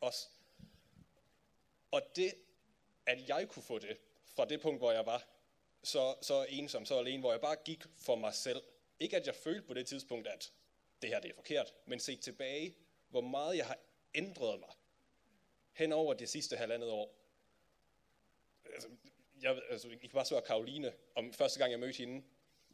os. 0.00 0.30
Og 1.90 2.02
det, 2.16 2.34
at 3.06 3.28
jeg 3.28 3.48
kunne 3.48 3.62
få 3.62 3.78
det, 3.78 3.96
fra 4.36 4.44
det 4.44 4.60
punkt, 4.60 4.80
hvor 4.80 4.92
jeg 4.92 5.06
var 5.06 5.24
så, 5.82 6.14
så 6.22 6.46
ensom, 6.48 6.84
så 6.84 6.98
alene, 6.98 7.20
hvor 7.20 7.32
jeg 7.32 7.40
bare 7.40 7.56
gik 7.64 7.84
for 7.98 8.16
mig 8.16 8.34
selv. 8.34 8.62
Ikke 9.00 9.16
at 9.16 9.26
jeg 9.26 9.34
følte 9.34 9.62
på 9.62 9.74
det 9.74 9.86
tidspunkt, 9.86 10.28
at 10.28 10.52
det 11.02 11.10
her 11.10 11.20
det 11.20 11.30
er 11.30 11.34
forkert, 11.34 11.74
men 11.86 12.00
se 12.00 12.16
tilbage, 12.16 12.74
hvor 13.08 13.20
meget 13.20 13.56
jeg 13.56 13.66
har 13.66 13.78
ændret 14.14 14.60
mig 14.60 14.70
hen 15.72 15.92
over 15.92 16.14
det 16.14 16.28
sidste 16.28 16.56
halvandet 16.56 16.90
år. 16.90 17.14
Altså, 18.74 18.88
jeg, 19.42 19.62
altså, 19.70 19.88
I 19.88 19.96
kan 19.96 20.10
bare 20.10 20.26
spørge 20.26 20.42
Karoline, 20.42 20.92
om 21.14 21.32
første 21.32 21.58
gang 21.58 21.70
jeg 21.72 21.80
mødte 21.80 21.98
hende, 21.98 22.24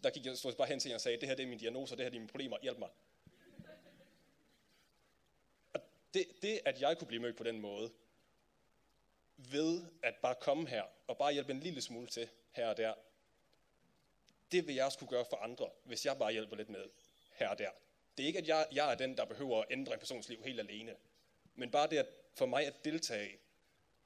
der 0.03 0.11
gik 0.11 0.27
jeg 0.27 0.39
stod 0.39 0.53
bare 0.53 0.69
hen 0.69 0.81
til 0.81 0.89
hende 0.89 0.97
og 0.97 1.01
sagde, 1.01 1.21
det 1.21 1.29
her 1.29 1.37
det 1.37 1.43
er 1.43 1.47
min 1.47 1.59
diagnose, 1.59 1.97
det 1.97 2.05
her 2.05 2.11
det 2.11 2.17
er 2.17 2.21
mine 2.21 2.29
problemer, 2.29 2.57
hjælp 2.63 2.79
mig. 2.79 2.89
Og 5.75 5.81
det, 6.15 6.27
det, 6.43 6.61
at 6.65 6.81
jeg 6.81 6.99
kunne 6.99 7.09
blive 7.09 7.23
mødt 7.23 7.37
på 7.37 7.45
den 7.45 7.61
måde, 7.61 7.93
ved 9.37 9.85
at 10.03 10.15
bare 10.23 10.35
komme 10.35 10.69
her 10.69 10.85
og 11.07 11.19
bare 11.19 11.33
hjælpe 11.33 11.53
en 11.53 11.61
lille 11.61 11.81
smule 11.81 12.07
til 12.07 12.29
her 12.53 12.69
og 12.69 12.77
der, 12.77 12.95
det 14.53 14.67
vil 14.67 14.75
jeg 14.75 14.85
også 14.85 14.99
kunne 14.99 15.09
gøre 15.09 15.25
for 15.31 15.37
andre, 15.37 15.71
hvis 15.85 16.07
jeg 16.07 16.19
bare 16.19 16.33
hjælper 16.33 16.57
lidt 16.57 16.69
med 16.69 16.85
her 17.33 17.49
og 17.49 17.59
der. 17.59 17.71
Det 18.17 18.23
er 18.23 18.27
ikke, 18.27 18.39
at 18.39 18.49
jeg, 18.49 18.67
jeg 18.73 18.93
er 18.93 18.95
den, 18.95 19.17
der 19.17 19.25
behøver 19.25 19.63
at 19.63 19.67
ændre 19.71 19.93
en 19.93 19.99
persons 19.99 20.29
liv 20.29 20.43
helt 20.45 20.61
alene, 20.61 20.97
men 21.57 21.71
bare 21.71 21.91
det 21.91 21.99
at 21.99 22.07
for 22.35 22.47
mig 22.47 22.67
at 22.67 22.85
deltage 22.85 23.39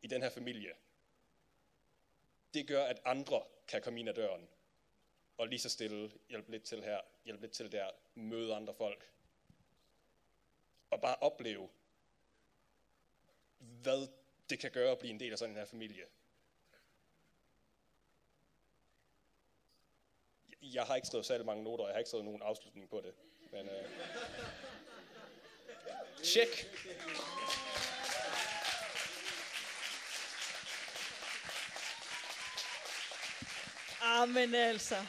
i 0.02 0.06
den 0.06 0.22
her 0.22 0.30
familie, 0.30 0.72
det 2.54 2.68
gør, 2.68 2.84
at 2.84 3.00
andre 3.04 3.42
kan 3.68 3.82
komme 3.82 4.00
ind 4.00 4.08
ad 4.08 4.14
døren 4.14 4.48
og 5.38 5.48
lige 5.48 5.58
så 5.58 5.68
stille 5.68 6.12
hjælpe 6.28 6.50
lidt 6.50 6.62
til 6.62 6.82
her, 6.82 7.00
hjælpe 7.24 7.42
lidt 7.42 7.52
til 7.52 7.72
der, 7.72 7.90
møde 8.14 8.54
andre 8.54 8.74
folk. 8.74 9.10
Og 10.90 11.00
bare 11.00 11.16
opleve, 11.16 11.68
hvad 13.58 14.08
det 14.50 14.58
kan 14.58 14.70
gøre 14.70 14.92
at 14.92 14.98
blive 14.98 15.10
en 15.10 15.20
del 15.20 15.32
af 15.32 15.38
sådan 15.38 15.50
en 15.50 15.58
her 15.58 15.64
familie. 15.64 16.04
Jeg 20.62 20.84
har 20.84 20.96
ikke 20.96 21.06
skrevet 21.06 21.26
særlig 21.26 21.46
mange 21.46 21.64
noter, 21.64 21.84
og 21.84 21.88
jeg 21.88 21.94
har 21.94 21.98
ikke 21.98 22.08
skrevet 22.08 22.24
nogen 22.24 22.42
afslutning 22.42 22.90
på 22.90 23.00
det. 23.00 23.14
Men, 23.52 23.68
øh, 23.68 23.84
Tjek. 26.22 26.66
Amen 34.02 34.54
altså. 34.54 35.06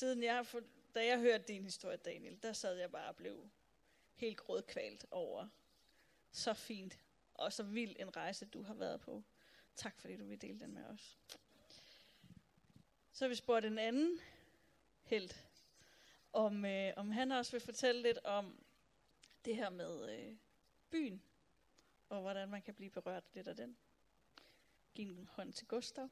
siden 0.00 0.22
jeg, 0.22 0.46
for, 0.46 0.60
da 0.94 1.06
jeg 1.06 1.18
hørte 1.18 1.44
din 1.48 1.64
historie, 1.64 1.96
Daniel, 1.96 2.42
der 2.42 2.52
sad 2.52 2.76
jeg 2.76 2.90
bare 2.90 3.08
og 3.08 3.16
blev 3.16 3.50
helt 4.14 4.36
grådkvalt 4.36 5.06
over 5.10 5.48
så 6.32 6.54
fint 6.54 6.98
og 7.34 7.52
så 7.52 7.62
vild 7.62 7.96
en 7.98 8.16
rejse, 8.16 8.46
du 8.46 8.62
har 8.62 8.74
været 8.74 9.00
på. 9.00 9.24
Tak 9.76 10.00
fordi 10.00 10.16
du 10.16 10.24
vil 10.24 10.42
dele 10.42 10.60
den 10.60 10.74
med 10.74 10.84
os. 10.84 11.18
Så 13.12 13.24
har 13.24 13.28
vi 13.28 13.34
spurgt 13.34 13.66
en 13.66 13.78
anden 13.78 14.20
helt, 15.02 15.49
om, 16.32 16.64
øh, 16.64 16.92
om 16.96 17.10
han 17.10 17.32
også 17.32 17.52
vil 17.52 17.60
fortælle 17.60 18.02
lidt 18.02 18.18
om 18.24 18.64
det 19.44 19.56
her 19.56 19.70
med 19.70 20.10
øh, 20.10 20.36
byen, 20.90 21.22
og 22.08 22.20
hvordan 22.20 22.48
man 22.48 22.62
kan 22.62 22.74
blive 22.74 22.90
berørt 22.90 23.24
lidt 23.34 23.48
af 23.48 23.56
den. 23.56 23.76
Giv 24.94 25.10
en 25.10 25.28
hånd 25.32 25.52
til 25.52 25.66
Gustav. 25.66 26.10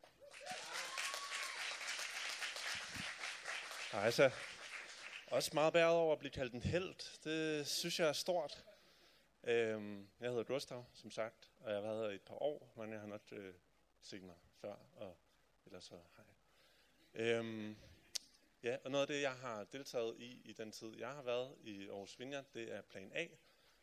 Altså. 3.92 4.30
Også 5.30 5.50
meget 5.54 5.72
bæret 5.72 5.94
over 5.94 6.12
at 6.12 6.18
blive 6.18 6.30
kaldt 6.30 6.54
en 6.54 6.62
held. 6.62 7.20
Det 7.24 7.66
synes 7.66 8.00
jeg 8.00 8.08
er 8.08 8.12
stort. 8.12 8.64
Øhm, 9.44 10.08
jeg 10.20 10.28
hedder 10.28 10.44
Gustav, 10.44 10.84
som 10.94 11.10
sagt, 11.10 11.50
og 11.60 11.70
jeg 11.70 11.76
har 11.76 11.82
været 11.82 12.02
her 12.02 12.10
i 12.10 12.14
et 12.14 12.22
par 12.22 12.42
år, 12.42 12.72
men 12.76 12.92
jeg 12.92 13.00
har 13.00 13.06
nok 13.06 13.22
øh, 13.32 13.54
set 14.02 14.22
mig 14.22 14.36
før, 14.60 14.74
og 14.96 15.16
ellers 15.66 15.84
så 15.84 15.94
hej. 16.16 16.24
Øhm, 17.14 17.76
ja, 18.62 18.76
og 18.84 18.90
noget 18.90 19.02
af 19.02 19.08
det, 19.14 19.22
jeg 19.22 19.34
har 19.34 19.64
deltaget 19.64 20.16
i 20.18 20.42
i 20.44 20.52
den 20.52 20.72
tid, 20.72 20.96
jeg 20.98 21.08
har 21.08 21.22
været 21.22 21.56
i 21.60 21.88
Aarhus 21.88 22.18
Vineyard, 22.18 22.44
det 22.54 22.72
er 22.72 22.82
Plan 22.82 23.12
A, 23.14 23.26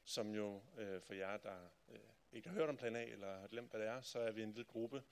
som 0.03 0.35
jo 0.35 0.61
øh, 0.77 1.01
for 1.01 1.13
jer, 1.13 1.37
der 1.37 1.69
øh, 1.89 1.99
ikke 2.31 2.49
har 2.49 2.55
hørt 2.55 2.69
om 2.69 2.77
Plan 2.77 2.95
A, 2.95 3.03
eller 3.03 3.39
har 3.39 3.47
glemt, 3.47 3.69
hvad 3.69 3.79
det 3.79 3.89
er, 3.89 4.01
så 4.01 4.19
er 4.19 4.31
vi 4.31 4.43
en 4.43 4.51
lille 4.51 4.63
gruppe, 4.63 5.03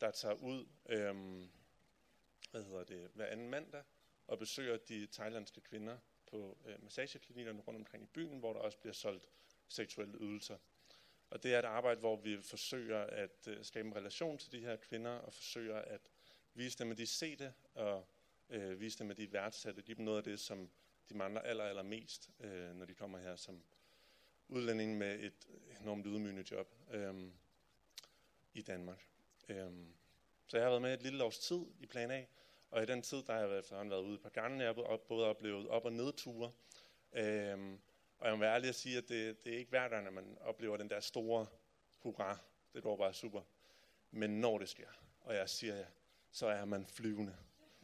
der 0.00 0.10
tager 0.10 0.34
ud, 0.34 0.66
øh, 0.88 1.14
hvad 2.50 2.62
hedder 2.62 2.84
det, 2.84 3.10
hver 3.14 3.26
anden 3.26 3.50
mandag, 3.50 3.82
og 4.26 4.38
besøger 4.38 4.76
de 4.76 5.06
thailandske 5.06 5.60
kvinder 5.60 5.98
på 6.26 6.58
øh, 6.66 6.82
massageklinikkerne 6.82 7.60
rundt 7.60 7.78
omkring 7.78 8.04
i 8.04 8.06
byen, 8.06 8.38
hvor 8.38 8.52
der 8.52 8.60
også 8.60 8.78
bliver 8.78 8.94
solgt 8.94 9.28
seksuelle 9.68 10.18
ydelser. 10.20 10.58
Og 11.30 11.42
det 11.42 11.54
er 11.54 11.58
et 11.58 11.64
arbejde, 11.64 12.00
hvor 12.00 12.16
vi 12.16 12.42
forsøger 12.42 13.00
at 13.00 13.48
øh, 13.48 13.64
skabe 13.64 13.88
en 13.88 13.96
relation 13.96 14.38
til 14.38 14.52
de 14.52 14.60
her 14.60 14.76
kvinder, 14.76 15.10
og 15.10 15.34
forsøger 15.34 15.76
at 15.76 16.10
vise 16.54 16.78
dem, 16.78 16.90
at 16.90 16.98
de 16.98 17.06
ser 17.06 17.36
det, 17.36 17.52
og 17.74 18.08
øh, 18.50 18.80
vise 18.80 18.98
dem, 18.98 19.10
at 19.10 19.16
de 19.16 19.24
er 19.24 19.28
værdsatte, 19.28 19.82
give 19.82 19.96
dem 19.96 20.04
noget 20.04 20.18
af 20.18 20.24
det, 20.24 20.40
som 20.40 20.70
de 21.08 21.14
mangler 21.14 21.40
aller, 21.40 21.64
aller 21.64 21.82
mest, 21.82 22.30
øh, 22.40 22.74
når 22.74 22.86
de 22.86 22.94
kommer 22.94 23.18
her 23.18 23.36
som 23.36 23.62
udlænding 24.48 24.98
med 24.98 25.20
et 25.20 25.48
enormt 25.80 26.06
ydmygende 26.06 26.44
job 26.50 26.74
øh, 26.90 27.14
i 28.52 28.62
Danmark. 28.62 29.08
Øh, 29.48 29.72
så 30.46 30.56
jeg 30.56 30.64
har 30.64 30.70
været 30.70 30.82
med 30.82 30.94
et 30.94 31.02
lille 31.02 31.24
års 31.24 31.38
tid 31.38 31.66
i 31.80 31.86
Plan 31.86 32.10
A, 32.10 32.24
og 32.70 32.82
i 32.82 32.86
den 32.86 33.02
tid, 33.02 33.22
der 33.22 33.32
har 33.32 33.40
jeg 33.40 33.58
efterhånden 33.58 33.90
været 33.90 34.02
ude 34.02 34.18
på 34.18 34.28
gangen, 34.28 34.60
jeg 34.60 34.74
har 34.74 34.96
både 35.08 35.26
oplevet 35.26 35.68
op- 35.68 35.84
og 35.84 35.92
nedture. 35.92 36.52
øh, 37.12 37.78
og 38.18 38.26
jeg 38.26 38.36
må 38.36 38.40
være 38.40 38.54
ærlig 38.54 38.68
at 38.68 38.74
sige, 38.74 38.98
at 38.98 39.08
det, 39.08 39.44
det 39.44 39.54
er 39.54 39.58
ikke 39.58 39.70
hver 39.70 39.88
gang, 39.88 40.06
at 40.06 40.12
man 40.12 40.38
oplever 40.40 40.76
den 40.76 40.90
der 40.90 41.00
store 41.00 41.46
hurra, 41.98 42.38
det 42.74 42.82
går 42.82 42.96
bare 42.96 43.14
super. 43.14 43.42
Men 44.10 44.40
når 44.40 44.58
det 44.58 44.68
sker, 44.68 44.88
og 45.20 45.34
jeg 45.34 45.48
siger 45.48 45.76
ja, 45.76 45.84
så 46.30 46.46
er 46.46 46.64
man 46.64 46.86
flyvende. 46.86 47.36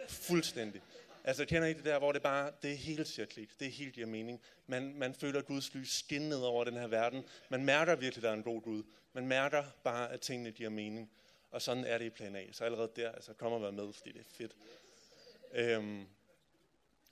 Fuldstændig. 0.09 0.83
Altså, 1.25 1.45
kender 1.45 1.69
I 1.69 1.73
det 1.73 1.85
der, 1.85 1.99
hvor 1.99 2.13
det 2.13 2.23
bare, 2.23 2.53
det 2.63 2.73
er 2.73 2.77
helt 2.77 3.09
cirkligt, 3.09 3.61
det 3.61 3.67
er 3.67 3.73
helt 3.73 3.95
giver 3.95 4.07
mening. 4.07 4.41
Man, 4.67 4.95
man 4.95 5.15
føler 5.15 5.43
Guds 5.43 5.75
lys 5.75 5.91
skinne 5.99 6.29
ned 6.29 6.39
over 6.39 6.65
den 6.65 6.75
her 6.77 6.87
verden. 6.87 7.25
Man 7.49 7.65
mærker 7.65 7.95
virkelig, 7.95 8.17
at 8.17 8.23
der 8.23 8.31
er 8.31 8.35
en 8.35 8.43
god 8.43 8.63
Gud. 8.63 8.83
Man 9.13 9.27
mærker 9.27 9.65
bare, 9.85 10.13
at 10.13 10.21
tingene 10.21 10.53
giver 10.53 10.71
mening. 10.71 11.11
Og 11.51 11.63
sådan 11.63 11.85
er 11.85 11.99
det 11.99 12.05
i 12.05 12.11
plan 12.11 12.37
A. 12.37 12.53
Så 12.53 12.65
allerede 12.65 12.91
der, 12.97 13.13
altså 13.13 13.33
kom 13.33 13.53
og 13.53 13.63
vær 13.63 13.71
med, 13.71 13.93
fordi 13.93 14.13
det 14.13 14.21
er 14.21 14.31
fedt. 14.37 14.57
Øhm, 15.53 16.07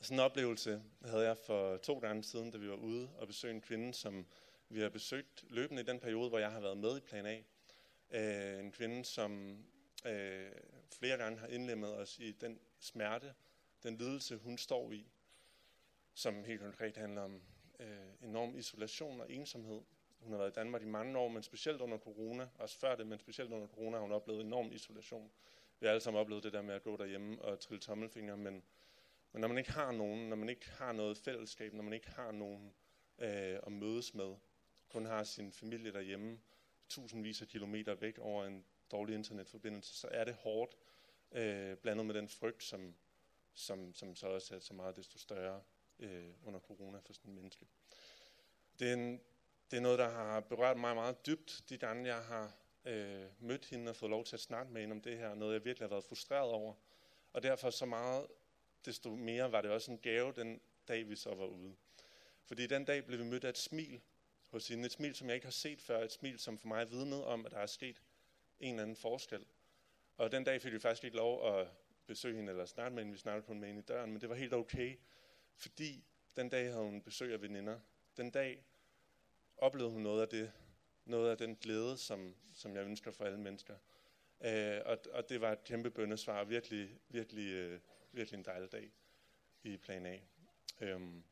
sådan 0.01 0.16
en 0.16 0.20
oplevelse 0.20 0.83
havde 1.05 1.24
jeg 1.24 1.37
for 1.46 1.77
to 1.77 1.98
gange 1.98 2.24
siden, 2.24 2.51
da 2.51 2.59
vi 2.59 2.68
var 2.68 2.77
ude 2.77 3.09
og 3.18 3.27
besøgte 3.27 3.55
en 3.55 3.61
kvinde, 3.61 3.94
som 3.94 4.27
vi 4.68 4.81
har 4.81 4.88
besøgt 4.88 5.44
løbende 5.48 5.83
i 5.83 5.85
den 5.85 6.01
periode, 6.01 6.29
hvor 6.29 6.38
jeg 6.38 6.51
har 6.51 6.61
været 6.61 6.79
med 6.79 6.96
i 6.96 7.01
plan 7.01 7.27
A. 7.27 7.38
Øh, 8.11 8.61
en 8.61 8.72
kvinde, 8.72 9.05
som 9.05 9.59
øh, 10.07 10.53
flere 10.98 11.16
gange 11.16 11.38
har 11.38 11.46
indlemmet 11.46 11.96
os 11.96 12.18
i 12.18 12.33
den 12.33 12.59
smerte, 12.79 13.35
den 13.83 13.97
lidelse, 13.97 14.37
hun 14.37 14.59
står 14.59 14.93
i, 14.93 15.11
som 16.14 16.45
helt 16.45 16.61
konkret 16.61 16.97
handler 16.97 17.23
om 17.23 17.43
øh, 17.81 18.09
enorm 18.23 18.57
isolation 18.57 19.21
og 19.21 19.33
ensomhed. 19.33 19.81
Hun 20.19 20.33
har 20.33 20.38
været 20.38 20.51
i 20.51 20.55
Danmark 20.55 20.83
i 20.83 20.87
mange 20.87 21.19
år, 21.19 21.29
men 21.29 21.43
specielt 21.43 21.81
under 21.81 21.99
corona, 21.99 22.49
også 22.59 22.79
før 22.79 22.97
det, 22.97 23.07
men 23.07 23.19
specielt 23.19 23.53
under 23.53 23.67
corona 23.67 23.97
har 23.97 24.03
hun 24.03 24.12
oplevet 24.12 24.41
enorm 24.41 24.73
isolation. 24.73 25.31
Vi 25.81 25.87
har 25.87 25.91
alle 25.91 26.01
sammen 26.01 26.21
oplevet 26.21 26.45
det 26.45 26.53
der 26.53 26.62
med 26.62 26.75
at 26.75 26.83
gå 26.83 26.97
derhjemme 26.97 27.43
og 27.43 27.61
trille 27.61 27.81
tommelfingre, 27.81 28.37
men, 28.37 28.62
men 29.33 29.41
når 29.41 29.49
man 29.49 29.59
ikke 29.59 29.73
har 29.73 29.93
nogen, 29.93 30.29
når 30.29 30.37
man 30.37 30.49
ikke 30.49 30.71
har 30.71 30.93
noget 30.93 31.19
fællesskab, 31.19 31.73
når 31.73 31.83
man 31.83 31.93
ikke 31.93 32.09
har 32.09 32.33
nogen 32.33 32.75
øh, 33.19 33.59
at 33.67 33.73
mødes 33.73 34.14
med, 34.14 34.37
kun 34.88 35.07
har 35.07 35.25
sin 35.25 35.53
familie 35.53 35.93
derhjemme, 35.93 36.41
tusindvis 36.88 37.43
af 37.43 37.49
kilometer 37.49 37.95
væk 37.95 38.19
over 38.19 38.45
en 38.45 38.64
dårlig 38.91 39.14
internetforbindelse, 39.14 39.95
så 39.95 40.09
er 40.11 40.25
det 40.25 40.35
hårdt, 40.35 40.77
øh, 41.33 41.77
blandet 41.77 42.07
med 42.07 42.14
den 42.14 42.29
frygt, 42.29 42.62
som, 42.62 42.95
som, 43.55 43.95
som 43.95 44.17
så 44.17 44.27
også 44.27 44.55
er 44.55 44.59
så 44.59 44.75
meget 44.75 44.97
desto 44.97 45.19
større 45.19 45.62
øh, 45.99 46.31
under 46.45 46.61
corona 46.61 46.99
for 46.99 47.12
sådan 47.12 47.31
en 47.31 47.35
menneske. 47.35 47.67
Det 48.79 48.88
er, 48.88 48.95
en, 48.95 49.21
det 49.71 49.77
er 49.77 49.81
noget, 49.81 49.99
der 49.99 50.09
har 50.09 50.41
berørt 50.41 50.77
mig 50.77 50.95
meget 50.95 51.27
dybt, 51.27 51.64
de 51.69 51.79
gange 51.79 52.07
jeg 52.07 52.25
har 52.25 52.53
øh, 52.85 53.27
mødt 53.38 53.64
hende 53.64 53.91
og 53.91 53.97
fået 53.97 54.11
lov 54.11 54.25
til 54.25 54.37
at 54.37 54.41
snakke 54.41 54.73
med 54.73 54.81
hende 54.81 54.95
om 54.95 55.01
det 55.01 55.19
her, 55.19 55.35
noget 55.35 55.53
jeg 55.53 55.64
virkelig 55.64 55.85
har 55.85 55.95
været 55.95 56.05
frustreret 56.05 56.51
over. 56.51 56.75
Og 57.33 57.43
derfor 57.43 57.71
så 57.71 57.87
meget, 57.87 58.27
desto 58.85 59.14
mere 59.14 59.53
var 59.53 59.62
det 59.62 59.71
også 59.71 59.91
en 59.91 59.99
gave 59.99 60.33
den 60.33 60.61
dag, 60.88 61.09
vi 61.09 61.17
så 61.17 61.35
var 61.35 61.47
ude. 61.47 61.77
Fordi 62.45 62.67
den 62.67 62.85
dag 62.85 63.05
blev 63.05 63.19
vi 63.19 63.25
mødt 63.25 63.45
af 63.45 63.49
et 63.49 63.59
smil 63.59 64.01
hos 64.49 64.69
hende. 64.69 64.87
Et 64.87 64.93
smil, 64.93 65.14
som 65.14 65.27
jeg 65.27 65.35
ikke 65.35 65.47
har 65.47 65.53
set 65.53 65.81
før. 65.81 66.05
Et 66.05 66.12
smil, 66.12 66.38
som 66.38 66.59
for 66.59 66.69
mig 66.69 66.91
vidnede 66.91 67.27
om, 67.27 67.47
at 67.47 67.53
der 67.53 67.59
er 67.59 67.67
sket 67.67 68.03
en 68.61 68.75
eller 68.75 68.83
anden 68.83 68.97
forskel. 68.97 69.47
Og 70.19 70.33
den 70.33 70.45
dag 70.45 70.63
fik 70.63 70.73
vi 70.73 70.79
faktisk 70.79 71.05
ikke 71.05 71.17
lov 71.17 71.59
at 71.59 71.69
besøge 72.07 72.37
hende 72.37 72.51
eller 72.51 72.67
snakke 72.67 72.95
med 72.95 73.03
hende. 73.03 73.13
Vi 73.13 73.19
snakkede 73.19 73.47
kun 73.47 73.61
med 73.61 73.69
hende 73.69 73.81
i 73.81 73.85
døren, 73.85 74.13
men 74.13 74.21
det 74.21 74.29
var 74.29 74.35
helt 74.35 74.53
okay. 74.55 74.97
Fordi 75.55 76.05
den 76.37 76.49
dag 76.49 76.71
havde 76.71 76.85
hun 76.85 77.03
besøg 77.03 77.33
af 77.33 77.43
veninder. 77.43 77.81
Den 78.17 78.31
dag 78.31 78.65
oplevede 79.57 79.93
hun 79.93 80.03
noget 80.03 80.23
af 80.23 80.29
det, 80.29 80.53
noget 81.05 81.31
af 81.31 81.39
den 81.39 81.57
glæde, 81.57 81.99
som, 81.99 82.35
som 82.55 82.75
jeg 82.75 82.85
ønsker 82.85 83.11
for 83.11 83.25
alle 83.25 83.39
mennesker. 83.39 83.77
Øh, 84.41 84.81
og, 84.85 84.99
og 85.13 85.29
det 85.29 85.41
var 85.41 85.53
et 85.53 85.65
kæmpe 85.65 85.91
bøndesvar, 85.91 86.45
virkelig, 86.45 87.01
virkelig, 87.09 87.53
øh, 87.53 87.81
virkelig 88.13 88.39
en 88.39 88.45
dejlig 88.45 88.73
dag 88.73 88.91
i 89.63 89.77
plan 89.77 90.07
A. 90.07 90.19
Øhm, 90.81 91.25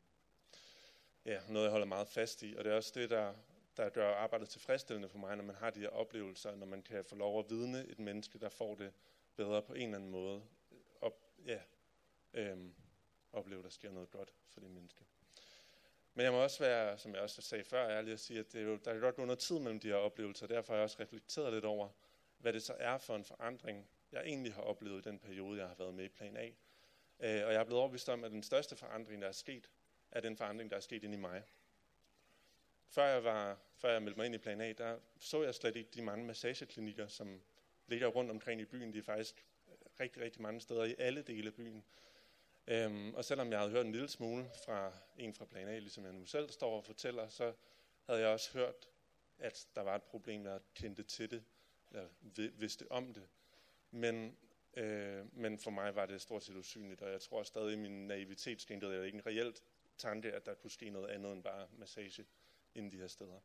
ja, 1.25 1.41
noget 1.49 1.63
jeg 1.63 1.71
holder 1.71 1.87
meget 1.87 2.07
fast 2.07 2.43
i, 2.43 2.55
og 2.57 2.63
det 2.63 2.71
er 2.71 2.75
også 2.75 2.91
det, 2.95 3.09
der, 3.09 3.33
der 3.77 3.89
gør 3.89 4.15
arbejdet 4.15 4.49
tilfredsstillende 4.49 5.09
for 5.09 5.17
mig, 5.17 5.35
når 5.35 5.43
man 5.43 5.55
har 5.55 5.69
de 5.69 5.79
her 5.79 5.89
oplevelser, 5.89 6.55
når 6.55 6.65
man 6.65 6.81
kan 6.81 7.05
få 7.05 7.15
lov 7.15 7.39
at 7.39 7.49
vidne 7.49 7.85
et 7.87 7.99
menneske, 7.99 8.39
der 8.39 8.49
får 8.49 8.75
det 8.75 8.93
bedre 9.35 9.61
på 9.61 9.73
en 9.73 9.81
eller 9.81 9.95
anden 9.95 10.09
måde. 10.09 10.43
Og 11.01 11.19
ja, 11.45 11.59
øhm, 12.33 12.75
opleve, 13.33 13.63
der 13.63 13.69
sker 13.69 13.91
noget 13.91 14.11
godt 14.11 14.33
for 14.47 14.59
det 14.59 14.69
menneske. 14.69 15.05
Men 16.13 16.23
jeg 16.23 16.31
må 16.31 16.43
også 16.43 16.59
være, 16.59 16.97
som 16.97 17.13
jeg 17.13 17.21
også 17.21 17.41
sagde 17.41 17.63
før, 17.63 17.89
ærlig 17.89 18.13
at 18.13 18.19
sige, 18.19 18.39
at 18.39 18.53
det 18.53 18.61
er 18.61 18.65
jo, 18.65 18.75
der 18.75 18.91
kan 18.91 19.01
godt 19.01 19.15
gå 19.15 19.25
noget 19.25 19.39
tid 19.39 19.59
mellem 19.59 19.79
de 19.79 19.87
her 19.87 19.95
oplevelser, 19.95 20.47
derfor 20.47 20.73
har 20.73 20.77
jeg 20.77 20.83
også 20.83 20.97
reflekteret 20.99 21.53
lidt 21.53 21.65
over, 21.65 21.89
hvad 22.37 22.53
det 22.53 22.63
så 22.63 22.75
er 22.79 22.97
for 22.97 23.15
en 23.15 23.23
forandring, 23.23 23.89
jeg 24.11 24.21
egentlig 24.25 24.53
har 24.53 24.61
oplevet 24.61 25.05
i 25.05 25.09
den 25.09 25.19
periode, 25.19 25.59
jeg 25.59 25.67
har 25.67 25.75
været 25.75 25.93
med 25.93 26.05
i 26.05 26.09
Plan 26.09 26.37
A. 26.37 26.47
Øh, 27.19 27.45
og 27.47 27.53
jeg 27.53 27.59
er 27.59 27.63
blevet 27.63 27.79
overbevist 27.79 28.09
om, 28.09 28.23
at 28.23 28.31
den 28.31 28.43
største 28.43 28.75
forandring, 28.75 29.21
der 29.21 29.27
er 29.27 29.31
sket, 29.31 29.71
er 30.11 30.21
den 30.21 30.37
forandring, 30.37 30.71
der 30.71 30.77
er 30.77 30.81
sket 30.81 31.03
inde 31.03 31.17
i 31.17 31.19
mig. 31.19 31.43
Før 32.89 33.05
jeg, 33.05 33.23
var, 33.23 33.57
før 33.75 33.91
jeg 33.91 34.01
meldte 34.01 34.19
mig 34.19 34.25
ind 34.25 34.35
i 34.35 34.37
Plan 34.37 34.61
A, 34.61 34.73
der 34.73 34.99
så 35.19 35.43
jeg 35.43 35.55
slet 35.55 35.75
ikke 35.75 35.89
de 35.93 36.01
mange 36.01 36.25
massageklinikker, 36.25 37.07
som 37.07 37.41
ligger 37.87 38.07
rundt 38.07 38.31
omkring 38.31 38.61
i 38.61 38.65
byen. 38.65 38.93
De 38.93 38.97
er 38.97 39.03
faktisk 39.03 39.45
rigtig, 39.99 40.21
rigtig 40.21 40.41
mange 40.41 40.61
steder 40.61 40.83
i 40.83 40.95
alle 40.97 41.21
dele 41.21 41.47
af 41.47 41.53
byen. 41.53 41.83
Øhm, 42.67 43.13
og 43.15 43.25
selvom 43.25 43.51
jeg 43.51 43.59
havde 43.59 43.71
hørt 43.71 43.85
en 43.85 43.91
lille 43.91 44.07
smule 44.07 44.49
fra 44.65 44.93
en 45.17 45.33
fra 45.33 45.45
Plan 45.45 45.67
A, 45.67 45.79
ligesom 45.79 46.05
jeg 46.05 46.13
nu 46.13 46.25
selv 46.25 46.49
står 46.49 46.77
og 46.77 46.83
fortæller, 46.83 47.27
så 47.27 47.53
havde 48.05 48.19
jeg 48.19 48.29
også 48.29 48.53
hørt, 48.53 48.89
at 49.37 49.67
der 49.75 49.81
var 49.81 49.95
et 49.95 50.03
problem, 50.03 50.45
jeg 50.45 50.59
kendte 50.75 51.03
til 51.03 51.31
det, 51.31 51.43
eller 51.91 52.07
vidste 52.57 52.91
om 52.91 53.13
det. 53.13 53.27
Men, 53.91 54.37
øh, 54.73 55.35
men 55.37 55.59
for 55.59 55.71
mig 55.71 55.95
var 55.95 56.05
det 56.05 56.21
stort 56.21 56.43
set 56.43 56.55
usynligt, 56.55 57.01
og 57.01 57.11
jeg 57.11 57.21
tror 57.21 57.43
stadig 57.43 57.73
i 57.73 57.75
min 57.75 58.07
naivitet 58.07 58.61
skænkede 58.61 58.95
jeg 58.95 59.05
ikke 59.05 59.15
en 59.15 59.25
reelt 59.25 59.63
tanke, 59.97 60.31
at 60.31 60.45
der 60.45 60.53
kunne 60.53 60.71
ske 60.71 60.89
noget 60.89 61.09
andet 61.09 61.33
end 61.33 61.43
bare 61.43 61.67
massage 61.77 62.25
inden 62.75 62.91
de 62.91 62.97
her 62.97 63.07
steder. 63.07 63.39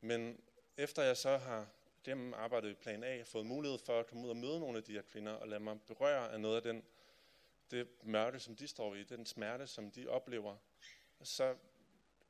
Men 0.00 0.40
efter 0.76 1.02
jeg 1.02 1.16
så 1.16 1.36
har 1.36 1.68
gennem 2.04 2.34
arbejdet 2.34 2.70
i 2.70 2.74
Plan 2.74 3.04
A 3.04 3.22
fået 3.22 3.46
mulighed 3.46 3.78
for 3.78 4.00
at 4.00 4.06
komme 4.06 4.24
ud 4.24 4.30
og 4.30 4.36
møde 4.36 4.60
nogle 4.60 4.78
af 4.78 4.84
de 4.84 4.92
her 4.92 5.02
kvinder 5.02 5.32
og 5.32 5.48
lade 5.48 5.60
mig 5.60 5.80
berøre 5.80 6.32
af 6.32 6.40
noget 6.40 6.56
af 6.56 6.62
den 6.62 6.84
det 7.70 7.88
mørke, 8.02 8.40
som 8.40 8.56
de 8.56 8.68
står 8.68 8.94
i, 8.94 9.02
den 9.04 9.26
smerte, 9.26 9.66
som 9.66 9.90
de 9.90 10.08
oplever, 10.08 10.56
så, 11.22 11.56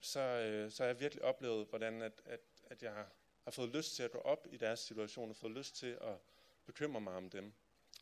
så, 0.01 0.21
øh, 0.21 0.71
så 0.71 0.83
har 0.83 0.89
jeg 0.89 1.01
virkelig 1.01 1.25
oplevet, 1.25 1.67
hvordan 1.67 2.03
at, 2.03 2.23
at, 2.25 2.41
at 2.71 2.83
jeg 2.83 2.93
har, 2.93 3.13
har 3.45 3.51
fået 3.51 3.69
lyst 3.69 3.97
til 3.97 4.03
at 4.03 4.11
gå 4.11 4.19
op 4.19 4.47
i 4.51 4.57
deres 4.57 4.81
situation, 4.81 5.31
og 5.31 5.37
fået 5.37 5.53
lyst 5.53 5.77
til 5.77 5.99
at 6.01 6.19
bekymre 6.67 7.01
mig 7.01 7.15
om 7.15 7.31
dem. 7.31 7.53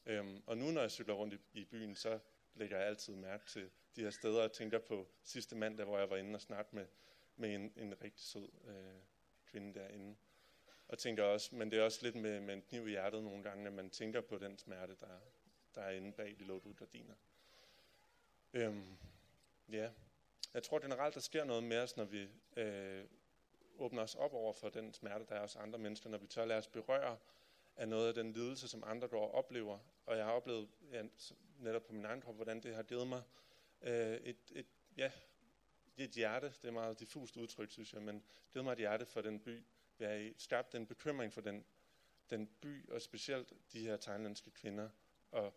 Øhm, 0.07 0.42
og 0.46 0.59
nu, 0.59 0.70
når 0.70 0.80
jeg 0.80 0.90
cykler 0.90 1.14
rundt 1.14 1.34
i, 1.34 1.38
i 1.61 1.64
byen, 1.64 1.96
så 1.96 2.18
lægger 2.55 2.78
jeg 2.78 2.86
altid 2.86 3.14
mærke 3.14 3.46
til 3.46 3.70
de 3.96 4.00
her 4.00 4.11
steder 4.11 4.42
og 4.42 4.52
tænker 4.52 4.78
på 4.78 5.09
sidste 5.22 5.57
mandag, 5.57 5.86
hvor 5.86 5.98
jeg 5.98 6.11
var 6.11 6.16
inde 6.16 6.36
og 6.36 6.40
snakke 6.40 6.76
med, 6.76 6.86
med 7.37 7.55
en, 7.55 7.72
en 7.76 8.01
rigtig 8.03 8.24
sød 8.24 8.49
øh, 8.64 9.01
kvinde 9.47 9.74
derinde. 9.74 10.16
Og 10.89 10.99
tænker 10.99 11.24
også, 11.24 11.55
men 11.55 11.70
det 11.70 11.78
er 11.78 11.82
også 11.82 11.99
lidt 12.03 12.14
med, 12.14 12.41
med 12.41 12.55
en 12.55 12.62
kniv 12.62 12.87
i 12.87 12.91
hjertet 12.91 13.22
nogle 13.22 13.43
gange, 13.43 13.66
at 13.66 13.72
man 13.72 13.91
tænker 13.91 14.20
på 14.20 14.39
den 14.39 14.59
smerte, 14.59 14.97
der, 15.01 15.20
der 15.74 15.80
er 15.80 15.91
inde 15.91 16.12
bag 16.12 16.37
de 16.39 16.45
lukkede 16.45 16.74
gardiner. 16.74 17.14
Øhm, 18.53 18.97
ja, 19.72 19.91
jeg 20.55 20.62
tror 20.62 20.78
generelt, 20.78 21.14
der 21.14 21.20
sker 21.20 21.45
noget 21.45 21.64
med 21.64 21.78
os, 21.78 21.97
når 21.97 22.05
vi 22.05 22.28
øh, 22.57 23.05
åbner 23.78 24.03
os 24.03 24.14
op 24.14 24.32
over 24.32 24.53
for 24.53 24.68
den 24.68 24.93
smerte, 24.93 25.24
der 25.28 25.35
er 25.35 25.41
hos 25.41 25.57
andre 25.57 25.78
mennesker, 25.78 26.11
når 26.11 26.18
vi 26.18 26.26
tør 26.26 26.45
lade 26.45 26.59
os 26.59 26.68
berøre 26.68 27.18
af 27.76 27.89
noget 27.89 28.09
af 28.09 28.14
den 28.14 28.32
lidelse, 28.32 28.68
som 28.68 28.85
andre 28.87 29.09
går 29.09 29.26
og 29.26 29.35
oplever. 29.35 29.78
Og 30.07 30.16
jeg 30.16 30.24
har 30.24 30.32
oplevet 30.32 30.68
ja, 30.93 31.03
netop 31.59 31.82
på 31.87 31.93
min 31.93 32.05
egen 32.05 32.20
krop, 32.20 32.35
hvordan 32.35 32.61
det 32.61 32.74
har 32.74 32.82
givet 32.82 33.07
mig 33.07 33.22
øh, 33.82 34.16
et, 34.16 34.53
et, 34.53 34.66
ja, 34.97 35.11
et 35.97 36.11
hjerte, 36.11 36.47
det 36.47 36.64
er 36.64 36.72
meget 36.72 37.01
diffust 37.01 37.36
udtryk, 37.36 37.70
synes 37.70 37.92
jeg, 37.92 38.03
men 38.03 38.24
givet 38.53 38.64
mig 38.64 38.72
et 38.72 38.78
hjerte 38.78 39.07
for 39.07 39.20
den 39.20 39.40
by, 39.40 39.64
vi 39.99 40.05
har 40.05 40.12
i. 40.12 40.34
Skabt 40.38 40.74
en 40.74 40.86
bekymring 40.86 41.32
for 41.32 41.40
den, 41.40 41.64
den 42.30 42.47
by, 42.47 42.90
og 42.90 43.03
specielt 43.03 43.53
de 43.72 43.80
her 43.80 43.97
thailandske 43.97 44.51
kvinder, 44.51 44.88
og 45.30 45.55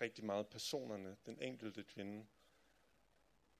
rigtig 0.00 0.24
meget 0.24 0.48
personerne, 0.48 1.16
den 1.26 1.42
enkelte 1.42 1.84
kvinde, 1.84 2.26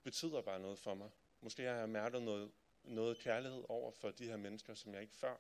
betyder 0.02 0.42
bare 0.42 0.60
noget 0.60 0.78
for 0.78 0.94
mig. 0.94 1.10
Måske 1.40 1.62
har 1.62 1.74
jeg 1.74 1.88
mærket 1.88 2.22
noget, 2.22 2.52
noget 2.82 3.18
kærlighed 3.18 3.64
over 3.68 3.90
for 3.90 4.10
de 4.10 4.24
her 4.24 4.36
mennesker, 4.36 4.74
som 4.74 4.94
jeg 4.94 5.02
ikke 5.02 5.14
før 5.14 5.36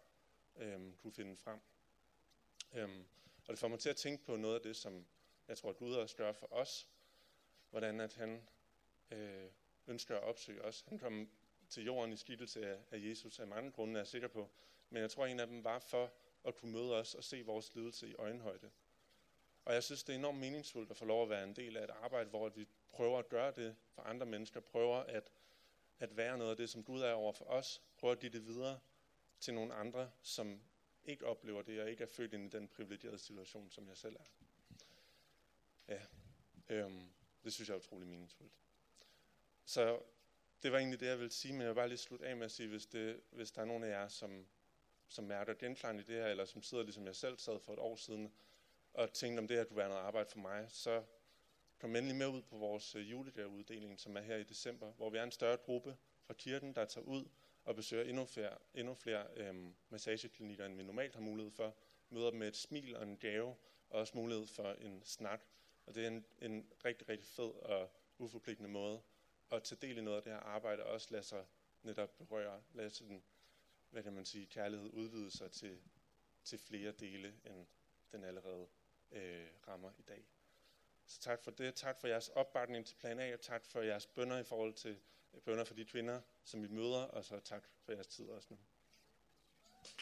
øhm, 0.56 0.96
kunne 0.96 1.12
finde 1.12 1.36
frem. 1.36 1.60
Øhm, 2.72 3.04
og 3.46 3.52
det 3.52 3.58
får 3.58 3.68
mig 3.68 3.78
til 3.78 3.90
at 3.90 3.96
tænke 3.96 4.24
på 4.24 4.36
noget 4.36 4.54
af 4.54 4.60
det, 4.60 4.76
som 4.76 5.06
jeg 5.48 5.58
tror, 5.58 5.72
Gud 5.72 5.94
også 5.94 6.16
gør 6.16 6.32
for 6.32 6.52
os. 6.52 6.88
Hvordan 7.70 8.00
at 8.00 8.14
han 8.14 8.48
øh, 9.10 9.50
ønsker 9.88 10.16
at 10.16 10.22
opsøge 10.22 10.64
os. 10.64 10.84
Han 10.88 10.98
kom 10.98 11.28
til 11.68 11.84
jorden 11.84 12.12
i 12.12 12.16
skikkelse 12.16 12.66
af, 12.66 12.78
af 12.90 12.98
Jesus 12.98 13.38
af 13.38 13.46
mange 13.46 13.70
grunde, 13.72 13.94
er 13.94 13.98
jeg 13.98 14.06
sikker 14.06 14.28
på. 14.28 14.50
Men 14.90 15.02
jeg 15.02 15.10
tror, 15.10 15.26
en 15.26 15.40
af 15.40 15.46
dem 15.46 15.64
var 15.64 15.78
for 15.78 16.12
at 16.44 16.56
kunne 16.56 16.72
møde 16.72 16.94
os 16.94 17.14
og 17.14 17.24
se 17.24 17.42
vores 17.42 17.74
lidelse 17.74 18.08
i 18.08 18.14
øjenhøjde. 18.14 18.70
Og 19.64 19.74
jeg 19.74 19.82
synes, 19.82 20.04
det 20.04 20.12
er 20.12 20.18
enormt 20.18 20.38
meningsfuldt 20.38 20.90
at 20.90 20.96
få 20.96 21.04
lov 21.04 21.22
at 21.22 21.30
være 21.30 21.44
en 21.44 21.56
del 21.56 21.76
af 21.76 21.84
et 21.84 21.90
arbejde, 21.90 22.30
hvor 22.30 22.48
vi 22.48 22.66
prøver 22.90 23.18
at 23.18 23.28
gøre 23.28 23.52
det 23.52 23.76
for 23.90 24.02
andre 24.02 24.26
mennesker, 24.26 24.60
prøver 24.60 24.96
at, 24.96 25.32
at 25.98 26.16
være 26.16 26.38
noget 26.38 26.50
af 26.50 26.56
det, 26.56 26.70
som 26.70 26.84
Gud 26.84 27.00
er 27.00 27.12
over 27.12 27.32
for 27.32 27.44
os, 27.44 27.82
prøver 27.96 28.12
at 28.12 28.20
give 28.20 28.32
det 28.32 28.46
videre 28.46 28.80
til 29.40 29.54
nogle 29.54 29.74
andre, 29.74 30.10
som 30.22 30.62
ikke 31.04 31.26
oplever 31.26 31.62
det, 31.62 31.80
og 31.80 31.90
ikke 31.90 32.02
er 32.02 32.08
født 32.08 32.34
ind 32.34 32.54
i 32.54 32.56
den 32.56 32.68
privilegerede 32.68 33.18
situation, 33.18 33.70
som 33.70 33.88
jeg 33.88 33.96
selv 33.96 34.16
er. 34.16 34.24
Ja, 35.88 36.00
øhm, 36.68 37.10
det 37.44 37.52
synes 37.52 37.68
jeg 37.68 37.74
er 37.74 37.78
utrolig 37.78 38.08
meningsfuldt. 38.08 38.52
Så 39.68 40.00
det 40.62 40.72
var 40.72 40.78
egentlig 40.78 41.00
det, 41.00 41.06
jeg 41.06 41.18
ville 41.18 41.32
sige, 41.32 41.52
men 41.52 41.60
jeg 41.60 41.68
vil 41.68 41.74
bare 41.74 41.88
lige 41.88 41.98
slutte 41.98 42.26
af 42.26 42.36
med 42.36 42.44
at 42.44 42.50
sige, 42.50 42.68
hvis, 42.68 42.86
det, 42.86 43.20
hvis 43.30 43.50
der 43.50 43.60
er 43.60 43.64
nogen 43.64 43.84
af 43.84 43.88
jer, 43.88 44.08
som, 44.08 44.46
som 45.08 45.24
mærker 45.24 45.54
genklang 45.54 46.00
i 46.00 46.02
det 46.02 46.14
her, 46.14 46.26
eller 46.26 46.44
som 46.44 46.62
sidder 46.62 46.84
ligesom 46.84 47.06
jeg 47.06 47.16
selv 47.16 47.38
sad 47.38 47.60
for 47.60 47.72
et 47.72 47.78
år 47.78 47.96
siden, 47.96 48.32
og 48.92 49.12
tænkte, 49.12 49.40
om 49.40 49.48
det 49.48 49.56
her 49.56 49.64
kunne 49.64 49.76
være 49.76 49.88
noget 49.88 50.02
arbejde 50.02 50.30
for 50.30 50.38
mig, 50.38 50.66
så 50.68 51.04
kom 51.78 51.96
endelig 51.96 52.16
med 52.16 52.26
ud 52.26 52.42
på 52.42 52.56
vores 52.56 52.94
øh, 52.94 53.10
julegavuddeling, 53.10 54.00
som 54.00 54.16
er 54.16 54.20
her 54.20 54.36
i 54.36 54.42
december, 54.42 54.92
hvor 54.92 55.10
vi 55.10 55.18
er 55.18 55.22
en 55.22 55.32
større 55.32 55.56
gruppe 55.56 55.96
fra 56.26 56.34
kirken, 56.34 56.74
der 56.74 56.84
tager 56.84 57.04
ud 57.04 57.24
og 57.64 57.76
besøger 57.76 58.04
endnu 58.04 58.24
flere, 58.24 58.58
endnu 58.74 58.94
flere 58.94 59.26
øhm, 59.36 59.74
massageklinikker, 59.88 60.66
end 60.66 60.76
vi 60.76 60.82
normalt 60.82 61.14
har 61.14 61.22
mulighed 61.22 61.52
for. 61.52 61.76
Møder 62.10 62.30
dem 62.30 62.38
med 62.38 62.48
et 62.48 62.56
smil 62.56 62.96
og 62.96 63.02
en 63.02 63.16
gave, 63.16 63.56
og 63.90 64.00
også 64.00 64.12
mulighed 64.16 64.46
for 64.46 64.72
en 64.72 65.02
snak. 65.04 65.44
Og 65.86 65.94
det 65.94 66.04
er 66.04 66.08
en, 66.08 66.26
en 66.38 66.72
rigtig, 66.84 67.08
rigtig 67.08 67.28
fed 67.28 67.50
og 67.50 67.90
uforpligtende 68.18 68.70
måde 68.70 69.02
at 69.50 69.62
tage 69.62 69.78
del 69.86 69.98
i 69.98 70.00
noget 70.00 70.16
af 70.16 70.22
det 70.22 70.32
her 70.32 70.40
arbejde, 70.40 70.84
og 70.84 70.92
også 70.92 71.08
lade 71.10 71.22
sig 71.22 71.46
netop 71.82 72.16
berøre, 72.16 72.62
lade 72.72 72.90
sig 72.90 73.22
hvad 73.90 74.02
kan 74.02 74.12
man 74.12 74.24
sige, 74.24 74.46
kærlighed 74.46 74.90
udvide 74.90 75.30
sig 75.30 75.52
til, 75.52 75.80
til 76.44 76.58
flere 76.58 76.92
dele, 76.92 77.40
end 77.44 77.66
den 78.12 78.24
allerede 78.24 78.68
øh, 79.10 79.46
rammer 79.68 79.92
i 79.98 80.02
dag. 80.02 80.28
Så 81.06 81.20
tak 81.20 81.42
for 81.42 81.50
det. 81.50 81.74
Tak 81.74 81.96
for 81.96 82.08
jeres 82.08 82.28
opbakning 82.28 82.86
til 82.86 82.94
plan 82.94 83.20
A, 83.20 83.32
og 83.32 83.40
tak 83.40 83.64
for 83.64 83.80
jeres 83.80 84.06
bønder 84.06 84.38
i 84.38 84.44
forhold 84.44 84.74
til 84.74 85.00
bønder 85.44 85.64
for 85.64 85.74
de 85.74 85.84
kvinder, 85.84 86.20
som 86.44 86.62
vi 86.62 86.68
møder, 86.68 87.02
og 87.02 87.24
så 87.24 87.40
tak 87.40 87.68
for 87.80 87.92
jeres 87.92 88.06
tid 88.06 88.28
også 88.28 88.48
nu. 88.50 88.58